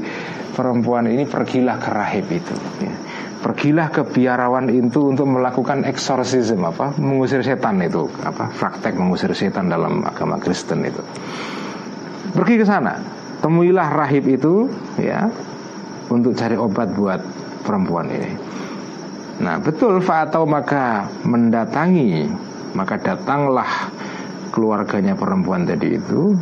perempuan 0.54 1.10
ini 1.10 1.26
pergilah 1.26 1.76
ke 1.82 1.90
rahib 1.90 2.26
itu 2.30 2.54
ya 2.82 2.94
pergilah 3.44 3.92
ke 3.92 4.08
biarawan 4.08 4.72
itu 4.72 5.12
untuk 5.12 5.28
melakukan 5.28 5.84
eksorsisme 5.84 6.64
apa? 6.64 6.96
Mengusir 6.96 7.44
setan 7.44 7.76
itu 7.84 8.08
apa? 8.24 8.48
Praktek 8.48 8.96
mengusir 8.96 9.36
setan 9.36 9.68
dalam 9.68 10.00
agama 10.00 10.40
Kristen 10.40 10.80
itu. 10.80 11.04
Pergi 12.32 12.56
ke 12.56 12.64
sana. 12.64 12.96
Temuilah 13.44 13.92
rahib 13.92 14.24
itu 14.32 14.72
ya 14.96 15.28
untuk 16.08 16.32
cari 16.32 16.56
obat 16.56 16.88
buat 16.96 17.20
perempuan 17.60 18.08
ini. 18.08 18.32
Nah 19.44 19.60
betul 19.60 20.00
atau 20.00 20.48
maka 20.48 21.04
mendatangi 21.28 22.24
maka 22.72 22.96
datanglah 22.96 23.92
keluarganya 24.56 25.12
perempuan 25.12 25.68
tadi 25.68 26.00
itu. 26.00 26.32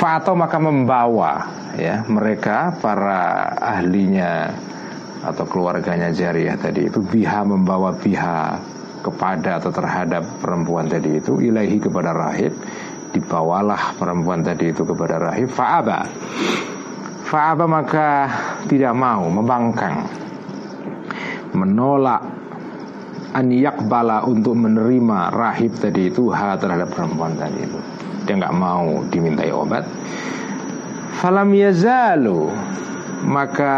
Atau 0.00 0.34
maka 0.34 0.56
membawa 0.58 1.46
ya 1.78 2.02
mereka 2.10 2.74
para 2.82 3.52
ahlinya 3.62 4.50
atau 5.20 5.44
keluarganya 5.44 6.08
jariah 6.12 6.56
tadi 6.56 6.88
itu 6.88 7.04
biha 7.04 7.44
membawa 7.44 7.92
biha 7.92 8.56
kepada 9.00 9.60
atau 9.60 9.72
terhadap 9.72 10.24
perempuan 10.40 10.88
tadi 10.88 11.20
itu 11.20 11.40
ilahi 11.40 11.80
kepada 11.80 12.12
rahib 12.12 12.52
dibawalah 13.10 13.98
perempuan 13.98 14.46
tadi 14.46 14.70
itu 14.70 14.82
kepada 14.86 15.18
rahib 15.18 15.50
faaba. 15.50 16.06
Faaba 17.26 17.64
maka 17.66 18.26
tidak 18.66 18.94
mau 18.94 19.26
membangkang 19.30 20.02
menolak 21.54 22.22
aniyak 23.34 23.78
bala 23.86 24.26
untuk 24.26 24.58
menerima 24.58 25.30
rahib 25.30 25.70
tadi 25.78 26.10
itu 26.10 26.30
hal 26.30 26.58
terhadap 26.58 26.90
perempuan 26.90 27.34
tadi 27.38 27.62
itu. 27.62 27.78
Dia 28.26 28.34
nggak 28.38 28.56
mau 28.56 29.02
dimintai 29.10 29.50
obat. 29.54 29.86
Falam 31.18 31.52
yazalu 31.54 32.50
maka 33.26 33.76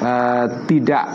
uh, 0.00 0.46
tidak 0.66 1.06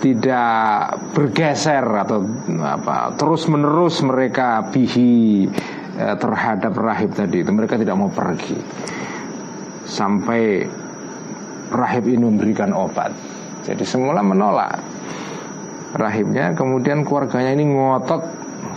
tidak 0.00 0.96
bergeser 1.12 1.84
atau 1.84 2.24
apa 2.64 3.12
terus 3.20 3.44
menerus 3.52 4.00
mereka 4.00 4.64
bihi 4.72 5.44
uh, 6.00 6.16
terhadap 6.16 6.72
rahib 6.76 7.12
tadi. 7.12 7.44
Itu 7.44 7.52
mereka 7.52 7.76
tidak 7.76 7.96
mau 8.00 8.08
pergi. 8.08 8.56
Sampai 9.90 10.64
rahib 11.70 12.04
ini 12.06 12.24
memberikan 12.26 12.72
obat. 12.72 13.12
Jadi 13.66 13.84
semula 13.84 14.24
menolak 14.24 14.80
rahibnya 15.94 16.54
kemudian 16.54 17.02
keluarganya 17.02 17.50
ini 17.58 17.66
ngotot 17.74 18.22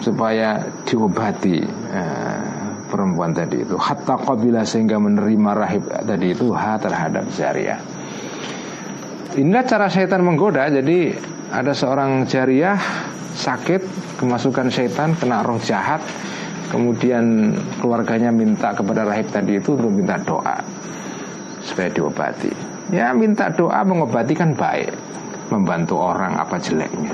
supaya 0.02 0.60
diobati 0.84 1.62
eh, 1.94 2.42
perempuan 2.90 3.32
tadi 3.32 3.64
itu. 3.64 3.78
Hatta 3.80 4.20
qabila 4.20 4.66
sehingga 4.66 5.00
menerima 5.00 5.52
rahib 5.56 5.84
tadi 5.88 6.34
itu 6.34 6.52
ha 6.52 6.76
terhadap 6.82 7.26
jariah 7.32 7.80
inilah 9.40 9.64
cara 9.66 9.88
syaitan 9.90 10.22
menggoda 10.22 10.70
jadi 10.70 11.16
ada 11.54 11.74
seorang 11.74 12.26
jariah 12.26 12.78
sakit 13.34 13.82
kemasukan 14.22 14.70
syaitan 14.70 15.18
kena 15.18 15.42
roh 15.42 15.58
jahat 15.62 16.02
kemudian 16.70 17.58
keluarganya 17.82 18.30
minta 18.30 18.74
kepada 18.74 19.06
rahib 19.06 19.30
tadi 19.30 19.58
itu 19.58 19.78
untuk 19.78 19.94
minta 19.94 20.18
doa 20.22 20.62
supaya 21.62 21.90
diobati 21.90 22.50
ya 22.94 23.14
minta 23.14 23.50
doa 23.50 23.82
mengobati 23.82 24.34
kan 24.38 24.54
baik 24.54 25.14
membantu 25.54 26.02
orang 26.02 26.34
apa 26.42 26.58
jeleknya. 26.58 27.14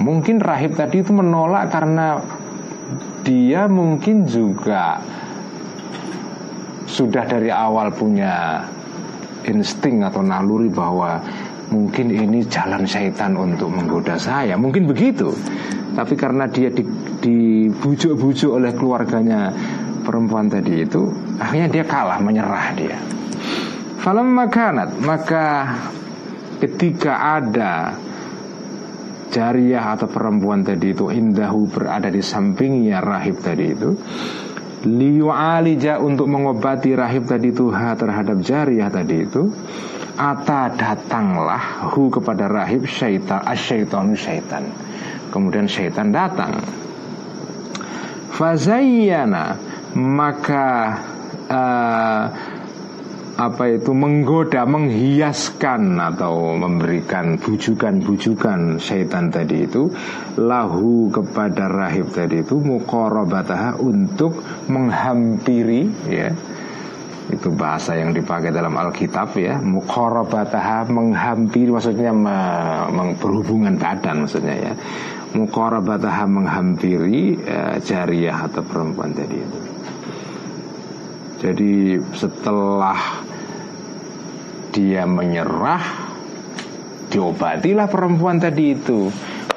Mungkin 0.00 0.40
rahib 0.40 0.74
tadi 0.74 1.04
itu 1.04 1.12
menolak 1.14 1.68
karena 1.68 2.18
dia 3.22 3.68
mungkin 3.68 4.26
juga 4.26 4.98
sudah 6.88 7.24
dari 7.28 7.52
awal 7.52 7.94
punya 7.94 8.66
insting 9.48 10.04
atau 10.06 10.20
naluri 10.20 10.68
bahwa 10.70 11.18
mungkin 11.72 12.12
ini 12.12 12.44
jalan 12.46 12.84
syaitan 12.84 13.32
untuk 13.34 13.72
menggoda 13.72 14.20
saya. 14.20 14.54
Mungkin 14.60 14.84
begitu. 14.84 15.32
Tapi 15.92 16.14
karena 16.16 16.48
dia 16.48 16.72
dibujuk-bujuk 16.72 18.50
oleh 18.52 18.72
keluarganya 18.72 19.52
perempuan 20.02 20.48
tadi 20.48 20.84
itu, 20.84 21.08
akhirnya 21.36 21.68
dia 21.68 21.84
kalah, 21.84 22.18
menyerah 22.20 22.66
dia. 22.72 22.96
Falam 24.00 24.34
makanat, 24.34 24.98
maka 25.04 25.76
ketika 26.58 27.38
ada 27.38 27.94
jariah 29.32 29.96
atau 29.96 30.08
perempuan 30.08 30.60
tadi 30.60 30.92
itu 30.92 31.08
indahu 31.08 31.64
berada 31.70 32.12
di 32.12 32.20
sampingnya 32.20 33.00
rahib 33.00 33.40
tadi 33.40 33.72
itu 33.72 33.96
alija 35.30 36.02
untuk 36.02 36.26
mengobati 36.26 36.94
rahib 36.94 37.26
tadi 37.30 37.54
itu 37.54 37.70
ha 37.70 37.94
terhadap 37.94 38.42
jariah 38.42 38.90
tadi 38.90 39.16
itu 39.22 39.48
ata 40.18 40.74
datanglah 40.76 41.88
hu 41.94 42.12
kepada 42.12 42.50
rahib 42.50 42.84
syaitan 42.84 43.40
asyaitonu 43.46 44.12
syaitan. 44.12 44.66
Kemudian 45.32 45.64
syaitan 45.64 46.12
datang. 46.12 46.60
Fazayyana 48.36 49.56
maka 49.96 50.68
uh, 51.48 52.24
apa 53.42 53.74
itu 53.74 53.90
menggoda, 53.90 54.62
menghiaskan 54.62 55.98
atau 55.98 56.54
memberikan 56.54 57.42
bujukan-bujukan 57.42 58.78
syaitan 58.78 59.34
tadi 59.34 59.66
itu 59.66 59.90
lahu 60.38 61.10
kepada 61.10 61.66
rahib 61.66 62.14
tadi 62.14 62.46
itu 62.46 62.62
muqarabataha 62.62 63.82
untuk 63.82 64.38
menghampiri 64.70 65.90
ya. 66.06 66.30
Itu 67.32 67.48
bahasa 67.54 67.96
yang 67.96 68.12
dipakai 68.14 68.54
dalam 68.54 68.76
Alkitab 68.78 69.34
ya. 69.40 69.58
Muqarabataha 69.58 70.86
menghampiri 70.92 71.70
maksudnya 71.72 72.12
me, 72.14 72.36
berhubungan 73.18 73.74
badan 73.74 74.22
maksudnya 74.22 74.70
ya. 74.70 74.72
Muqarabataha 75.32 76.28
menghampiri 76.28 77.40
ya, 77.40 77.80
jariah 77.80 78.36
atau 78.46 78.62
perempuan 78.62 79.16
tadi 79.16 79.38
itu. 79.40 79.60
Jadi 81.42 81.98
setelah 82.14 82.94
dia 84.72 85.04
menyerah, 85.04 85.84
diobatilah 87.12 87.86
perempuan 87.92 88.40
tadi 88.40 88.72
itu. 88.72 89.12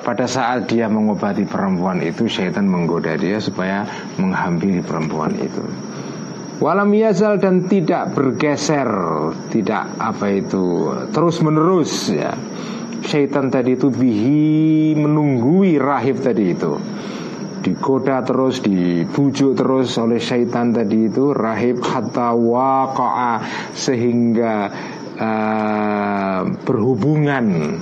Pada 0.06 0.30
saat 0.30 0.70
dia 0.70 0.86
mengobati 0.86 1.50
perempuan 1.50 1.98
itu, 2.06 2.30
syaitan 2.30 2.70
menggoda 2.70 3.18
dia 3.18 3.42
supaya 3.42 3.90
menghampiri 4.22 4.86
perempuan 4.86 5.34
itu. 5.34 5.66
Walam 6.62 6.94
yazal 6.94 7.42
dan 7.42 7.66
tidak 7.66 8.14
bergeser, 8.14 8.88
tidak 9.50 9.98
apa 9.98 10.30
itu 10.30 10.94
terus 11.10 11.42
menerus 11.42 12.14
ya. 12.14 12.38
Syaitan 13.02 13.50
tadi 13.50 13.74
itu 13.74 13.90
bihi 13.90 14.94
menunggui 14.94 15.82
rahib 15.82 16.22
tadi 16.22 16.54
itu 16.54 16.74
digoda 17.66 18.22
terus, 18.22 18.62
dibujuk 18.62 19.58
terus 19.58 19.98
oleh 19.98 20.22
syaitan 20.22 20.70
tadi 20.70 21.10
itu 21.10 21.34
rahib 21.34 21.82
hatta 21.82 22.38
waqa'a 22.38 23.42
sehingga 23.74 24.70
uh, 25.20 26.42
berhubungan 26.64 27.78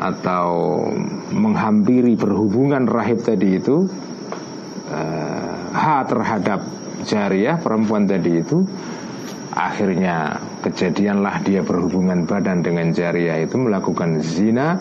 atau 0.00 0.80
menghampiri 1.28 2.16
berhubungan 2.16 2.88
rahib 2.88 3.20
tadi 3.20 3.60
itu 3.60 3.84
uh, 4.88 5.54
ha 5.76 6.04
terhadap 6.08 6.64
jariah 7.04 7.60
perempuan 7.60 8.08
tadi 8.08 8.40
itu 8.40 8.64
akhirnya 9.52 10.40
kejadianlah 10.64 11.44
dia 11.44 11.60
berhubungan 11.60 12.24
badan 12.24 12.64
dengan 12.64 12.96
jariah 12.96 13.44
itu 13.44 13.60
melakukan 13.60 14.24
zina 14.24 14.80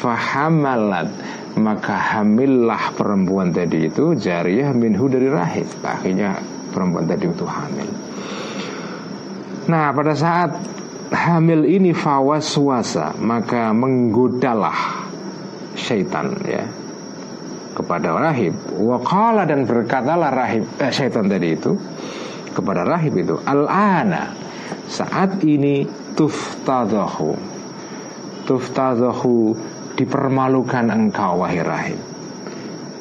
fahamalat 0.00 1.12
maka 1.54 1.94
hamillah 1.94 2.94
perempuan 2.98 3.54
tadi 3.54 3.86
itu 3.86 4.18
jariah 4.18 4.74
minhu 4.74 5.06
dari 5.06 5.30
rahib. 5.30 5.68
Akhirnya 5.86 6.34
perempuan 6.74 7.06
tadi 7.06 7.30
itu 7.30 7.46
hamil. 7.46 7.88
Nah 9.70 9.94
pada 9.94 10.12
saat 10.18 10.50
hamil 11.14 11.62
ini 11.64 11.94
fawaswasa 11.94 13.14
maka 13.22 13.70
menggodalah 13.70 15.06
syaitan 15.78 16.34
ya 16.42 16.66
kepada 17.74 18.14
rahib. 18.14 18.54
Wakala 18.78 19.46
dan 19.46 19.66
berkatalah 19.66 20.30
rahib 20.30 20.66
eh, 20.78 20.90
syaitan 20.90 21.26
tadi 21.26 21.54
itu 21.54 21.74
kepada 22.54 22.86
rahib 22.86 23.18
itu 23.18 23.34
al-ana 23.42 24.30
saat 24.86 25.42
ini 25.42 25.86
tuftadahu 26.14 27.34
tuftadahu 28.46 29.56
dipermalukan 29.98 30.86
engkau 30.90 31.42
wahai 31.42 31.62
rahib. 31.62 32.00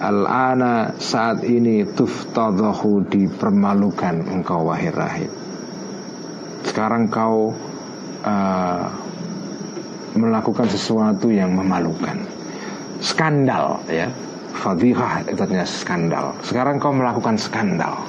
Al-ana 0.03 0.99
saat 0.99 1.47
ini 1.47 1.87
tuftadahu 1.87 3.07
dipermalukan 3.07 4.25
engkau 4.27 4.67
wahai 4.67 4.91
rahib. 4.91 5.31
Sekarang 6.63 7.07
kau 7.07 7.55
uh, 8.23 8.87
melakukan 10.17 10.67
sesuatu 10.69 11.29
yang 11.29 11.53
memalukan 11.53 12.17
Skandal 13.03 13.81
ya 13.89 14.07
Fadihah 14.53 15.25
itu 15.25 15.39
artinya 15.41 15.67
skandal 15.67 16.25
Sekarang 16.45 16.77
kau 16.77 16.93
melakukan 16.93 17.35
skandal 17.35 18.05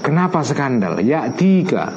Kenapa 0.00 0.40
skandal? 0.46 1.02
Ya 1.02 1.26
tiga 1.34 1.90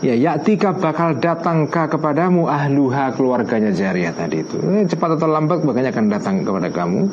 Ya, 0.00 0.16
yaktika 0.16 0.72
bakal 0.72 1.20
datangkah 1.20 1.84
kepadamu 1.84 2.48
ahluha 2.48 3.12
keluarganya 3.12 3.68
jariah 3.68 4.16
tadi 4.16 4.40
itu. 4.40 4.56
Eh, 4.56 4.88
cepat 4.88 5.20
atau 5.20 5.28
lambat 5.28 5.60
makanya 5.60 5.92
akan 5.92 6.06
datang 6.08 6.40
kepada 6.40 6.72
kamu. 6.72 7.04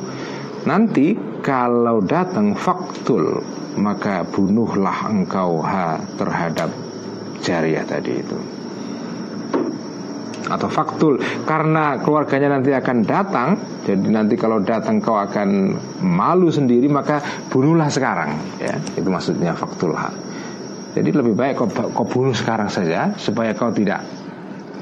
Nanti 0.64 1.20
kalau 1.44 2.00
datang 2.00 2.56
faktul 2.56 3.44
maka 3.76 4.24
bunuhlah 4.24 5.12
engkau 5.12 5.60
ha 5.68 6.00
terhadap 6.16 6.72
jariah 7.42 7.86
tadi 7.86 8.14
itu. 8.18 8.38
Atau 10.48 10.72
faktul 10.72 11.20
karena 11.44 12.00
keluarganya 12.00 12.56
nanti 12.56 12.72
akan 12.72 12.98
datang, 13.04 13.50
jadi 13.84 14.08
nanti 14.08 14.40
kalau 14.40 14.64
datang 14.64 15.04
kau 15.04 15.20
akan 15.20 15.76
malu 16.00 16.48
sendiri 16.48 16.88
maka 16.88 17.20
bunuhlah 17.52 17.92
sekarang 17.92 18.32
ya. 18.64 18.80
Itu 18.96 19.12
maksudnya 19.12 19.52
faktul 19.52 19.92
ha. 19.92 20.08
Jadi 20.96 21.10
lebih 21.14 21.36
baik 21.36 21.62
kau, 21.62 21.68
kau 21.70 22.08
bunuh 22.08 22.34
sekarang 22.34 22.72
saja 22.72 23.12
supaya 23.20 23.54
kau 23.54 23.70
tidak 23.70 24.02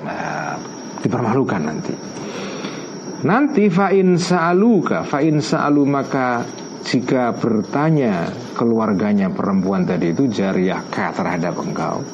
uh, 0.05 0.55
dipermalukan 1.01 1.61
nanti. 1.65 1.93
Nanti 3.25 3.73
fa'in 3.73 4.21
sa'aluka 4.21 5.01
Fa'in 5.01 5.41
sa'alu 5.41 5.81
maka 5.81 6.45
Jika 6.85 7.33
bertanya 7.33 8.29
keluarganya 8.53 9.33
perempuan 9.33 9.89
tadi 9.89 10.13
itu 10.13 10.29
Jariah 10.29 10.85
terhadap 10.93 11.57
engkau 11.57 12.05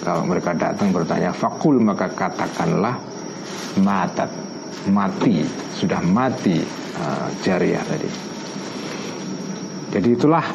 Kalau 0.00 0.24
mereka 0.24 0.56
datang 0.56 0.90
bertanya 0.90 1.30
Fakul 1.32 1.80
maka 1.80 2.08
katakanlah 2.08 2.96
matat. 3.84 4.30
Mati. 4.88 5.44
Sudah 5.76 6.00
mati 6.00 6.56
uh, 6.96 7.28
jariah 7.44 7.84
tadi. 7.84 8.08
Jadi 9.90 10.08
itulah 10.08 10.46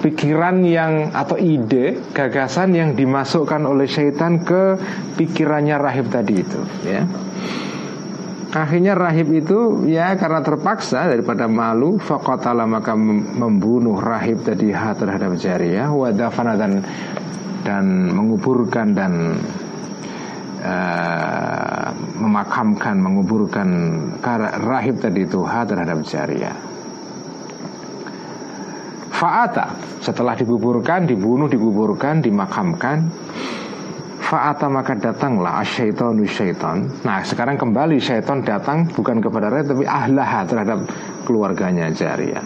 pikiran 0.00 0.62
yang 0.62 1.10
atau 1.12 1.36
ide 1.40 1.98
gagasan 2.14 2.72
yang 2.72 2.90
dimasukkan 2.94 3.66
oleh 3.66 3.88
syaitan 3.90 4.40
ke 4.40 4.78
pikirannya 5.18 5.76
rahib 5.76 6.06
tadi 6.08 6.34
itu 6.40 6.60
ya. 6.86 7.02
Akhirnya 8.56 8.96
rahib 8.96 9.28
itu 9.36 9.84
ya 9.84 10.16
karena 10.16 10.40
terpaksa 10.40 11.12
daripada 11.12 11.44
malu 11.44 12.00
fakotala 12.00 12.64
maka 12.64 12.96
membunuh 12.96 14.00
rahib 14.00 14.40
tadi 14.46 14.72
ha 14.72 14.96
terhadap 14.96 15.36
jariah 15.36 15.92
wadafana 15.92 16.56
dan 16.56 16.80
dan 17.66 18.14
menguburkan 18.14 18.94
dan 18.94 19.42
uh, 20.62 21.90
memakamkan 22.22 22.94
menguburkan 23.02 23.68
rahib 24.62 25.02
tadi 25.02 25.26
itu 25.26 25.42
ha 25.42 25.66
terhadap 25.66 26.06
jariah. 26.06 26.54
Faata 29.10 29.74
setelah 30.04 30.38
dikuburkan, 30.38 31.08
dibunuh, 31.08 31.48
dikuburkan, 31.48 32.20
dimakamkan 32.20 33.08
Fa'ata 34.26 34.66
maka 34.66 34.98
datanglah 34.98 35.62
asyaitonu 35.62 36.26
syaiton 36.26 36.90
Nah 37.06 37.22
sekarang 37.22 37.54
kembali 37.54 38.02
syaiton 38.02 38.42
datang 38.42 38.90
bukan 38.90 39.22
kepada 39.22 39.54
Ray 39.54 39.62
Tapi 39.62 39.86
ahlaha 39.86 40.42
terhadap 40.42 40.82
keluarganya 41.22 41.86
Jariyah 41.94 42.42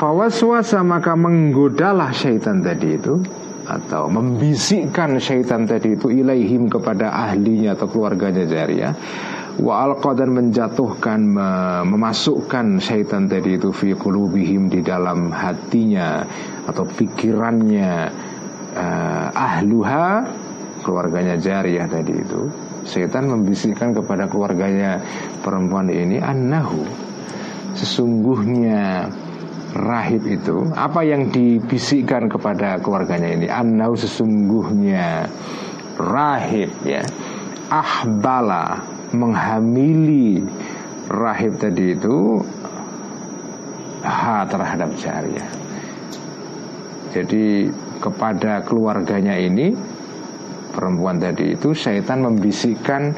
Fawaswasa 0.00 0.80
maka 0.80 1.12
menggodalah 1.12 2.08
syaitan 2.16 2.64
tadi 2.64 2.96
itu 2.96 3.20
Atau 3.62 4.10
membisikkan 4.10 5.22
syaitan 5.22 5.70
tadi 5.70 5.94
itu 5.94 6.10
Ilaihim 6.10 6.66
kepada 6.66 7.14
ahlinya 7.14 7.78
atau 7.78 7.86
keluarganya 7.86 8.42
Jariyah 8.42 8.94
Wa 9.62 9.86
alqa 9.86 10.18
dan 10.18 10.34
menjatuhkan 10.34 11.20
Memasukkan 11.86 12.82
syaitan 12.82 13.30
tadi 13.30 13.60
itu 13.60 13.70
Fi 13.70 13.94
kulubihim 13.94 14.66
di 14.66 14.82
dalam 14.82 15.30
hatinya 15.30 16.26
Atau 16.66 16.90
pikirannya 16.90 17.92
uh, 18.74 19.28
Ahluha 19.30 20.06
keluarganya 20.82 21.38
Jariyah 21.38 21.86
tadi 21.86 22.10
itu. 22.18 22.50
Setan 22.82 23.30
membisikkan 23.30 23.94
kepada 23.94 24.26
keluarganya 24.26 24.98
perempuan 25.38 25.86
ini 25.86 26.18
Annahu 26.18 26.82
Sesungguhnya 27.78 29.06
rahib 29.72 30.22
itu 30.28 30.68
Apa 30.76 31.02
yang 31.02 31.32
dibisikkan 31.32 32.28
kepada 32.28 32.78
keluarganya 32.80 33.32
ini? 33.32 33.46
Annahu 33.48 33.96
sesungguhnya 33.96 35.26
rahib 35.96 36.70
ya. 36.84 37.02
Ahbala 37.72 38.84
Menghamili 39.12 40.40
rahib 41.08 41.56
tadi 41.60 41.96
itu 41.96 42.40
Ha 44.02 44.44
terhadap 44.48 44.90
Jariyah 44.96 45.50
Jadi 47.12 47.68
kepada 48.02 48.66
keluarganya 48.66 49.38
ini 49.38 49.70
perempuan 50.72 51.20
tadi 51.20 51.52
itu 51.54 51.76
syaitan 51.76 52.24
membisikkan 52.24 53.12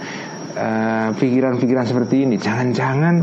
eh, 0.59 1.09
pikiran-pikiran 1.14 1.86
uh, 1.86 1.88
seperti 1.88 2.26
ini. 2.26 2.36
Jangan-jangan 2.36 3.14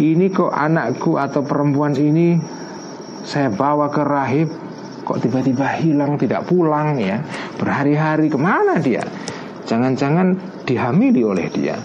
ini 0.00 0.32
kok 0.32 0.52
anakku 0.52 1.20
atau 1.20 1.44
perempuan 1.44 1.92
ini 1.96 2.38
saya 3.26 3.52
bawa 3.52 3.92
ke 3.92 4.02
rahib 4.04 4.48
kok 5.02 5.18
tiba-tiba 5.20 5.66
hilang 5.82 6.16
tidak 6.16 6.46
pulang 6.46 6.96
ya 6.96 7.20
berhari-hari 7.58 8.30
ke 8.30 8.38
mana 8.38 8.78
dia 8.78 9.02
jangan-jangan 9.66 10.38
dihamili 10.64 11.22
oleh 11.26 11.48
dia 11.52 11.76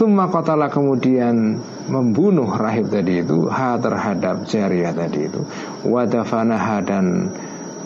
Tumma 0.00 0.32
kotala 0.32 0.72
kemudian 0.72 1.60
membunuh 1.92 2.48
rahib 2.56 2.88
tadi 2.88 3.20
itu 3.20 3.52
ha 3.52 3.76
terhadap 3.76 4.48
jariah 4.48 4.96
tadi 4.96 5.28
itu 5.28 5.44
wadafanaha 5.84 6.80
dan 6.80 7.28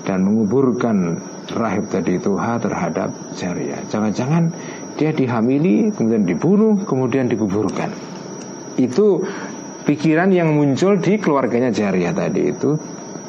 dan 0.07 0.23
menguburkan 0.23 1.19
rahib 1.53 1.89
tadi 1.91 2.21
itu 2.21 2.37
ha 2.37 2.61
terhadap 2.61 3.11
jariah. 3.37 3.81
Jangan-jangan 3.89 4.53
dia 4.95 5.11
dihamili, 5.11 5.91
kemudian 5.91 6.25
dibunuh, 6.29 6.79
kemudian 6.87 7.27
dikuburkan. 7.27 7.91
Itu 8.79 9.25
pikiran 9.85 10.33
yang 10.33 10.53
muncul 10.57 10.97
di 10.99 11.21
keluarganya 11.21 11.71
jariah 11.71 12.13
tadi 12.13 12.43
itu 12.51 12.77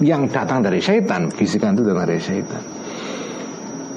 yang 0.03 0.27
datang 0.27 0.59
dari 0.59 0.83
syaitan, 0.83 1.31
bisikan 1.31 1.75
itu 1.75 1.87
datang 1.87 2.07
dari 2.07 2.19
syaitan. 2.23 2.63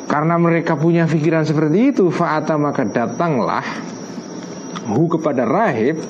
Karena 0.08 0.40
mereka 0.40 0.78
punya 0.78 1.04
pikiran 1.04 1.44
seperti 1.44 1.92
itu, 1.92 2.08
fa'ata 2.08 2.56
maka 2.56 2.86
datanglah 2.86 3.64
hu 4.88 5.04
kepada 5.10 5.44
rahib 5.44 6.00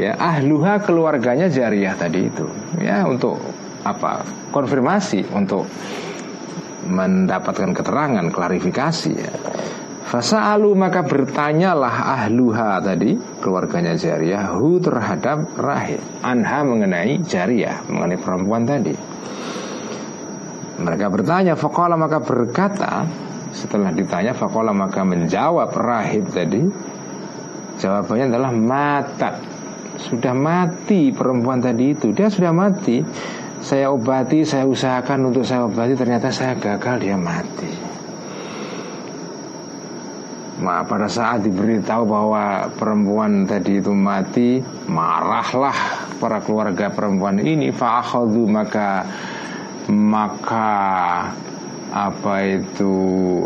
ya 0.00 0.16
ahluha 0.16 0.80
keluarganya 0.80 1.46
jariah 1.52 1.92
tadi 1.94 2.26
itu 2.26 2.48
ya 2.80 3.04
untuk 3.04 3.36
apa 3.84 4.24
konfirmasi 4.48 5.28
untuk 5.36 5.68
mendapatkan 6.84 7.72
keterangan, 7.72 8.28
klarifikasi 8.28 9.12
ya. 9.16 9.32
Fasa'alu 10.04 10.76
maka 10.76 11.00
bertanyalah 11.00 12.20
ahluha 12.20 12.76
tadi 12.84 13.16
Keluarganya 13.40 13.96
Jariyah 13.96 14.52
Hu 14.52 14.76
terhadap 14.76 15.56
rahim. 15.56 16.00
Anha 16.20 16.60
mengenai 16.60 17.24
Jariyah 17.24 17.88
Mengenai 17.88 18.20
perempuan 18.20 18.68
tadi. 18.68 18.92
Mereka 20.74 21.06
bertanya 21.08 21.56
Fakola 21.56 21.96
maka 21.96 22.20
berkata 22.20 23.08
Setelah 23.56 23.96
ditanya 23.96 24.36
Fakola 24.36 24.76
maka 24.76 25.00
menjawab 25.08 25.72
rahib 25.72 26.28
tadi 26.28 26.60
Jawabannya 27.80 28.28
adalah 28.28 28.52
matat 28.52 29.40
Sudah 30.04 30.36
mati 30.36 31.16
perempuan 31.16 31.64
tadi 31.64 31.96
itu. 31.96 32.12
Dia 32.12 32.28
sudah 32.28 32.52
mati. 32.52 33.00
Saya 33.64 33.88
obati, 33.88 34.44
saya 34.44 34.68
usahakan 34.68 35.32
untuk 35.32 35.48
saya 35.48 35.64
obati 35.64 35.96
Ternyata 35.96 36.28
saya 36.28 36.58
gagal, 36.60 37.00
dia 37.00 37.16
mati 37.16 37.83
pada 40.64 41.08
saat 41.10 41.44
diberitahu 41.44 42.02
bahwa 42.08 42.72
perempuan 42.74 43.44
tadi 43.44 43.78
itu 43.78 43.92
mati 43.92 44.64
Marahlah 44.88 45.76
para 46.16 46.40
keluarga 46.40 46.88
perempuan 46.88 47.38
ini. 47.40 47.68
Fa'akhadu 47.68 48.48
maka 48.48 49.04
Maka 49.92 50.72
Apa 51.92 52.34
itu 52.48 52.94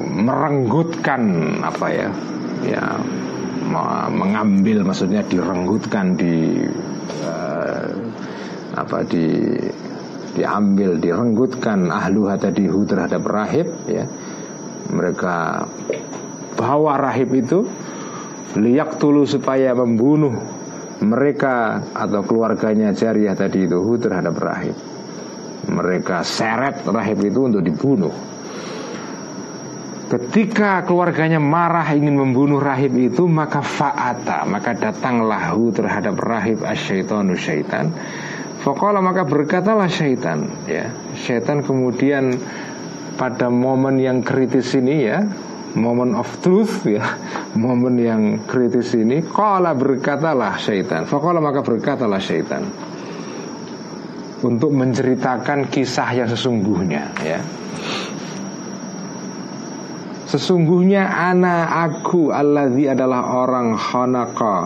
Merenggutkan 0.06 1.22
Apa 1.62 1.86
ya 1.90 2.08
Ya 2.62 2.84
Mengambil 4.08 4.86
maksudnya 4.86 5.20
direnggutkan 5.26 6.16
Di 6.16 6.62
uh, 7.26 7.88
Apa 8.78 9.02
di 9.04 9.26
diambil 10.38 11.02
direnggutkan 11.02 11.90
ahlu 11.90 12.30
tadihu 12.38 12.86
terhadap 12.86 13.26
rahib 13.26 13.66
ya. 13.90 14.06
Mereka 14.94 15.66
bawa 16.58 16.98
rahib 16.98 17.30
itu 17.38 17.62
liyak 18.58 18.98
tulu 18.98 19.22
supaya 19.22 19.70
membunuh 19.78 20.34
mereka 20.98 21.86
atau 21.94 22.26
keluarganya 22.26 22.90
jariah 22.90 23.38
tadi 23.38 23.70
itu 23.70 23.78
terhadap 24.02 24.34
rahib. 24.34 24.74
Mereka 25.70 26.26
seret 26.26 26.82
rahib 26.82 27.22
itu 27.22 27.40
untuk 27.46 27.62
dibunuh. 27.62 28.10
Ketika 30.08 30.88
keluarganya 30.88 31.36
marah 31.36 31.84
ingin 31.92 32.16
membunuh 32.16 32.56
rahib 32.56 32.96
itu 32.96 33.28
Maka 33.28 33.60
fa'ata 33.60 34.48
Maka 34.48 34.72
datanglah 34.72 35.52
terhadap 35.52 36.16
rahib 36.16 36.64
asyaitonu 36.64 37.36
syaitan. 37.36 37.92
Fakola 38.64 39.04
maka 39.04 39.28
berkatalah 39.28 39.86
syaitan 39.86 40.48
ya. 40.64 40.88
Syaitan 41.12 41.60
kemudian 41.60 42.40
pada 43.20 43.52
momen 43.52 44.00
yang 44.00 44.24
kritis 44.24 44.72
ini 44.72 44.96
ya 45.04 45.28
Momen 45.76 46.16
of 46.16 46.28
truth 46.40 46.88
ya. 46.88 47.04
Momen 47.58 48.00
yang 48.00 48.22
kritis 48.48 48.96
ini. 48.96 49.20
Kala 49.20 49.76
berkatalah 49.76 50.56
syaitan. 50.56 51.04
Fakola 51.04 51.42
maka 51.42 51.60
berkatalah 51.60 52.20
syaitan. 52.22 52.64
Untuk 54.38 54.70
menceritakan 54.70 55.66
kisah 55.66 56.08
yang 56.14 56.28
sesungguhnya 56.30 57.04
ya. 57.20 57.40
Sesungguhnya 60.28 61.08
anak 61.08 61.90
aku 61.90 62.30
Alladhi 62.30 62.86
adalah 62.86 63.32
orang 63.34 63.74
khanaqa. 63.74 64.56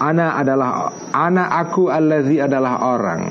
Ana 0.00 0.40
adalah 0.40 0.92
Anak 1.14 1.48
aku 1.48 1.94
allazi 1.94 2.42
adalah 2.42 2.82
orang. 2.82 3.22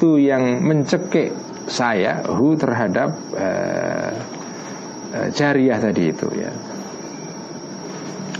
Tu 0.00 0.24
yang 0.24 0.64
mencekik 0.64 1.36
saya 1.68 2.24
Hu 2.24 2.56
terhadap 2.56 3.12
uh, 3.36 4.08
Jariah 5.12 5.76
tadi 5.76 6.08
itu 6.08 6.28
ya. 6.32 6.52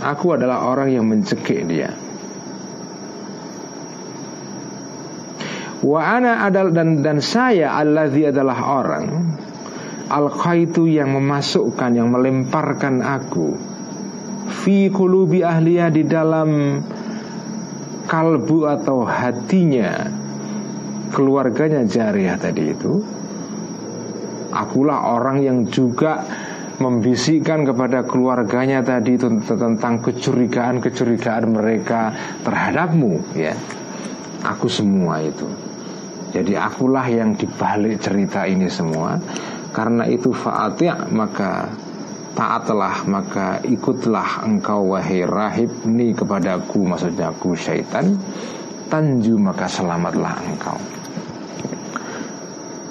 Aku 0.03 0.35
adalah 0.35 0.67
orang 0.67 0.89
yang 0.89 1.05
mencekik 1.05 1.63
dia. 1.69 1.93
Wa 5.83 5.99
ana 6.17 6.47
adalah 6.47 6.71
dan 6.71 7.03
dan 7.03 7.19
saya 7.19 7.75
allazi 7.75 8.31
adalah 8.31 8.57
orang 8.83 9.05
al 10.07 10.31
yang 10.87 11.09
memasukkan 11.11 11.91
yang 11.91 12.07
melemparkan 12.11 13.03
aku 13.03 13.55
fi 14.63 14.87
kulubi 14.87 15.43
ahliya 15.43 15.91
di 15.91 16.07
dalam 16.07 16.79
kalbu 18.07 18.59
atau 18.67 19.03
hatinya 19.03 20.07
keluarganya 21.13 21.85
jariah 21.85 22.35
tadi 22.35 22.63
itu. 22.73 22.93
Akulah 24.53 25.17
orang 25.17 25.41
yang 25.41 25.65
juga 25.65 26.21
membisikkan 26.81 27.67
kepada 27.67 28.01
keluarganya 28.07 28.81
tadi 28.81 29.19
tentang 29.19 30.01
kecurigaan-kecurigaan 30.01 31.45
mereka 31.53 32.13
terhadapmu 32.41 33.37
ya. 33.37 33.53
Aku 34.43 34.67
semua 34.67 35.21
itu. 35.21 35.45
Jadi 36.33 36.57
akulah 36.57 37.05
yang 37.05 37.37
dibalik 37.37 38.01
cerita 38.01 38.49
ini 38.49 38.65
semua. 38.65 39.21
Karena 39.69 40.09
itu 40.09 40.33
fa'ati' 40.33 41.13
maka 41.13 41.69
taatlah 42.33 43.05
maka 43.05 43.61
ikutlah 43.61 44.41
engkau 44.41 44.97
wahai 44.97 45.21
rahib 45.21 45.69
ini 45.85 46.17
kepadaku 46.17 46.81
maksudnya 46.89 47.29
aku 47.29 47.53
syaitan. 47.53 48.17
Tanju 48.89 49.37
maka 49.37 49.69
selamatlah 49.69 50.37
engkau. 50.41 50.77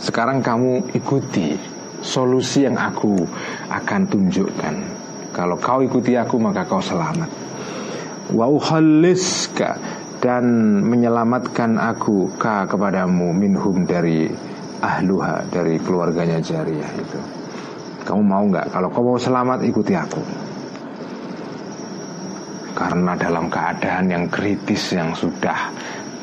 Sekarang 0.02 0.42
kamu 0.42 0.90
ikuti 0.98 1.71
solusi 2.02 2.66
yang 2.66 2.76
aku 2.76 3.22
akan 3.70 4.00
tunjukkan 4.10 4.74
kalau 5.32 5.56
kau 5.56 5.80
ikuti 5.80 6.18
aku 6.18 6.36
maka 6.36 6.66
kau 6.68 6.82
selamat 6.82 7.30
wa 8.34 8.46
uhalliska 8.50 9.78
dan 10.22 10.44
menyelamatkan 10.86 11.78
aku 11.78 12.30
ka 12.38 12.66
kepadamu 12.66 13.32
minhum 13.34 13.86
dari 13.86 14.30
ahluha 14.82 15.46
dari 15.50 15.78
keluarganya 15.78 16.38
jariah 16.42 16.90
itu 16.98 17.42
kamu 18.02 18.22
mau 18.26 18.42
nggak? 18.50 18.66
Kalau 18.74 18.88
kamu 18.90 19.08
mau 19.14 19.20
selamat 19.20 19.58
ikuti 19.62 19.94
aku. 19.94 20.22
Karena 22.74 23.14
dalam 23.14 23.46
keadaan 23.46 24.10
yang 24.10 24.24
kritis 24.26 24.90
yang 24.90 25.14
sudah 25.14 25.70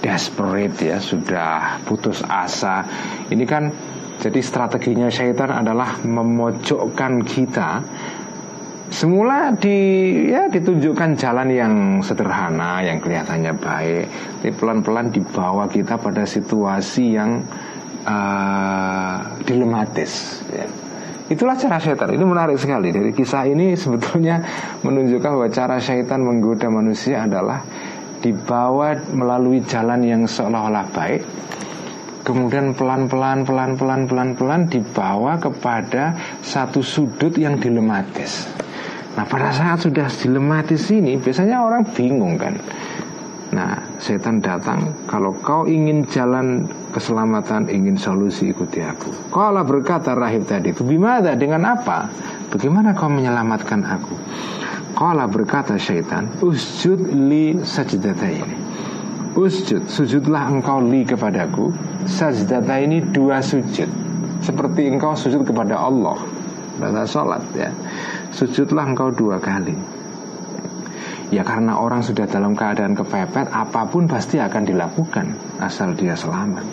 desperate 0.04 0.76
ya, 0.84 1.00
sudah 1.00 1.80
putus 1.88 2.20
asa. 2.28 2.84
Ini 3.32 3.44
kan 3.48 3.72
jadi 4.20 4.40
strateginya 4.44 5.08
syaitan 5.08 5.52
adalah 5.52 6.00
memojokkan 6.04 7.24
kita 7.24 7.84
Semula 8.90 9.54
di 9.54 9.78
ya 10.34 10.50
ditunjukkan 10.50 11.14
jalan 11.14 11.54
yang 11.54 11.74
sederhana, 12.02 12.82
yang 12.82 12.98
kelihatannya 12.98 13.54
baik, 13.62 14.06
tapi 14.42 14.50
pelan-pelan 14.50 15.14
dibawa 15.14 15.70
kita 15.70 16.02
pada 16.02 16.26
situasi 16.26 17.14
yang 17.14 17.38
uh, 18.10 19.18
dilematis. 19.46 20.42
Ya. 20.50 20.66
Itulah 21.30 21.54
cara 21.54 21.78
syaitan. 21.78 22.10
Ini 22.10 22.26
menarik 22.26 22.58
sekali. 22.58 22.90
Dari 22.90 23.14
kisah 23.14 23.46
ini 23.46 23.78
sebetulnya 23.78 24.42
menunjukkan 24.82 25.38
bahwa 25.38 25.50
cara 25.54 25.78
syaitan 25.78 26.26
menggoda 26.26 26.74
manusia 26.74 27.30
adalah 27.30 27.62
dibawa 28.26 28.98
melalui 29.14 29.62
jalan 29.70 30.02
yang 30.02 30.26
seolah-olah 30.26 30.90
baik. 30.90 31.22
Kemudian 32.30 32.78
pelan-pelan, 32.78 33.42
pelan-pelan, 33.42 34.06
pelan-pelan 34.06 34.70
dibawa 34.70 35.42
kepada 35.42 36.14
satu 36.46 36.86
sudut 36.86 37.34
yang 37.34 37.58
dilematis. 37.58 38.46
Nah 39.18 39.26
pada 39.26 39.50
saat 39.50 39.82
sudah 39.82 40.06
dilematis 40.06 40.94
ini 40.94 41.18
biasanya 41.18 41.66
orang 41.66 41.90
bingung 41.90 42.38
kan 42.38 42.54
Nah, 43.50 43.82
setan 43.98 44.46
datang 44.46 44.94
kalau 45.10 45.34
kau 45.42 45.66
ingin 45.66 46.06
jalan 46.06 46.70
keselamatan, 46.94 47.66
ingin 47.66 47.98
solusi 47.98 48.54
ikuti 48.54 48.78
aku. 48.78 49.10
Kalau 49.34 49.66
berkata 49.66 50.14
rahib 50.14 50.46
tadi 50.46 50.70
bimada 50.70 51.34
dengan 51.34 51.66
apa? 51.66 52.06
Bagaimana 52.54 52.94
kau 52.94 53.10
menyelamatkan 53.10 53.82
aku? 53.82 54.14
Kalau 54.94 55.26
berkata 55.34 55.82
syaitan, 55.82 56.30
usjud 56.46 57.10
li 57.10 57.58
sajdata 57.66 58.30
ini. 58.30 58.69
Usjud, 59.38 59.86
sujudlah 59.86 60.50
engkau 60.50 60.82
li 60.82 61.06
kepadaku. 61.06 61.70
Sajdata 62.10 62.82
ini 62.82 62.98
dua 63.14 63.46
sujud. 63.46 63.90
Seperti 64.42 64.90
engkau 64.90 65.14
sujud 65.14 65.46
kepada 65.46 65.78
Allah. 65.78 66.18
Bahasa 66.82 67.06
sholat 67.06 67.44
ya. 67.54 67.70
Sujudlah 68.34 68.90
engkau 68.90 69.14
dua 69.14 69.38
kali. 69.38 70.00
Ya 71.30 71.46
karena 71.46 71.78
orang 71.78 72.02
sudah 72.02 72.26
dalam 72.26 72.58
keadaan 72.58 72.98
kepepet 72.98 73.54
Apa 73.54 73.86
pun 73.86 74.10
pasti 74.10 74.42
akan 74.42 74.66
dilakukan 74.66 75.30
Asal 75.62 75.94
dia 75.94 76.18
selamat 76.18 76.66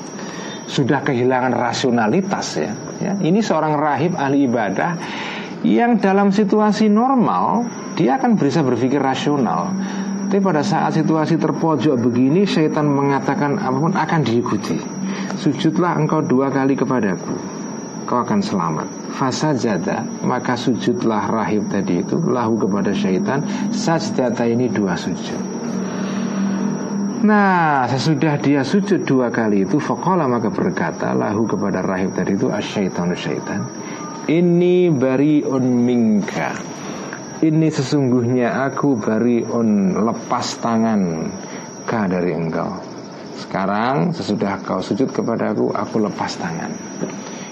Sudah 0.65 1.05
kehilangan 1.05 1.53
rasionalitas 1.53 2.57
ya, 2.57 2.73
ya 2.97 3.13
Ini 3.21 3.45
seorang 3.45 3.77
rahib 3.77 4.17
ahli 4.17 4.49
ibadah 4.49 4.97
Yang 5.61 6.09
dalam 6.09 6.33
situasi 6.33 6.89
normal 6.89 7.69
Dia 8.01 8.17
akan 8.17 8.41
bisa 8.41 8.65
berpikir 8.65 8.97
rasional 8.97 9.77
Tapi 10.27 10.43
pada 10.43 10.59
saat 10.67 10.99
situasi 10.99 11.39
terpojok 11.39 12.03
begini 12.03 12.43
Syaitan 12.43 12.91
mengatakan 12.91 13.63
apa 13.63 13.79
pun 13.79 13.95
akan 13.95 14.21
diikuti. 14.27 14.75
Sujudlah 15.39 15.95
engkau 15.95 16.19
dua 16.19 16.51
kali 16.51 16.75
kepadaku 16.75 17.57
kau 18.07 18.23
akan 18.23 18.43
selamat. 18.43 18.89
Fasajada 19.19 20.07
Maka 20.23 20.55
sujudlah 20.55 21.31
rahib 21.31 21.67
tadi 21.71 22.03
itu 22.03 22.19
Lahu 22.23 22.59
kepada 22.59 22.95
syaitan. 22.95 23.43
Sajdata 23.75 24.47
ini 24.47 24.67
dua 24.71 24.99
sujud. 24.99 25.57
Nah 27.27 27.87
sesudah 27.91 28.39
dia 28.39 28.63
sujud 28.63 29.03
dua 29.03 29.35
kali 29.35 29.67
itu 29.67 29.83
Fakola 29.83 30.31
maka 30.31 30.47
berkata 30.47 31.11
Lahu 31.11 31.49
kepada 31.49 31.83
rahib 31.83 32.15
tadi 32.15 32.39
itu 32.39 32.53
Asyaitanu 32.53 33.17
syaitan 33.17 33.67
Ini 34.31 34.93
bariun 34.95 35.65
minka 35.65 36.55
Ini 37.37 37.69
sesungguhnya 37.69 38.65
aku 38.69 38.97
bariun 38.97 40.01
lepas 40.09 40.57
tangan 40.61 41.01
Ka 41.85 42.09
dari 42.09 42.33
engkau 42.33 42.81
Sekarang 43.37 44.13
sesudah 44.17 44.57
kau 44.65 44.81
sujud 44.81 45.13
kepada 45.13 45.53
aku 45.53 45.69
Aku 45.77 46.01
lepas 46.01 46.33
tangan 46.41 46.73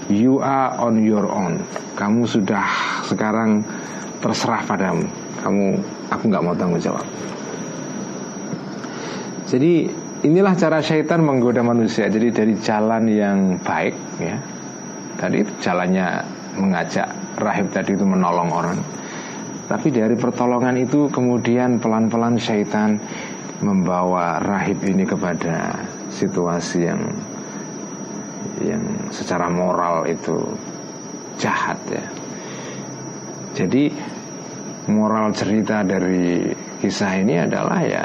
You 0.05 0.37
are 0.45 0.77
on 0.85 1.01
your 1.01 1.25
own. 1.25 1.65
Kamu 1.97 2.29
sudah 2.29 2.69
sekarang 3.09 3.65
terserah 4.21 4.61
padamu. 4.69 5.09
Kamu, 5.41 5.81
aku 6.13 6.23
nggak 6.29 6.45
mau 6.45 6.53
tanggung 6.53 6.77
jawab. 6.77 7.09
Jadi 9.49 9.89
inilah 10.29 10.53
cara 10.61 10.85
syaitan 10.85 11.25
menggoda 11.25 11.65
manusia. 11.65 12.05
Jadi 12.13 12.29
dari 12.37 12.53
jalan 12.61 13.09
yang 13.09 13.39
baik, 13.65 13.97
ya. 14.21 14.37
Tadi 15.17 15.41
jalannya 15.65 16.21
mengajak 16.61 17.09
rahib 17.41 17.73
tadi 17.73 17.97
itu 17.97 18.05
menolong 18.05 18.53
orang. 18.53 18.77
Tapi 19.65 19.89
dari 19.89 20.13
pertolongan 20.13 20.77
itu 20.77 21.09
kemudian 21.09 21.81
pelan-pelan 21.81 22.37
syaitan 22.37 23.01
membawa 23.65 24.37
rahib 24.45 24.85
ini 24.85 25.09
kepada 25.09 25.73
situasi 26.13 26.85
yang 26.85 27.01
yang 28.61 28.85
secara 29.09 29.49
moral 29.49 30.05
itu 30.05 30.37
jahat 31.41 31.81
ya. 31.89 32.05
Jadi 33.55 33.89
moral 34.91 35.33
cerita 35.33 35.81
dari 35.81 36.53
kisah 36.85 37.13
ini 37.25 37.41
adalah 37.41 37.81
ya 37.81 38.05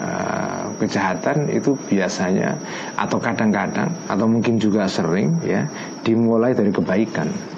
uh, 0.00 0.64
kejahatan 0.80 1.52
itu 1.52 1.76
biasanya 1.92 2.56
atau 2.96 3.20
kadang-kadang 3.20 3.92
atau 4.08 4.24
mungkin 4.24 4.56
juga 4.56 4.88
sering 4.88 5.36
ya 5.44 5.68
dimulai 6.00 6.56
dari 6.56 6.72
kebaikan. 6.72 7.55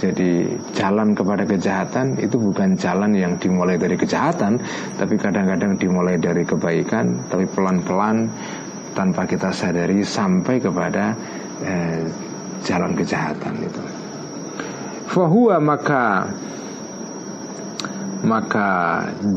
Jadi 0.00 0.48
jalan 0.72 1.12
kepada 1.12 1.44
kejahatan 1.44 2.16
itu 2.16 2.40
bukan 2.40 2.72
jalan 2.80 3.12
yang 3.12 3.36
dimulai 3.36 3.76
dari 3.76 4.00
kejahatan, 4.00 4.56
tapi 4.96 5.20
kadang-kadang 5.20 5.76
dimulai 5.76 6.16
dari 6.16 6.40
kebaikan, 6.40 7.28
tapi 7.28 7.44
pelan-pelan 7.52 8.32
tanpa 8.96 9.28
kita 9.28 9.52
sadari 9.52 10.00
sampai 10.00 10.56
kepada 10.56 11.12
eh, 11.60 12.08
jalan 12.64 12.96
kejahatan 12.96 13.54
itu. 13.60 13.82
Fahuwa 15.12 15.60
maka 15.60 16.24
maka 18.24 18.68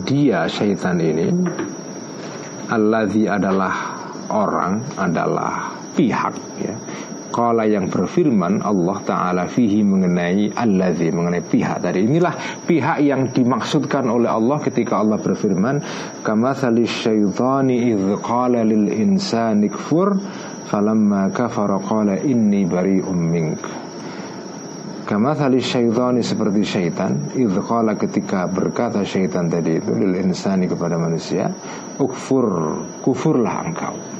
dia 0.07 0.47
syaitan 0.47 0.99
ini 0.99 1.28
alladzi 2.72 3.28
adalah 3.28 3.76
orang 4.32 4.80
adalah 4.99 5.72
pihak 5.95 6.36
ya 6.59 6.76
Kala 7.34 7.66
yang 7.66 7.90
berfirman 7.90 8.62
Allah 8.62 8.98
Ta'ala 9.02 9.44
fihi 9.50 9.82
mengenai 9.82 10.54
alladzi 10.54 11.10
mengenai 11.10 11.42
pihak 11.42 11.82
tadi. 11.82 12.06
Inilah 12.06 12.62
pihak 12.70 13.02
yang 13.02 13.34
dimaksudkan 13.34 14.06
oleh 14.06 14.30
Allah 14.30 14.62
ketika 14.62 15.02
Allah 15.02 15.18
berfirman 15.18 15.82
kama 16.22 16.54
salis 16.54 16.94
syaitani 16.94 17.90
idh 17.90 18.22
qala 18.22 18.62
lil 18.62 18.86
insani 18.86 19.66
kfur 19.74 20.14
falamma 20.70 21.34
kafara 21.34 21.82
qala 21.82 22.22
inni 22.22 22.70
bari'um 22.70 23.18
mink. 23.18 23.66
Kama 25.10 25.34
salis 25.34 25.66
syaitani 25.66 26.22
seperti 26.22 26.62
syaitan 26.62 27.34
idh 27.34 27.58
qala 27.66 27.98
ketika 27.98 28.46
berkata 28.46 29.02
syaitan 29.02 29.50
tadi 29.50 29.82
itu 29.82 29.90
lil 29.90 30.22
insani 30.22 30.70
kepada 30.70 31.02
manusia 31.02 31.50
ukfur 31.98 32.78
kufurlah 33.02 33.66
engkau 33.66 34.12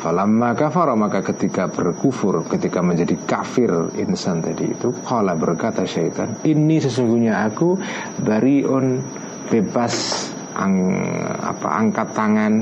Falamma 0.00 0.56
kafara 0.56 0.96
maka 0.96 1.20
ketika 1.20 1.68
berkufur 1.68 2.40
Ketika 2.48 2.80
menjadi 2.80 3.20
kafir 3.28 3.68
insan 4.00 4.40
tadi 4.40 4.72
itu 4.72 4.96
Kala 5.04 5.36
berkata 5.36 5.84
syaitan 5.84 6.40
Ini 6.40 6.80
sesungguhnya 6.80 7.44
aku 7.44 7.76
Bariun 8.24 9.04
bebas 9.52 10.26
ang, 10.56 10.96
apa, 11.44 11.68
Angkat 11.68 12.08
tangan 12.16 12.52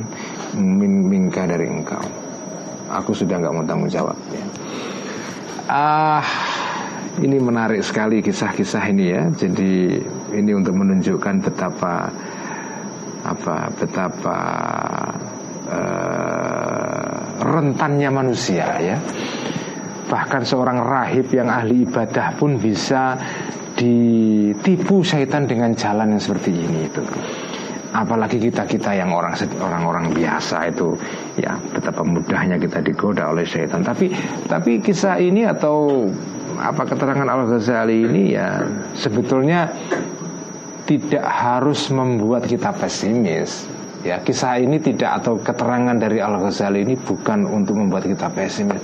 min, 0.58 1.06
Minka 1.06 1.46
dari 1.46 1.70
engkau 1.70 2.02
Aku 2.88 3.12
sudah 3.12 3.36
nggak 3.36 3.52
mau 3.52 3.64
tanggung 3.68 3.92
jawab 3.92 4.16
ya. 4.32 4.44
Ah 5.68 6.24
ini 7.20 7.36
menarik 7.36 7.84
sekali 7.84 8.24
kisah-kisah 8.24 8.84
ini 8.88 9.04
ya. 9.12 9.28
Jadi 9.28 10.00
ini 10.32 10.50
untuk 10.56 10.72
menunjukkan 10.72 11.44
betapa 11.44 12.08
apa 13.28 13.68
betapa 13.76 14.38
rentannya 17.48 18.10
manusia 18.12 18.66
ya. 18.78 18.96
Bahkan 20.08 20.42
seorang 20.44 20.80
rahib 20.80 21.28
yang 21.32 21.52
ahli 21.52 21.84
ibadah 21.84 22.36
pun 22.36 22.56
bisa 22.56 23.16
ditipu 23.76 25.04
syaitan 25.04 25.44
dengan 25.44 25.76
jalan 25.76 26.16
yang 26.16 26.22
seperti 26.22 26.50
ini 26.50 26.88
itu. 26.88 27.04
Apalagi 27.88 28.36
kita 28.36 28.68
kita 28.68 28.92
yang 28.92 29.16
orang 29.16 29.32
orang-orang 29.60 30.12
biasa 30.12 30.68
itu 30.68 30.92
ya 31.40 31.56
betapa 31.72 32.04
mudahnya 32.04 32.60
kita 32.60 32.84
digoda 32.84 33.32
oleh 33.32 33.44
syaitan. 33.44 33.80
Tapi 33.80 34.12
tapi 34.48 34.80
kisah 34.80 35.16
ini 35.20 35.44
atau 35.48 36.08
apa 36.58 36.84
keterangan 36.84 37.28
Al 37.28 37.48
Ghazali 37.48 38.08
ini 38.08 38.34
ya 38.36 38.64
sebetulnya 38.96 39.70
tidak 40.88 41.24
harus 41.24 41.92
membuat 41.92 42.48
kita 42.48 42.72
pesimis 42.72 43.77
ya 44.06 44.22
kisah 44.22 44.62
ini 44.62 44.78
tidak 44.78 45.22
atau 45.22 45.38
keterangan 45.42 45.96
dari 45.98 46.22
Al 46.22 46.38
Ghazali 46.38 46.86
ini 46.86 46.94
bukan 46.94 47.48
untuk 47.48 47.78
membuat 47.78 48.06
kita 48.06 48.30
pesimis. 48.30 48.78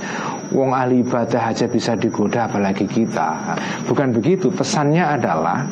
Wong 0.50 0.74
ahli 0.74 1.02
ibadah 1.06 1.54
aja 1.54 1.66
bisa 1.70 1.94
digoda 1.94 2.50
apalagi 2.50 2.86
kita. 2.86 3.54
Bukan 3.86 4.14
begitu. 4.14 4.50
Pesannya 4.50 5.02
adalah 5.02 5.66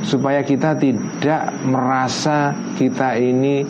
supaya 0.00 0.40
kita 0.40 0.76
tidak 0.76 1.52
merasa 1.64 2.52
kita 2.76 3.16
ini 3.20 3.64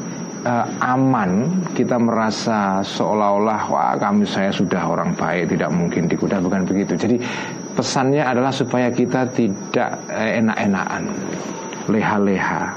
uh, 0.46 0.66
aman, 0.82 1.62
kita 1.74 1.98
merasa 1.98 2.80
seolah-olah 2.86 3.60
wah 3.66 3.94
kami 3.98 4.26
saya 4.26 4.54
sudah 4.54 4.86
orang 4.86 5.14
baik, 5.18 5.54
tidak 5.54 5.70
mungkin 5.74 6.06
digoda. 6.06 6.38
Bukan 6.38 6.66
begitu. 6.66 6.94
Jadi 6.94 7.16
pesannya 7.74 8.22
adalah 8.22 8.54
supaya 8.54 8.90
kita 8.94 9.26
tidak 9.34 9.90
uh, 10.06 10.30
enak-enakan, 10.38 11.02
leha-leha 11.90 12.74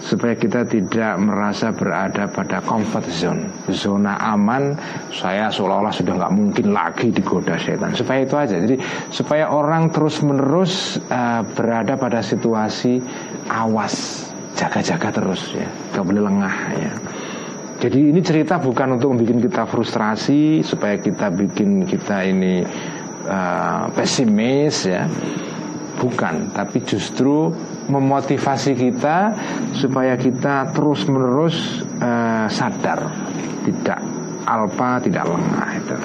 supaya 0.00 0.32
kita 0.32 0.64
tidak 0.64 1.20
merasa 1.20 1.70
berada 1.76 2.24
pada 2.32 2.64
comfort 2.64 3.06
zone. 3.12 3.44
Zona 3.68 4.16
aman 4.16 4.72
saya 5.12 5.52
seolah-olah 5.52 5.92
sudah 5.92 6.16
nggak 6.16 6.32
mungkin 6.34 6.66
lagi 6.72 7.12
digoda 7.12 7.60
setan. 7.60 7.92
Supaya 7.92 8.24
itu 8.24 8.34
aja. 8.34 8.56
Jadi 8.56 8.80
supaya 9.12 9.52
orang 9.52 9.92
terus 9.92 10.24
menerus 10.24 10.96
uh, 11.12 11.44
berada 11.52 12.00
pada 12.00 12.24
situasi 12.24 12.98
awas. 13.52 14.26
Jaga-jaga 14.56 15.08
terus 15.12 15.52
ya. 15.52 15.68
Nggak 15.94 16.04
boleh 16.04 16.22
lengah 16.24 16.56
ya. 16.80 16.92
Jadi 17.80 18.12
ini 18.12 18.20
cerita 18.20 18.60
bukan 18.60 19.00
untuk 19.00 19.16
membuat 19.16 19.40
kita 19.40 19.64
frustrasi 19.64 20.60
supaya 20.60 21.00
kita 21.00 21.32
bikin 21.32 21.88
kita 21.88 22.28
ini 22.28 22.60
uh, 23.28 23.88
pesimis 23.92 24.88
ya. 24.88 25.04
Bukan. 26.00 26.56
Tapi 26.56 26.80
justru 26.88 27.52
memotivasi 27.90 28.78
kita 28.78 29.34
supaya 29.74 30.14
kita 30.14 30.70
terus 30.70 31.04
menerus 31.10 31.82
uh, 31.98 32.46
sadar. 32.46 33.10
Tidak 33.66 34.00
alpa 34.46 35.02
tidak 35.02 35.26
lengah 35.28 35.68
itu. 35.76 35.96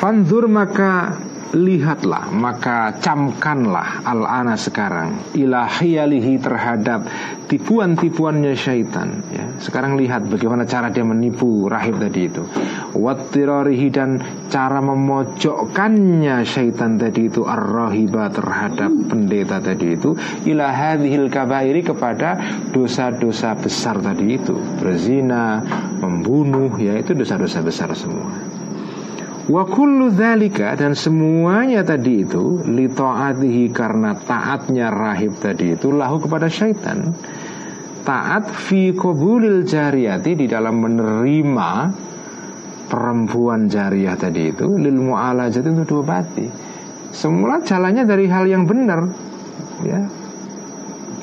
Fanzur 0.00 0.48
maka 0.48 1.12
lihatlah 1.54 2.30
maka 2.30 2.94
camkanlah 3.02 4.06
al-ana 4.06 4.54
sekarang. 4.54 5.34
Ilahiyalihi 5.34 6.38
terhadap 6.38 7.06
tipuan-tipuannya 7.50 8.54
syaitan. 8.54 9.26
Ya. 9.34 9.50
Sekarang 9.58 9.98
lihat 9.98 10.30
bagaimana 10.30 10.66
cara 10.66 10.94
dia 10.94 11.02
menipu 11.02 11.66
rahib 11.66 11.98
tadi 11.98 12.30
itu. 12.30 12.46
Wattirarihi 12.94 13.88
dan 13.90 14.22
cara 14.50 14.78
memojokkannya 14.78 16.46
syaitan 16.46 16.98
tadi 16.98 17.26
itu 17.26 17.42
ar 17.46 17.90
terhadap 18.30 18.90
pendeta 19.10 19.58
tadi 19.58 19.98
itu. 19.98 20.14
Ila 20.46 20.70
hadhil 20.70 21.26
kabairi 21.26 21.82
kepada 21.82 22.38
dosa-dosa 22.70 23.58
besar 23.58 23.98
tadi 23.98 24.38
itu. 24.38 24.54
Berzina, 24.78 25.62
membunuh 25.98 26.70
ya 26.78 26.94
itu 26.94 27.14
dosa-dosa 27.14 27.62
besar 27.62 27.90
semua 27.98 28.59
Wa 29.50 29.66
kullu 29.66 30.14
dzalika 30.14 30.78
dan 30.78 30.94
semuanya 30.94 31.82
tadi 31.82 32.22
itu 32.22 32.62
li 32.70 32.86
taatihi 32.86 33.74
karena 33.74 34.14
taatnya 34.14 34.94
rahib 34.94 35.34
tadi 35.42 35.74
itu 35.74 35.90
lahu 35.90 36.22
kepada 36.22 36.46
syaitan. 36.46 37.10
Taat 38.06 38.46
fi 38.46 38.94
qabulil 38.94 39.66
jariyati 39.66 40.38
di 40.38 40.46
dalam 40.46 40.78
menerima 40.78 41.70
perempuan 42.86 43.66
jariah 43.66 44.14
tadi 44.14 44.54
itu 44.54 44.70
lil 44.78 44.94
mu'alajat 45.02 45.66
itu 45.66 45.82
dua 45.82 46.02
bati. 46.06 46.46
Semula 47.10 47.58
jalannya 47.66 48.06
dari 48.06 48.30
hal 48.30 48.46
yang 48.46 48.70
benar 48.70 49.02
ya. 49.82 49.98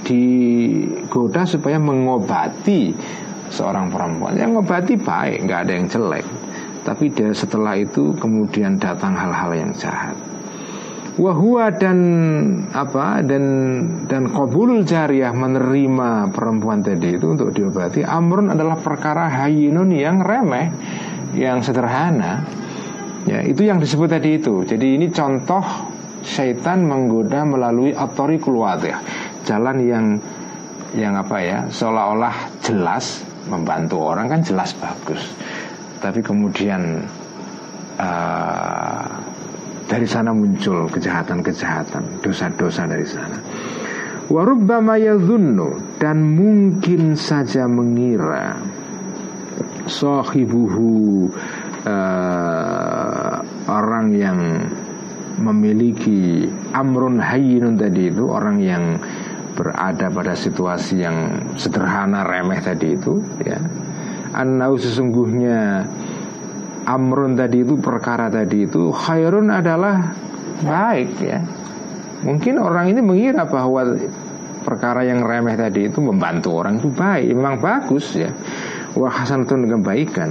Digoda 0.04 1.48
supaya 1.48 1.80
mengobati 1.80 2.92
seorang 3.56 3.88
perempuan. 3.88 4.36
Yang 4.36 4.50
mengobati 4.52 4.94
baik, 5.00 5.48
nggak 5.48 5.60
ada 5.64 5.72
yang 5.72 5.88
jelek. 5.88 6.37
Tapi 6.88 7.12
dia 7.12 7.36
setelah 7.36 7.76
itu 7.76 8.16
kemudian 8.16 8.80
datang 8.80 9.12
hal-hal 9.12 9.52
yang 9.52 9.76
jahat. 9.76 10.16
Wahua 11.20 11.74
dan 11.76 12.00
apa 12.72 13.20
dan 13.28 13.44
dan 14.08 14.32
qabulul 14.32 14.88
jariyah 14.88 15.36
menerima 15.36 16.32
perempuan 16.32 16.80
tadi 16.80 17.20
itu 17.20 17.28
untuk 17.28 17.52
diobati 17.52 18.08
amrun 18.08 18.54
adalah 18.54 18.80
perkara 18.80 19.28
hayinun 19.28 19.92
yang 19.92 20.24
remeh 20.24 20.72
yang 21.36 21.60
sederhana. 21.60 22.48
Ya 23.28 23.44
itu 23.44 23.68
yang 23.68 23.84
disebut 23.84 24.08
tadi 24.08 24.40
itu. 24.40 24.64
Jadi 24.64 24.96
ini 24.96 25.12
contoh 25.12 25.66
syaitan 26.24 26.88
menggoda 26.88 27.44
melalui 27.44 27.92
atorikul 27.92 28.64
wadih. 28.64 28.96
Jalan 29.44 29.84
yang 29.84 30.06
yang 30.96 31.20
apa 31.20 31.38
ya 31.44 31.58
seolah-olah 31.68 32.64
jelas 32.64 33.28
membantu 33.52 34.00
orang 34.00 34.32
kan 34.32 34.40
jelas 34.40 34.72
bagus 34.80 35.34
tapi 35.98 36.22
kemudian 36.22 37.04
uh, 37.98 39.08
dari 39.88 40.04
sana 40.04 40.36
muncul 40.36 40.92
kejahatan-kejahatan, 40.92 42.20
dosa-dosa 42.20 42.84
dari 42.86 43.08
sana. 43.08 43.40
Warubbama 44.28 45.00
yadhunnu 45.00 45.98
dan 46.04 46.20
mungkin 46.20 47.16
saja 47.16 47.64
mengira 47.64 48.60
sahibuhu 49.88 51.32
uh, 51.88 53.40
orang 53.72 54.08
yang 54.12 54.40
memiliki 55.40 56.44
amrun 56.76 57.24
hayyinun 57.24 57.80
tadi 57.80 58.12
itu 58.12 58.28
orang 58.28 58.60
yang 58.60 58.84
berada 59.56 60.12
pada 60.12 60.36
situasi 60.36 61.02
yang 61.02 61.18
sederhana 61.56 62.28
remeh 62.28 62.60
tadi 62.60 62.94
itu 62.94 63.24
ya 63.42 63.58
Annau 64.38 64.78
sesungguhnya. 64.78 65.82
Amrun 66.88 67.36
tadi 67.36 67.68
itu 67.68 67.76
perkara 67.84 68.32
tadi 68.32 68.64
itu 68.64 68.96
Khairun 68.96 69.52
adalah 69.52 70.14
baik 70.64 71.20
ya. 71.20 71.42
Mungkin 72.24 72.62
orang 72.62 72.96
ini 72.96 73.02
mengira 73.04 73.44
bahwa 73.44 73.98
Perkara 74.68 75.08
yang 75.08 75.24
remeh 75.24 75.56
tadi 75.56 75.88
itu 75.88 76.04
Membantu 76.04 76.60
orang 76.60 76.84
itu 76.84 76.92
baik. 76.92 77.32
Memang 77.32 77.64
bagus 77.64 78.20
ya. 78.20 78.28
Wahasanatun 79.00 79.64
kebaikan. 79.64 80.30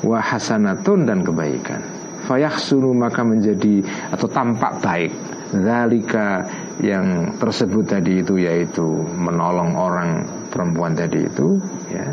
Wahasanatun 0.00 1.04
dan 1.04 1.20
kebaikan. 1.20 1.80
Fayahsunu 2.24 2.96
maka 2.96 3.20
menjadi 3.20 3.84
Atau 4.16 4.32
tampak 4.32 4.80
baik. 4.80 5.12
Zalika 5.48 6.44
yang 6.80 7.36
tersebut 7.36 7.84
tadi 7.88 8.20
itu 8.20 8.36
yaitu 8.36 8.84
menolong 9.16 9.76
orang 9.76 10.24
perempuan 10.52 10.92
tadi 10.92 11.24
itu 11.24 11.56
ya 11.88 12.04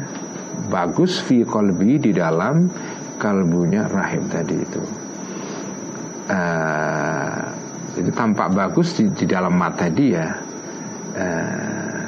bagus 0.67 1.21
fi 1.21 1.45
kolbi 1.45 1.97
di 2.01 2.11
dalam 2.11 2.69
kalbunya 3.17 3.87
rahim 3.87 4.27
tadi 4.27 4.57
itu. 4.59 4.83
Uh, 6.25 7.45
itu 7.95 8.11
tampak 8.11 8.51
bagus 8.51 8.97
di, 8.97 9.07
di 9.13 9.25
dalam 9.29 9.55
mata 9.55 9.87
dia. 9.87 10.41
Uh, 11.15 12.03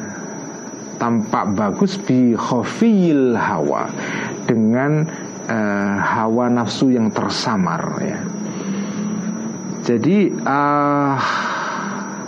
tampak 0.98 1.54
bagus 1.54 1.96
bi 2.02 2.34
khofil 2.34 3.38
hawa 3.38 3.86
dengan 4.50 5.06
uh, 5.48 5.96
hawa 6.02 6.50
nafsu 6.50 6.92
yang 6.92 7.14
tersamar 7.14 8.02
ya. 8.02 8.20
Jadi 9.88 10.34
uh, 10.44 11.16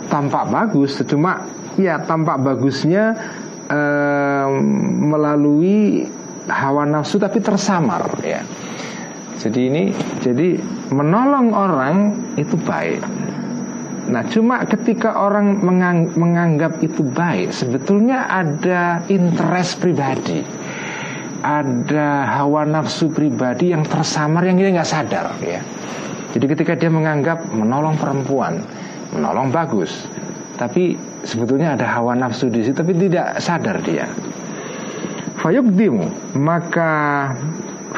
tampak 0.08 0.48
bagus, 0.48 0.96
cuma 1.04 1.44
ya 1.76 2.00
tampak 2.00 2.40
bagusnya 2.40 3.14
melalui 4.98 6.02
hawa 6.48 6.88
nafsu 6.88 7.20
tapi 7.20 7.42
tersamar 7.42 8.06
ya. 8.24 8.40
Jadi 9.40 9.60
ini 9.72 9.84
jadi 10.20 10.60
menolong 10.92 11.56
orang 11.56 11.96
itu 12.36 12.60
baik. 12.60 13.00
Nah, 14.10 14.26
cuma 14.26 14.66
ketika 14.66 15.16
orang 15.16 15.62
mengang, 15.62 16.10
menganggap 16.18 16.82
itu 16.82 17.06
baik, 17.06 17.54
sebetulnya 17.54 18.26
ada 18.26 19.00
interest 19.06 19.78
pribadi, 19.78 20.42
ada 21.40 22.26
hawa 22.26 22.66
nafsu 22.66 23.06
pribadi 23.08 23.70
yang 23.70 23.86
tersamar 23.86 24.44
yang 24.44 24.58
dia 24.58 24.74
nggak 24.74 24.90
sadar, 24.90 25.30
ya. 25.40 25.62
Jadi 26.34 26.46
ketika 26.50 26.74
dia 26.74 26.90
menganggap 26.90 27.54
menolong 27.54 27.94
perempuan, 27.96 28.58
menolong 29.14 29.54
bagus, 29.54 30.04
tapi 30.58 30.98
sebetulnya 31.22 31.78
ada 31.78 31.86
hawa 31.86 32.18
nafsu 32.18 32.50
di 32.50 32.66
situ, 32.66 32.76
tapi 32.76 32.92
tidak 32.98 33.38
sadar 33.38 33.78
dia. 33.80 34.10
Fayubdimu 35.40 36.36
maka 36.36 36.92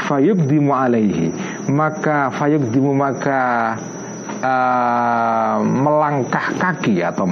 fayubdimu 0.08 0.72
alaihi 0.72 1.34
maka 1.68 2.30
fayubdimu 2.30 2.94
maka 2.94 3.74
uh, 4.42 5.58
melangkah 5.62 6.52
kaki 6.58 7.00
atau 7.00 7.24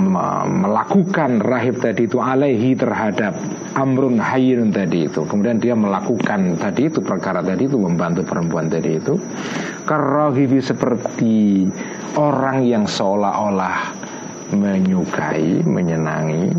melakukan 0.47 1.43
rahib 1.43 1.83
tadi 1.83 2.07
itu 2.07 2.19
alaihi 2.23 2.79
terhadap 2.79 3.37
amrun 3.77 4.17
hayyun 4.17 4.71
tadi 4.71 5.11
itu. 5.11 5.27
Kemudian 5.27 5.59
dia 5.59 5.75
melakukan 5.75 6.57
tadi 6.57 6.89
itu 6.89 7.03
perkara 7.03 7.43
tadi 7.43 7.67
itu 7.67 7.77
membantu 7.77 8.25
perempuan 8.25 8.71
tadi 8.71 8.97
itu. 8.97 9.19
Karahibi 9.85 10.63
seperti 10.63 11.67
orang 12.15 12.63
yang 12.63 12.85
seolah-olah 12.87 13.99
menyukai 14.55 15.63
menyenangi 15.63 16.51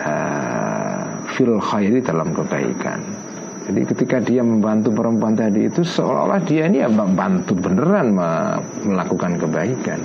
uh, 0.00 0.61
fil 1.32 1.58
khairi 1.58 2.04
dalam 2.04 2.36
kebaikan. 2.36 3.00
Jadi 3.62 3.80
ketika 3.86 4.18
dia 4.18 4.42
membantu 4.42 4.90
perempuan 4.90 5.38
tadi 5.38 5.70
itu 5.70 5.86
seolah-olah 5.86 6.42
dia 6.42 6.66
ini 6.66 6.82
ya 6.82 6.90
membantu 6.90 7.54
beneran 7.54 8.10
melakukan 8.82 9.38
kebaikan. 9.38 10.02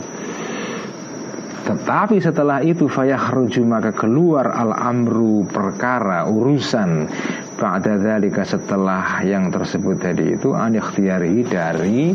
Tetapi 1.68 2.24
setelah 2.24 2.64
itu 2.64 2.88
fayakhruju 2.88 3.60
maka 3.68 3.92
keluar 3.92 4.56
al-amru 4.56 5.44
perkara 5.44 6.24
urusan. 6.30 7.12
Pada 7.58 7.98
dzalika 7.98 8.46
setelah 8.46 9.26
yang 9.26 9.50
tersebut 9.50 9.98
tadi 9.98 10.38
itu 10.38 10.54
an 10.54 10.78
dari 10.78 12.14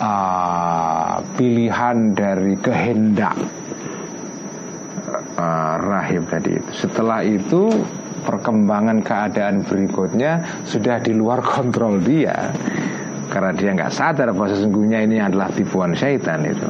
uh, 0.00 1.20
pilihan 1.36 1.96
dari 2.16 2.56
kehendak 2.56 3.36
rahib 5.80 6.26
tadi 6.30 6.56
itu. 6.58 6.70
Setelah 6.86 7.26
itu 7.26 7.70
perkembangan 8.24 9.02
keadaan 9.04 9.66
berikutnya 9.66 10.64
sudah 10.64 11.02
di 11.02 11.12
luar 11.12 11.42
kontrol 11.54 12.00
dia. 12.00 12.54
Karena 13.28 13.50
dia 13.50 13.70
nggak 13.74 13.92
sadar 13.92 14.30
bahwa 14.30 14.52
sesungguhnya 14.52 15.02
ini 15.02 15.18
adalah 15.18 15.50
tipuan 15.50 15.96
syaitan 15.96 16.44
itu. 16.46 16.68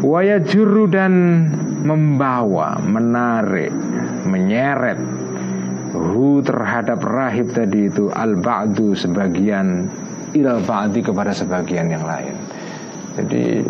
Waya 0.00 0.38
juru 0.38 0.86
dan 0.86 1.44
membawa 1.82 2.78
menarik 2.78 3.74
menyeret 4.24 4.98
hu 5.92 6.38
terhadap 6.44 7.02
rahib 7.02 7.50
tadi 7.50 7.90
itu 7.90 8.06
al 8.14 8.38
ba'du 8.38 8.94
sebagian 8.94 9.90
ilal 10.36 10.62
ba'di 10.62 11.02
kepada 11.02 11.34
sebagian 11.34 11.90
yang 11.90 12.06
lain. 12.06 12.36
Jadi 13.18 13.66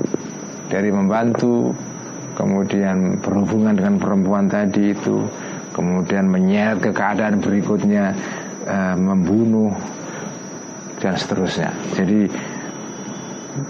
dari 0.69 0.91
membantu 0.93 1.73
kemudian 2.39 3.19
berhubungan 3.19 3.75
dengan 3.75 3.99
perempuan 3.99 4.47
tadi 4.47 4.95
itu 4.95 5.27
kemudian 5.75 6.31
menyeret 6.31 6.79
ke 6.79 6.95
keadaan 6.95 7.43
berikutnya 7.43 8.15
uh, 8.71 8.95
membunuh 8.95 9.75
dan 11.03 11.19
seterusnya. 11.19 11.75
Jadi 11.99 12.31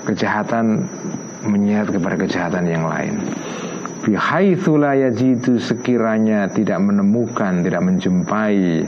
kejahatan 0.04 0.84
menyeret 1.48 1.88
kepada 1.96 2.16
kejahatan 2.20 2.64
yang 2.68 2.84
lain. 2.84 3.16
Bihaitsu 4.04 4.76
la 4.76 4.96
yajidu 4.96 5.60
sekiranya 5.60 6.48
tidak 6.48 6.80
menemukan, 6.80 7.64
tidak 7.64 7.82
menjumpai 7.84 8.84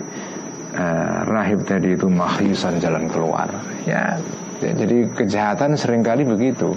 uh, 0.76 1.18
rahib 1.28 1.64
tadi 1.64 1.96
itu 1.96 2.08
makhisan 2.08 2.76
jalan 2.80 3.08
keluar. 3.08 3.48
Ya, 3.84 4.20
jadi 4.60 5.08
kejahatan 5.12 5.76
sering 5.76 6.04
kali 6.04 6.24
begitu 6.24 6.76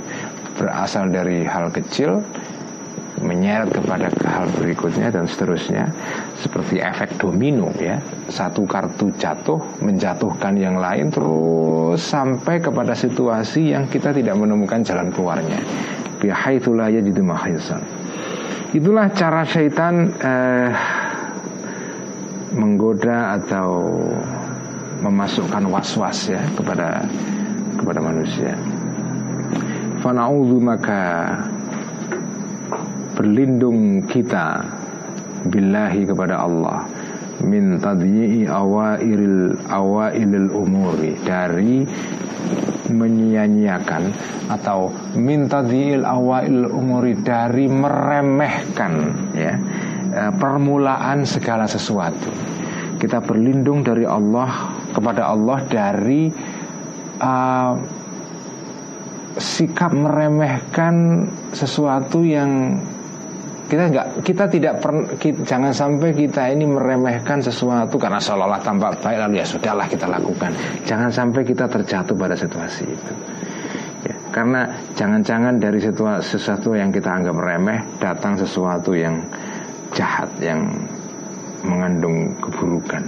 berasal 0.56 1.12
dari 1.12 1.44
hal 1.44 1.68
kecil 1.72 2.24
menyeret 3.24 3.72
kepada 3.72 4.12
hal 4.28 4.52
berikutnya 4.60 5.10
dan 5.10 5.26
seterusnya 5.26 5.90
seperti 6.44 6.84
efek 6.84 7.16
domino 7.18 7.72
ya. 7.80 7.98
Satu 8.28 8.68
kartu 8.68 9.10
jatuh 9.16 9.60
menjatuhkan 9.80 10.60
yang 10.60 10.78
lain 10.78 11.10
terus 11.10 12.04
sampai 12.04 12.60
kepada 12.60 12.92
situasi 12.92 13.74
yang 13.74 13.88
kita 13.88 14.12
tidak 14.12 14.36
menemukan 14.36 14.84
jalan 14.84 15.10
keluarnya. 15.10 15.58
Bihaitsulah 16.20 16.92
yajidu 16.92 17.24
mahisan 17.24 17.84
itulah 18.74 19.06
cara 19.14 19.46
syaitan 19.46 20.10
eh, 20.18 20.70
menggoda 22.58 23.38
atau 23.38 23.70
memasukkan 25.06 25.70
was-was 25.70 26.34
ya 26.34 26.42
kepada 26.58 27.06
kepada 27.78 28.00
manusia. 28.02 28.58
Fana'udhu 30.02 30.58
maka 30.58 31.02
berlindung 33.24 34.04
kita 34.04 34.60
billahi 35.48 36.04
kepada 36.04 36.44
Allah 36.44 36.84
min 37.48 37.80
tadyi'i 37.80 38.44
awairil 38.52 39.64
awailil 39.72 40.52
umuri 40.52 41.16
dari 41.24 41.88
menyia-nyiakan 42.92 44.12
atau 44.52 44.92
min 45.16 45.48
tadyi'il 45.48 46.04
awail 46.04 46.68
umuri 46.68 47.16
dari 47.24 47.72
meremehkan 47.72 48.92
ya 49.32 49.56
eh, 50.12 50.32
permulaan 50.36 51.24
segala 51.24 51.64
sesuatu. 51.64 52.28
Kita 53.00 53.24
berlindung 53.24 53.88
dari 53.88 54.04
Allah 54.04 54.52
kepada 54.92 55.32
Allah 55.32 55.64
dari 55.68 56.28
uh, 57.20 57.76
sikap 59.36 59.92
meremehkan 59.92 61.28
sesuatu 61.52 62.24
yang 62.24 62.80
kita 63.64 63.84
nggak 63.90 64.08
kita 64.28 64.44
tidak 64.52 64.74
per, 64.84 64.94
kita, 65.18 65.40
jangan 65.48 65.72
sampai 65.72 66.12
kita 66.12 66.52
ini 66.52 66.68
meremehkan 66.68 67.40
sesuatu 67.40 67.96
karena 67.96 68.20
seolah-olah 68.20 68.62
tampak 68.62 69.00
baik 69.00 69.18
lalu 69.24 69.40
ya 69.40 69.46
sudahlah 69.48 69.88
kita 69.88 70.06
lakukan. 70.06 70.52
Jangan 70.84 71.10
sampai 71.10 71.42
kita 71.48 71.66
terjatuh 71.72 72.16
pada 72.16 72.36
situasi 72.36 72.84
itu. 72.84 73.14
Ya, 74.04 74.16
karena 74.36 74.68
jangan-jangan 75.00 75.64
dari 75.64 75.80
situasi, 75.80 76.36
sesuatu 76.36 76.76
yang 76.76 76.92
kita 76.92 77.08
anggap 77.08 77.36
remeh 77.40 77.80
datang 78.04 78.36
sesuatu 78.36 78.92
yang 78.92 79.24
jahat 79.96 80.28
yang 80.44 80.60
mengandung 81.64 82.36
keburukan. 82.44 83.04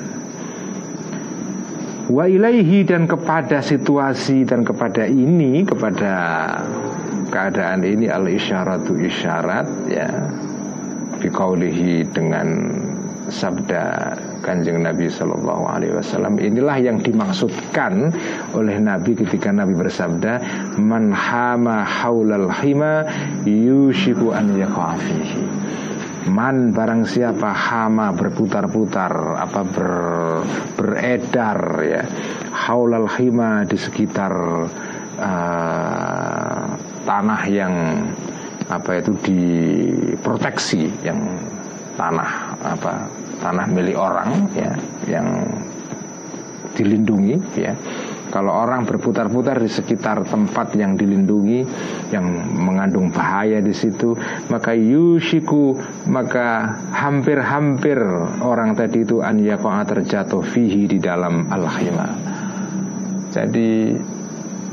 Wa 2.05 2.29
ilaihi 2.29 2.85
dan 2.85 3.09
kepada 3.09 3.65
situasi 3.65 4.45
dan 4.45 4.61
kepada 4.61 5.09
ini 5.09 5.65
kepada 5.65 6.13
keadaan 7.35 7.83
ini 7.83 8.07
al 8.07 8.23
isyaratu 8.31 8.95
isyarat 8.95 9.67
ya. 9.91 10.07
Biqaulihi 11.19 12.07
dengan 12.15 12.47
sabda 13.27 14.13
kanjeng 14.45 14.85
Nabi 14.85 15.09
Shallallahu 15.09 15.63
Alaihi 15.65 15.97
Wasallam 15.97 16.37
inilah 16.37 16.77
yang 16.77 17.01
dimaksudkan 17.01 18.13
oleh 18.53 18.77
Nabi 18.77 19.17
ketika 19.17 19.49
Nabi 19.49 19.73
bersabda 19.73 20.33
man 20.77 21.09
hama 21.09 21.81
haulal 21.81 22.53
hima 22.61 23.09
yushiku 23.43 24.37
an 24.37 24.53
yaqafihi 24.53 25.41
man 26.29 26.73
barang 26.73 27.05
siapa 27.05 27.53
hama 27.53 28.13
berputar-putar 28.13 29.13
apa 29.37 29.61
ber, 29.65 29.89
beredar 30.77 31.59
ya 31.85 32.01
haulal 32.53 33.09
hima 33.09 33.65
di 33.65 33.77
sekitar 33.77 34.33
uh, 35.21 36.84
tanah 37.05 37.41
yang 37.47 37.73
apa 38.65 38.97
itu 38.97 39.13
diproteksi 39.21 40.89
yang 41.05 41.21
tanah 41.93 42.57
apa 42.65 43.05
tanah 43.39 43.65
milik 43.69 43.93
orang 43.93 44.49
ya 44.57 44.73
yang 45.05 45.27
dilindungi 46.75 47.39
ya. 47.55 47.73
Kalau 48.25 48.51
orang 48.51 48.83
berputar-putar 48.83 49.63
di 49.63 49.71
sekitar 49.71 50.27
tempat 50.27 50.75
yang 50.75 50.99
dilindungi 50.99 51.63
yang 52.11 52.25
mengandung 52.51 53.07
bahaya 53.07 53.63
di 53.63 53.71
situ 53.71 54.11
maka 54.51 54.75
yushiku 54.75 55.79
maka 56.11 56.75
hampir-hampir 56.91 57.95
orang 58.43 58.75
tadi 58.75 59.07
itu 59.07 59.23
an 59.23 59.39
terjatuh 59.87 60.43
fihi 60.43 60.89
di 60.89 60.99
dalam 60.99 61.47
al 61.47 61.63
jadi 63.31 63.71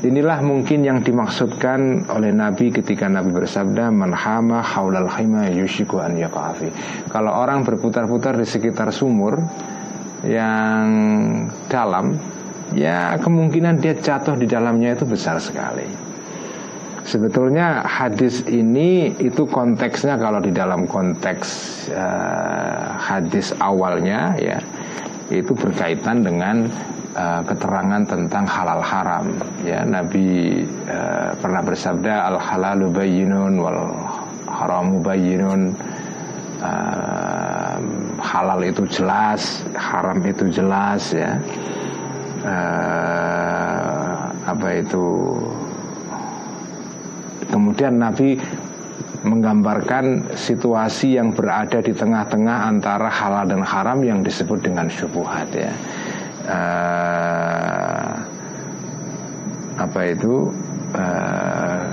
Inilah 0.03 0.43
mungkin 0.43 0.83
yang 0.83 0.99
dimaksudkan 0.99 2.11
oleh 2.11 2.35
Nabi 2.35 2.75
ketika 2.75 3.07
Nabi 3.07 3.31
bersabda 3.31 3.95
manhama 3.95 4.59
haulal 4.59 5.07
hima 5.07 5.47
yushiku 5.47 6.03
an 6.03 6.19
yaqafi. 6.19 6.75
Kalau 7.07 7.31
orang 7.31 7.63
berputar-putar 7.63 8.35
di 8.35 8.43
sekitar 8.43 8.91
sumur 8.91 9.39
yang 10.27 10.91
dalam 11.71 12.19
ya 12.75 13.15
kemungkinan 13.15 13.79
dia 13.79 13.95
jatuh 13.95 14.35
di 14.35 14.51
dalamnya 14.51 14.99
itu 14.99 15.07
besar 15.07 15.39
sekali. 15.39 15.87
Sebetulnya 17.07 17.87
hadis 17.87 18.43
ini 18.51 19.07
itu 19.23 19.47
konteksnya 19.47 20.19
kalau 20.19 20.43
di 20.43 20.51
dalam 20.51 20.91
konteks 20.91 21.47
uh, 21.95 22.99
hadis 22.99 23.55
awalnya 23.63 24.35
ya 24.35 24.59
itu 25.31 25.55
berkaitan 25.55 26.27
dengan 26.27 26.67
uh, 27.17 27.43
keterangan 27.45 28.03
tentang 28.05 28.45
halal 28.49 28.81
haram. 28.81 29.27
Ya 29.63 29.85
Nabi 29.85 30.61
uh, 30.89 31.37
pernah 31.39 31.63
bersabda 31.65 32.33
al 32.33 32.39
halalu 32.41 32.87
bayyinun 32.93 33.55
wal 33.61 33.93
haramu 34.49 35.01
bayyinun. 35.01 35.77
Uh, 36.63 37.77
halal 38.23 38.63
itu 38.63 38.87
jelas 38.87 39.67
haram 39.75 40.23
itu 40.23 40.47
jelas 40.49 41.11
ya. 41.11 41.37
Uh, 42.43 44.31
apa 44.47 44.69
itu? 44.79 45.07
Kemudian 47.51 48.01
Nabi 48.01 48.41
menggambarkan 49.23 50.35
situasi 50.35 51.15
yang 51.15 51.31
berada 51.31 51.79
di 51.79 51.95
tengah-tengah 51.95 52.67
antara 52.67 53.07
halal 53.07 53.47
dan 53.47 53.63
haram 53.63 54.03
yang 54.03 54.25
disebut 54.25 54.67
dengan 54.67 54.91
syubhat 54.91 55.47
ya 55.55 55.71
uh, 56.47 58.11
apa 59.79 60.01
itu 60.09 60.53
uh, 60.95 61.85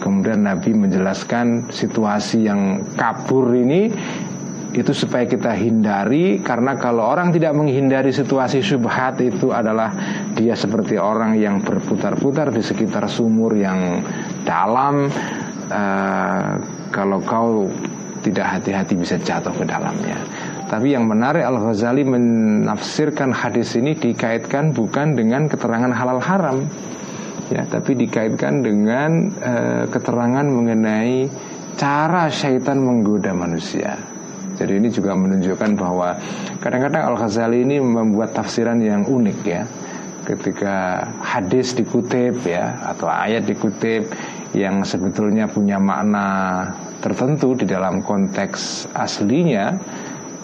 kemudian 0.00 0.46
Nabi 0.46 0.72
menjelaskan 0.72 1.68
situasi 1.70 2.48
yang 2.48 2.82
kabur 2.96 3.52
ini 3.52 3.92
itu 4.70 4.94
supaya 4.94 5.26
kita 5.26 5.50
hindari 5.50 6.38
karena 6.38 6.78
kalau 6.78 7.02
orang 7.10 7.34
tidak 7.34 7.58
menghindari 7.58 8.14
situasi 8.14 8.62
syubhat 8.62 9.18
itu 9.18 9.50
adalah 9.50 9.90
dia 10.38 10.54
seperti 10.54 10.94
orang 10.94 11.34
yang 11.34 11.58
berputar-putar 11.58 12.54
di 12.54 12.62
sekitar 12.62 13.10
sumur 13.10 13.58
yang 13.58 13.98
dalam 14.46 15.10
uh, 15.74 16.54
kalau 16.94 17.18
kau 17.26 17.66
tidak 18.22 18.46
hati-hati 18.46 18.94
bisa 18.94 19.16
jatuh 19.18 19.52
ke 19.56 19.64
dalamnya. 19.64 20.16
Tapi 20.70 20.94
yang 20.94 21.10
menarik 21.10 21.42
Al 21.42 21.58
Ghazali 21.58 22.06
menafsirkan 22.06 23.34
hadis 23.34 23.74
ini 23.74 23.98
dikaitkan 23.98 24.70
bukan 24.70 25.18
dengan 25.18 25.50
keterangan 25.50 25.90
halal 25.90 26.22
haram, 26.22 26.62
ya, 27.50 27.66
tapi 27.66 27.98
dikaitkan 27.98 28.62
dengan 28.62 29.34
uh, 29.42 29.84
keterangan 29.90 30.46
mengenai 30.46 31.26
cara 31.74 32.30
syaitan 32.30 32.78
menggoda 32.78 33.34
manusia. 33.34 33.98
Jadi 34.54 34.78
ini 34.78 34.94
juga 34.94 35.18
menunjukkan 35.18 35.74
bahwa 35.74 36.14
kadang-kadang 36.62 37.02
Al 37.02 37.16
Ghazali 37.18 37.66
ini 37.66 37.82
membuat 37.82 38.30
tafsiran 38.30 38.78
yang 38.78 39.02
unik 39.10 39.38
ya. 39.42 39.66
Ketika 40.22 41.02
hadis 41.18 41.74
dikutip 41.74 42.46
ya 42.46 42.94
atau 42.94 43.10
ayat 43.10 43.42
dikutip 43.42 44.06
yang 44.54 44.86
sebetulnya 44.86 45.50
punya 45.50 45.82
makna 45.82 46.28
tertentu 47.02 47.58
di 47.58 47.66
dalam 47.66 48.04
konteks 48.04 48.92
aslinya 48.94 49.74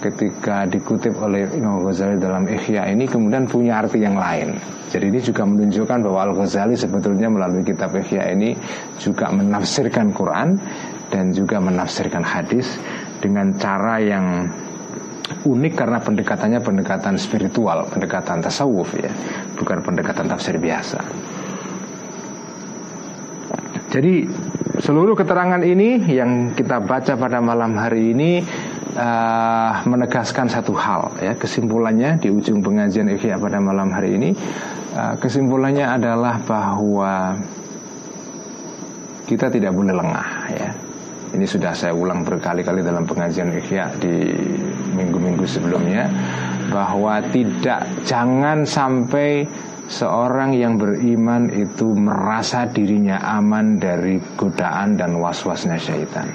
ketika 0.06 0.62
dikutip 0.70 1.18
oleh 1.18 1.50
Imam 1.58 1.82
Ghazali 1.82 2.22
dalam 2.22 2.46
Ihya 2.46 2.86
ini 2.94 3.10
kemudian 3.10 3.50
punya 3.50 3.82
arti 3.82 3.98
yang 3.98 4.14
lain. 4.14 4.54
Jadi 4.86 5.10
ini 5.10 5.18
juga 5.18 5.42
menunjukkan 5.42 5.98
bahwa 6.06 6.18
Al 6.30 6.32
Ghazali 6.38 6.78
sebetulnya 6.78 7.26
melalui 7.26 7.66
kitab 7.66 7.90
Ihya 7.98 8.30
ini 8.30 8.54
juga 9.02 9.34
menafsirkan 9.34 10.14
Quran 10.14 10.56
dan 11.10 11.34
juga 11.34 11.58
menafsirkan 11.58 12.22
hadis 12.22 12.78
dengan 13.18 13.50
cara 13.58 13.98
yang 13.98 14.46
unik 15.26 15.74
karena 15.74 15.98
pendekatannya 15.98 16.60
pendekatan 16.62 17.18
spiritual, 17.18 17.86
pendekatan 17.90 18.38
tasawuf 18.38 18.94
ya, 18.94 19.10
bukan 19.58 19.82
pendekatan 19.82 20.30
tafsir 20.30 20.54
biasa. 20.58 21.02
Jadi 23.90 24.28
seluruh 24.82 25.16
keterangan 25.16 25.62
ini 25.62 26.04
yang 26.10 26.52
kita 26.52 26.82
baca 26.84 27.16
pada 27.16 27.38
malam 27.40 27.78
hari 27.80 28.12
ini 28.12 28.44
uh, 28.97 29.85
menegaskan 29.85 30.48
satu 30.48 30.73
hal 30.74 31.12
ya. 31.20 31.36
Kesimpulannya 31.36 32.18
di 32.18 32.32
ujung 32.32 32.64
pengajian 32.64 33.12
Ihya 33.12 33.36
pada 33.36 33.60
malam 33.60 33.93
hari 33.93 34.16
ini 34.16 34.32
uh, 34.97 35.14
kesimpulannya 35.20 35.86
adalah 35.86 36.40
bahwa 36.43 37.36
kita 39.28 39.52
tidak 39.52 39.77
boleh 39.77 39.94
lengah 39.94 40.28
ya. 40.51 40.70
Ini 41.36 41.44
sudah 41.44 41.77
saya 41.77 41.93
ulang 41.93 42.24
berkali-kali 42.24 42.81
dalam 42.81 43.05
pengajian 43.05 43.52
Ihya 43.52 43.93
di 44.01 44.32
minggu-minggu 44.97 45.44
sebelumnya 45.44 46.09
bahwa 46.73 47.20
tidak 47.31 47.85
jangan 48.02 48.66
sampai 48.66 49.44
seorang 49.86 50.54
yang 50.54 50.78
beriman 50.78 51.46
itu 51.50 51.94
merasa 51.94 52.66
dirinya 52.66 53.22
aman 53.22 53.78
dari 53.78 54.18
godaan 54.34 54.98
dan 54.98 55.18
was-wasnya 55.18 55.78
syaitan. 55.78 56.26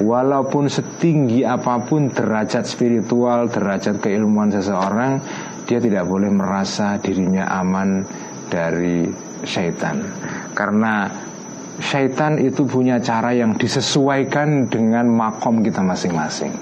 Walaupun 0.00 0.68
setinggi 0.68 1.44
apa 1.44 1.80
pun 1.80 2.12
derajat 2.12 2.68
spiritual, 2.68 3.48
derajat 3.48 4.00
keilmuan 4.00 4.52
seseorang, 4.52 5.20
dia 5.64 5.80
tidak 5.80 6.04
boleh 6.08 6.28
merasa 6.28 7.00
dirinya 7.00 7.48
aman 7.48 8.04
dari 8.52 9.08
syaitan. 9.44 10.04
Karena 10.52 11.08
syaitan 11.80 12.36
itu 12.36 12.68
punya 12.68 13.00
cara 13.00 13.32
yang 13.32 13.56
disesuaikan 13.56 14.68
dengan 14.68 15.08
makom 15.08 15.64
kita 15.64 15.80
masing-masing. 15.80 16.52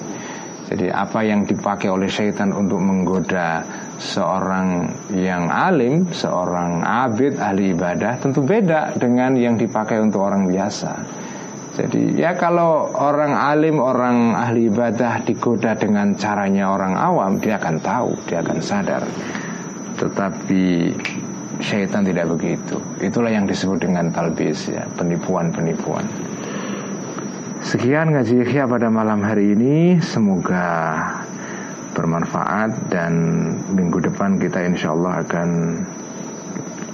Jadi 0.69 0.93
apa 0.93 1.25
yang 1.25 1.49
dipakai 1.49 1.89
oleh 1.89 2.13
syaitan 2.13 2.53
untuk 2.53 2.79
menggoda 2.79 3.65
seorang 3.99 4.87
yang 5.11 5.51
alim, 5.51 6.07
seorang 6.15 6.87
abid, 6.87 7.37
ahli 7.43 7.75
ibadah 7.75 8.23
tentu 8.23 8.47
beda 8.47 8.95
dengan 8.95 9.35
yang 9.35 9.59
dipakai 9.59 9.99
untuk 9.99 10.23
orang 10.23 10.47
biasa. 10.47 11.03
Jadi 11.79 12.19
ya 12.19 12.35
kalau 12.35 12.91
orang 12.95 13.35
alim, 13.35 13.79
orang 13.79 14.35
ahli 14.35 14.67
ibadah 14.67 15.23
digoda 15.23 15.79
dengan 15.79 16.15
caranya 16.19 16.71
orang 16.75 16.95
awam, 16.95 17.39
dia 17.39 17.59
akan 17.59 17.77
tahu, 17.79 18.11
dia 18.27 18.43
akan 18.43 18.59
sadar. 18.59 19.03
Tetapi 19.99 20.95
syaitan 21.59 22.07
tidak 22.07 22.31
begitu. 22.35 22.79
Itulah 23.03 23.31
yang 23.31 23.47
disebut 23.47 23.83
dengan 23.83 24.11
talbis 24.11 24.71
ya, 24.71 24.87
penipuan-penipuan. 24.95 26.07
Sekian 27.63 28.15
ngaji 28.15 28.47
ikhya 28.47 28.71
pada 28.71 28.91
malam 28.91 29.23
hari 29.23 29.55
ini. 29.59 29.99
Semoga 30.03 31.03
bermanfaat 31.99 32.71
dan 32.87 33.13
minggu 33.75 33.99
depan 33.99 34.39
kita 34.39 34.63
insya 34.71 34.95
Allah 34.95 35.27
akan 35.27 35.49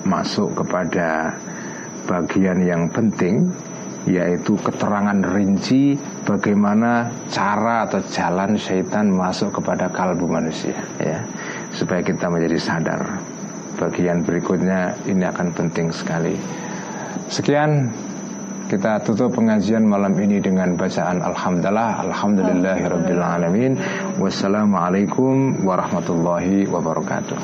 masuk 0.08 0.64
kepada 0.64 1.36
bagian 2.08 2.64
yang 2.64 2.88
penting 2.88 3.52
yaitu 4.08 4.56
keterangan 4.60 5.16
rinci 5.32 5.96
bagaimana 6.24 7.08
cara 7.28 7.88
atau 7.88 8.00
jalan 8.08 8.56
syaitan 8.56 9.08
masuk 9.12 9.60
kepada 9.60 9.92
kalbu 9.92 10.28
manusia 10.28 10.76
ya 11.00 11.24
supaya 11.72 12.00
kita 12.00 12.28
menjadi 12.28 12.56
sadar 12.60 13.00
bagian 13.76 14.22
berikutnya 14.22 14.94
ini 15.10 15.24
akan 15.26 15.50
penting 15.52 15.90
sekali. 15.90 16.38
Sekian 17.26 17.90
kita 18.74 18.98
tutup 19.06 19.38
pengajian 19.38 19.86
malam 19.86 20.18
ini 20.18 20.42
dengan 20.42 20.74
bacaan 20.74 21.22
Alhamdulillah 21.22 22.10
Alhamdulillahirabbil 22.10 23.22
alamin 23.22 23.78
Wassalamualaikum 24.18 25.62
warahmatullahi 25.62 26.66
wabarakatuh 26.66 27.38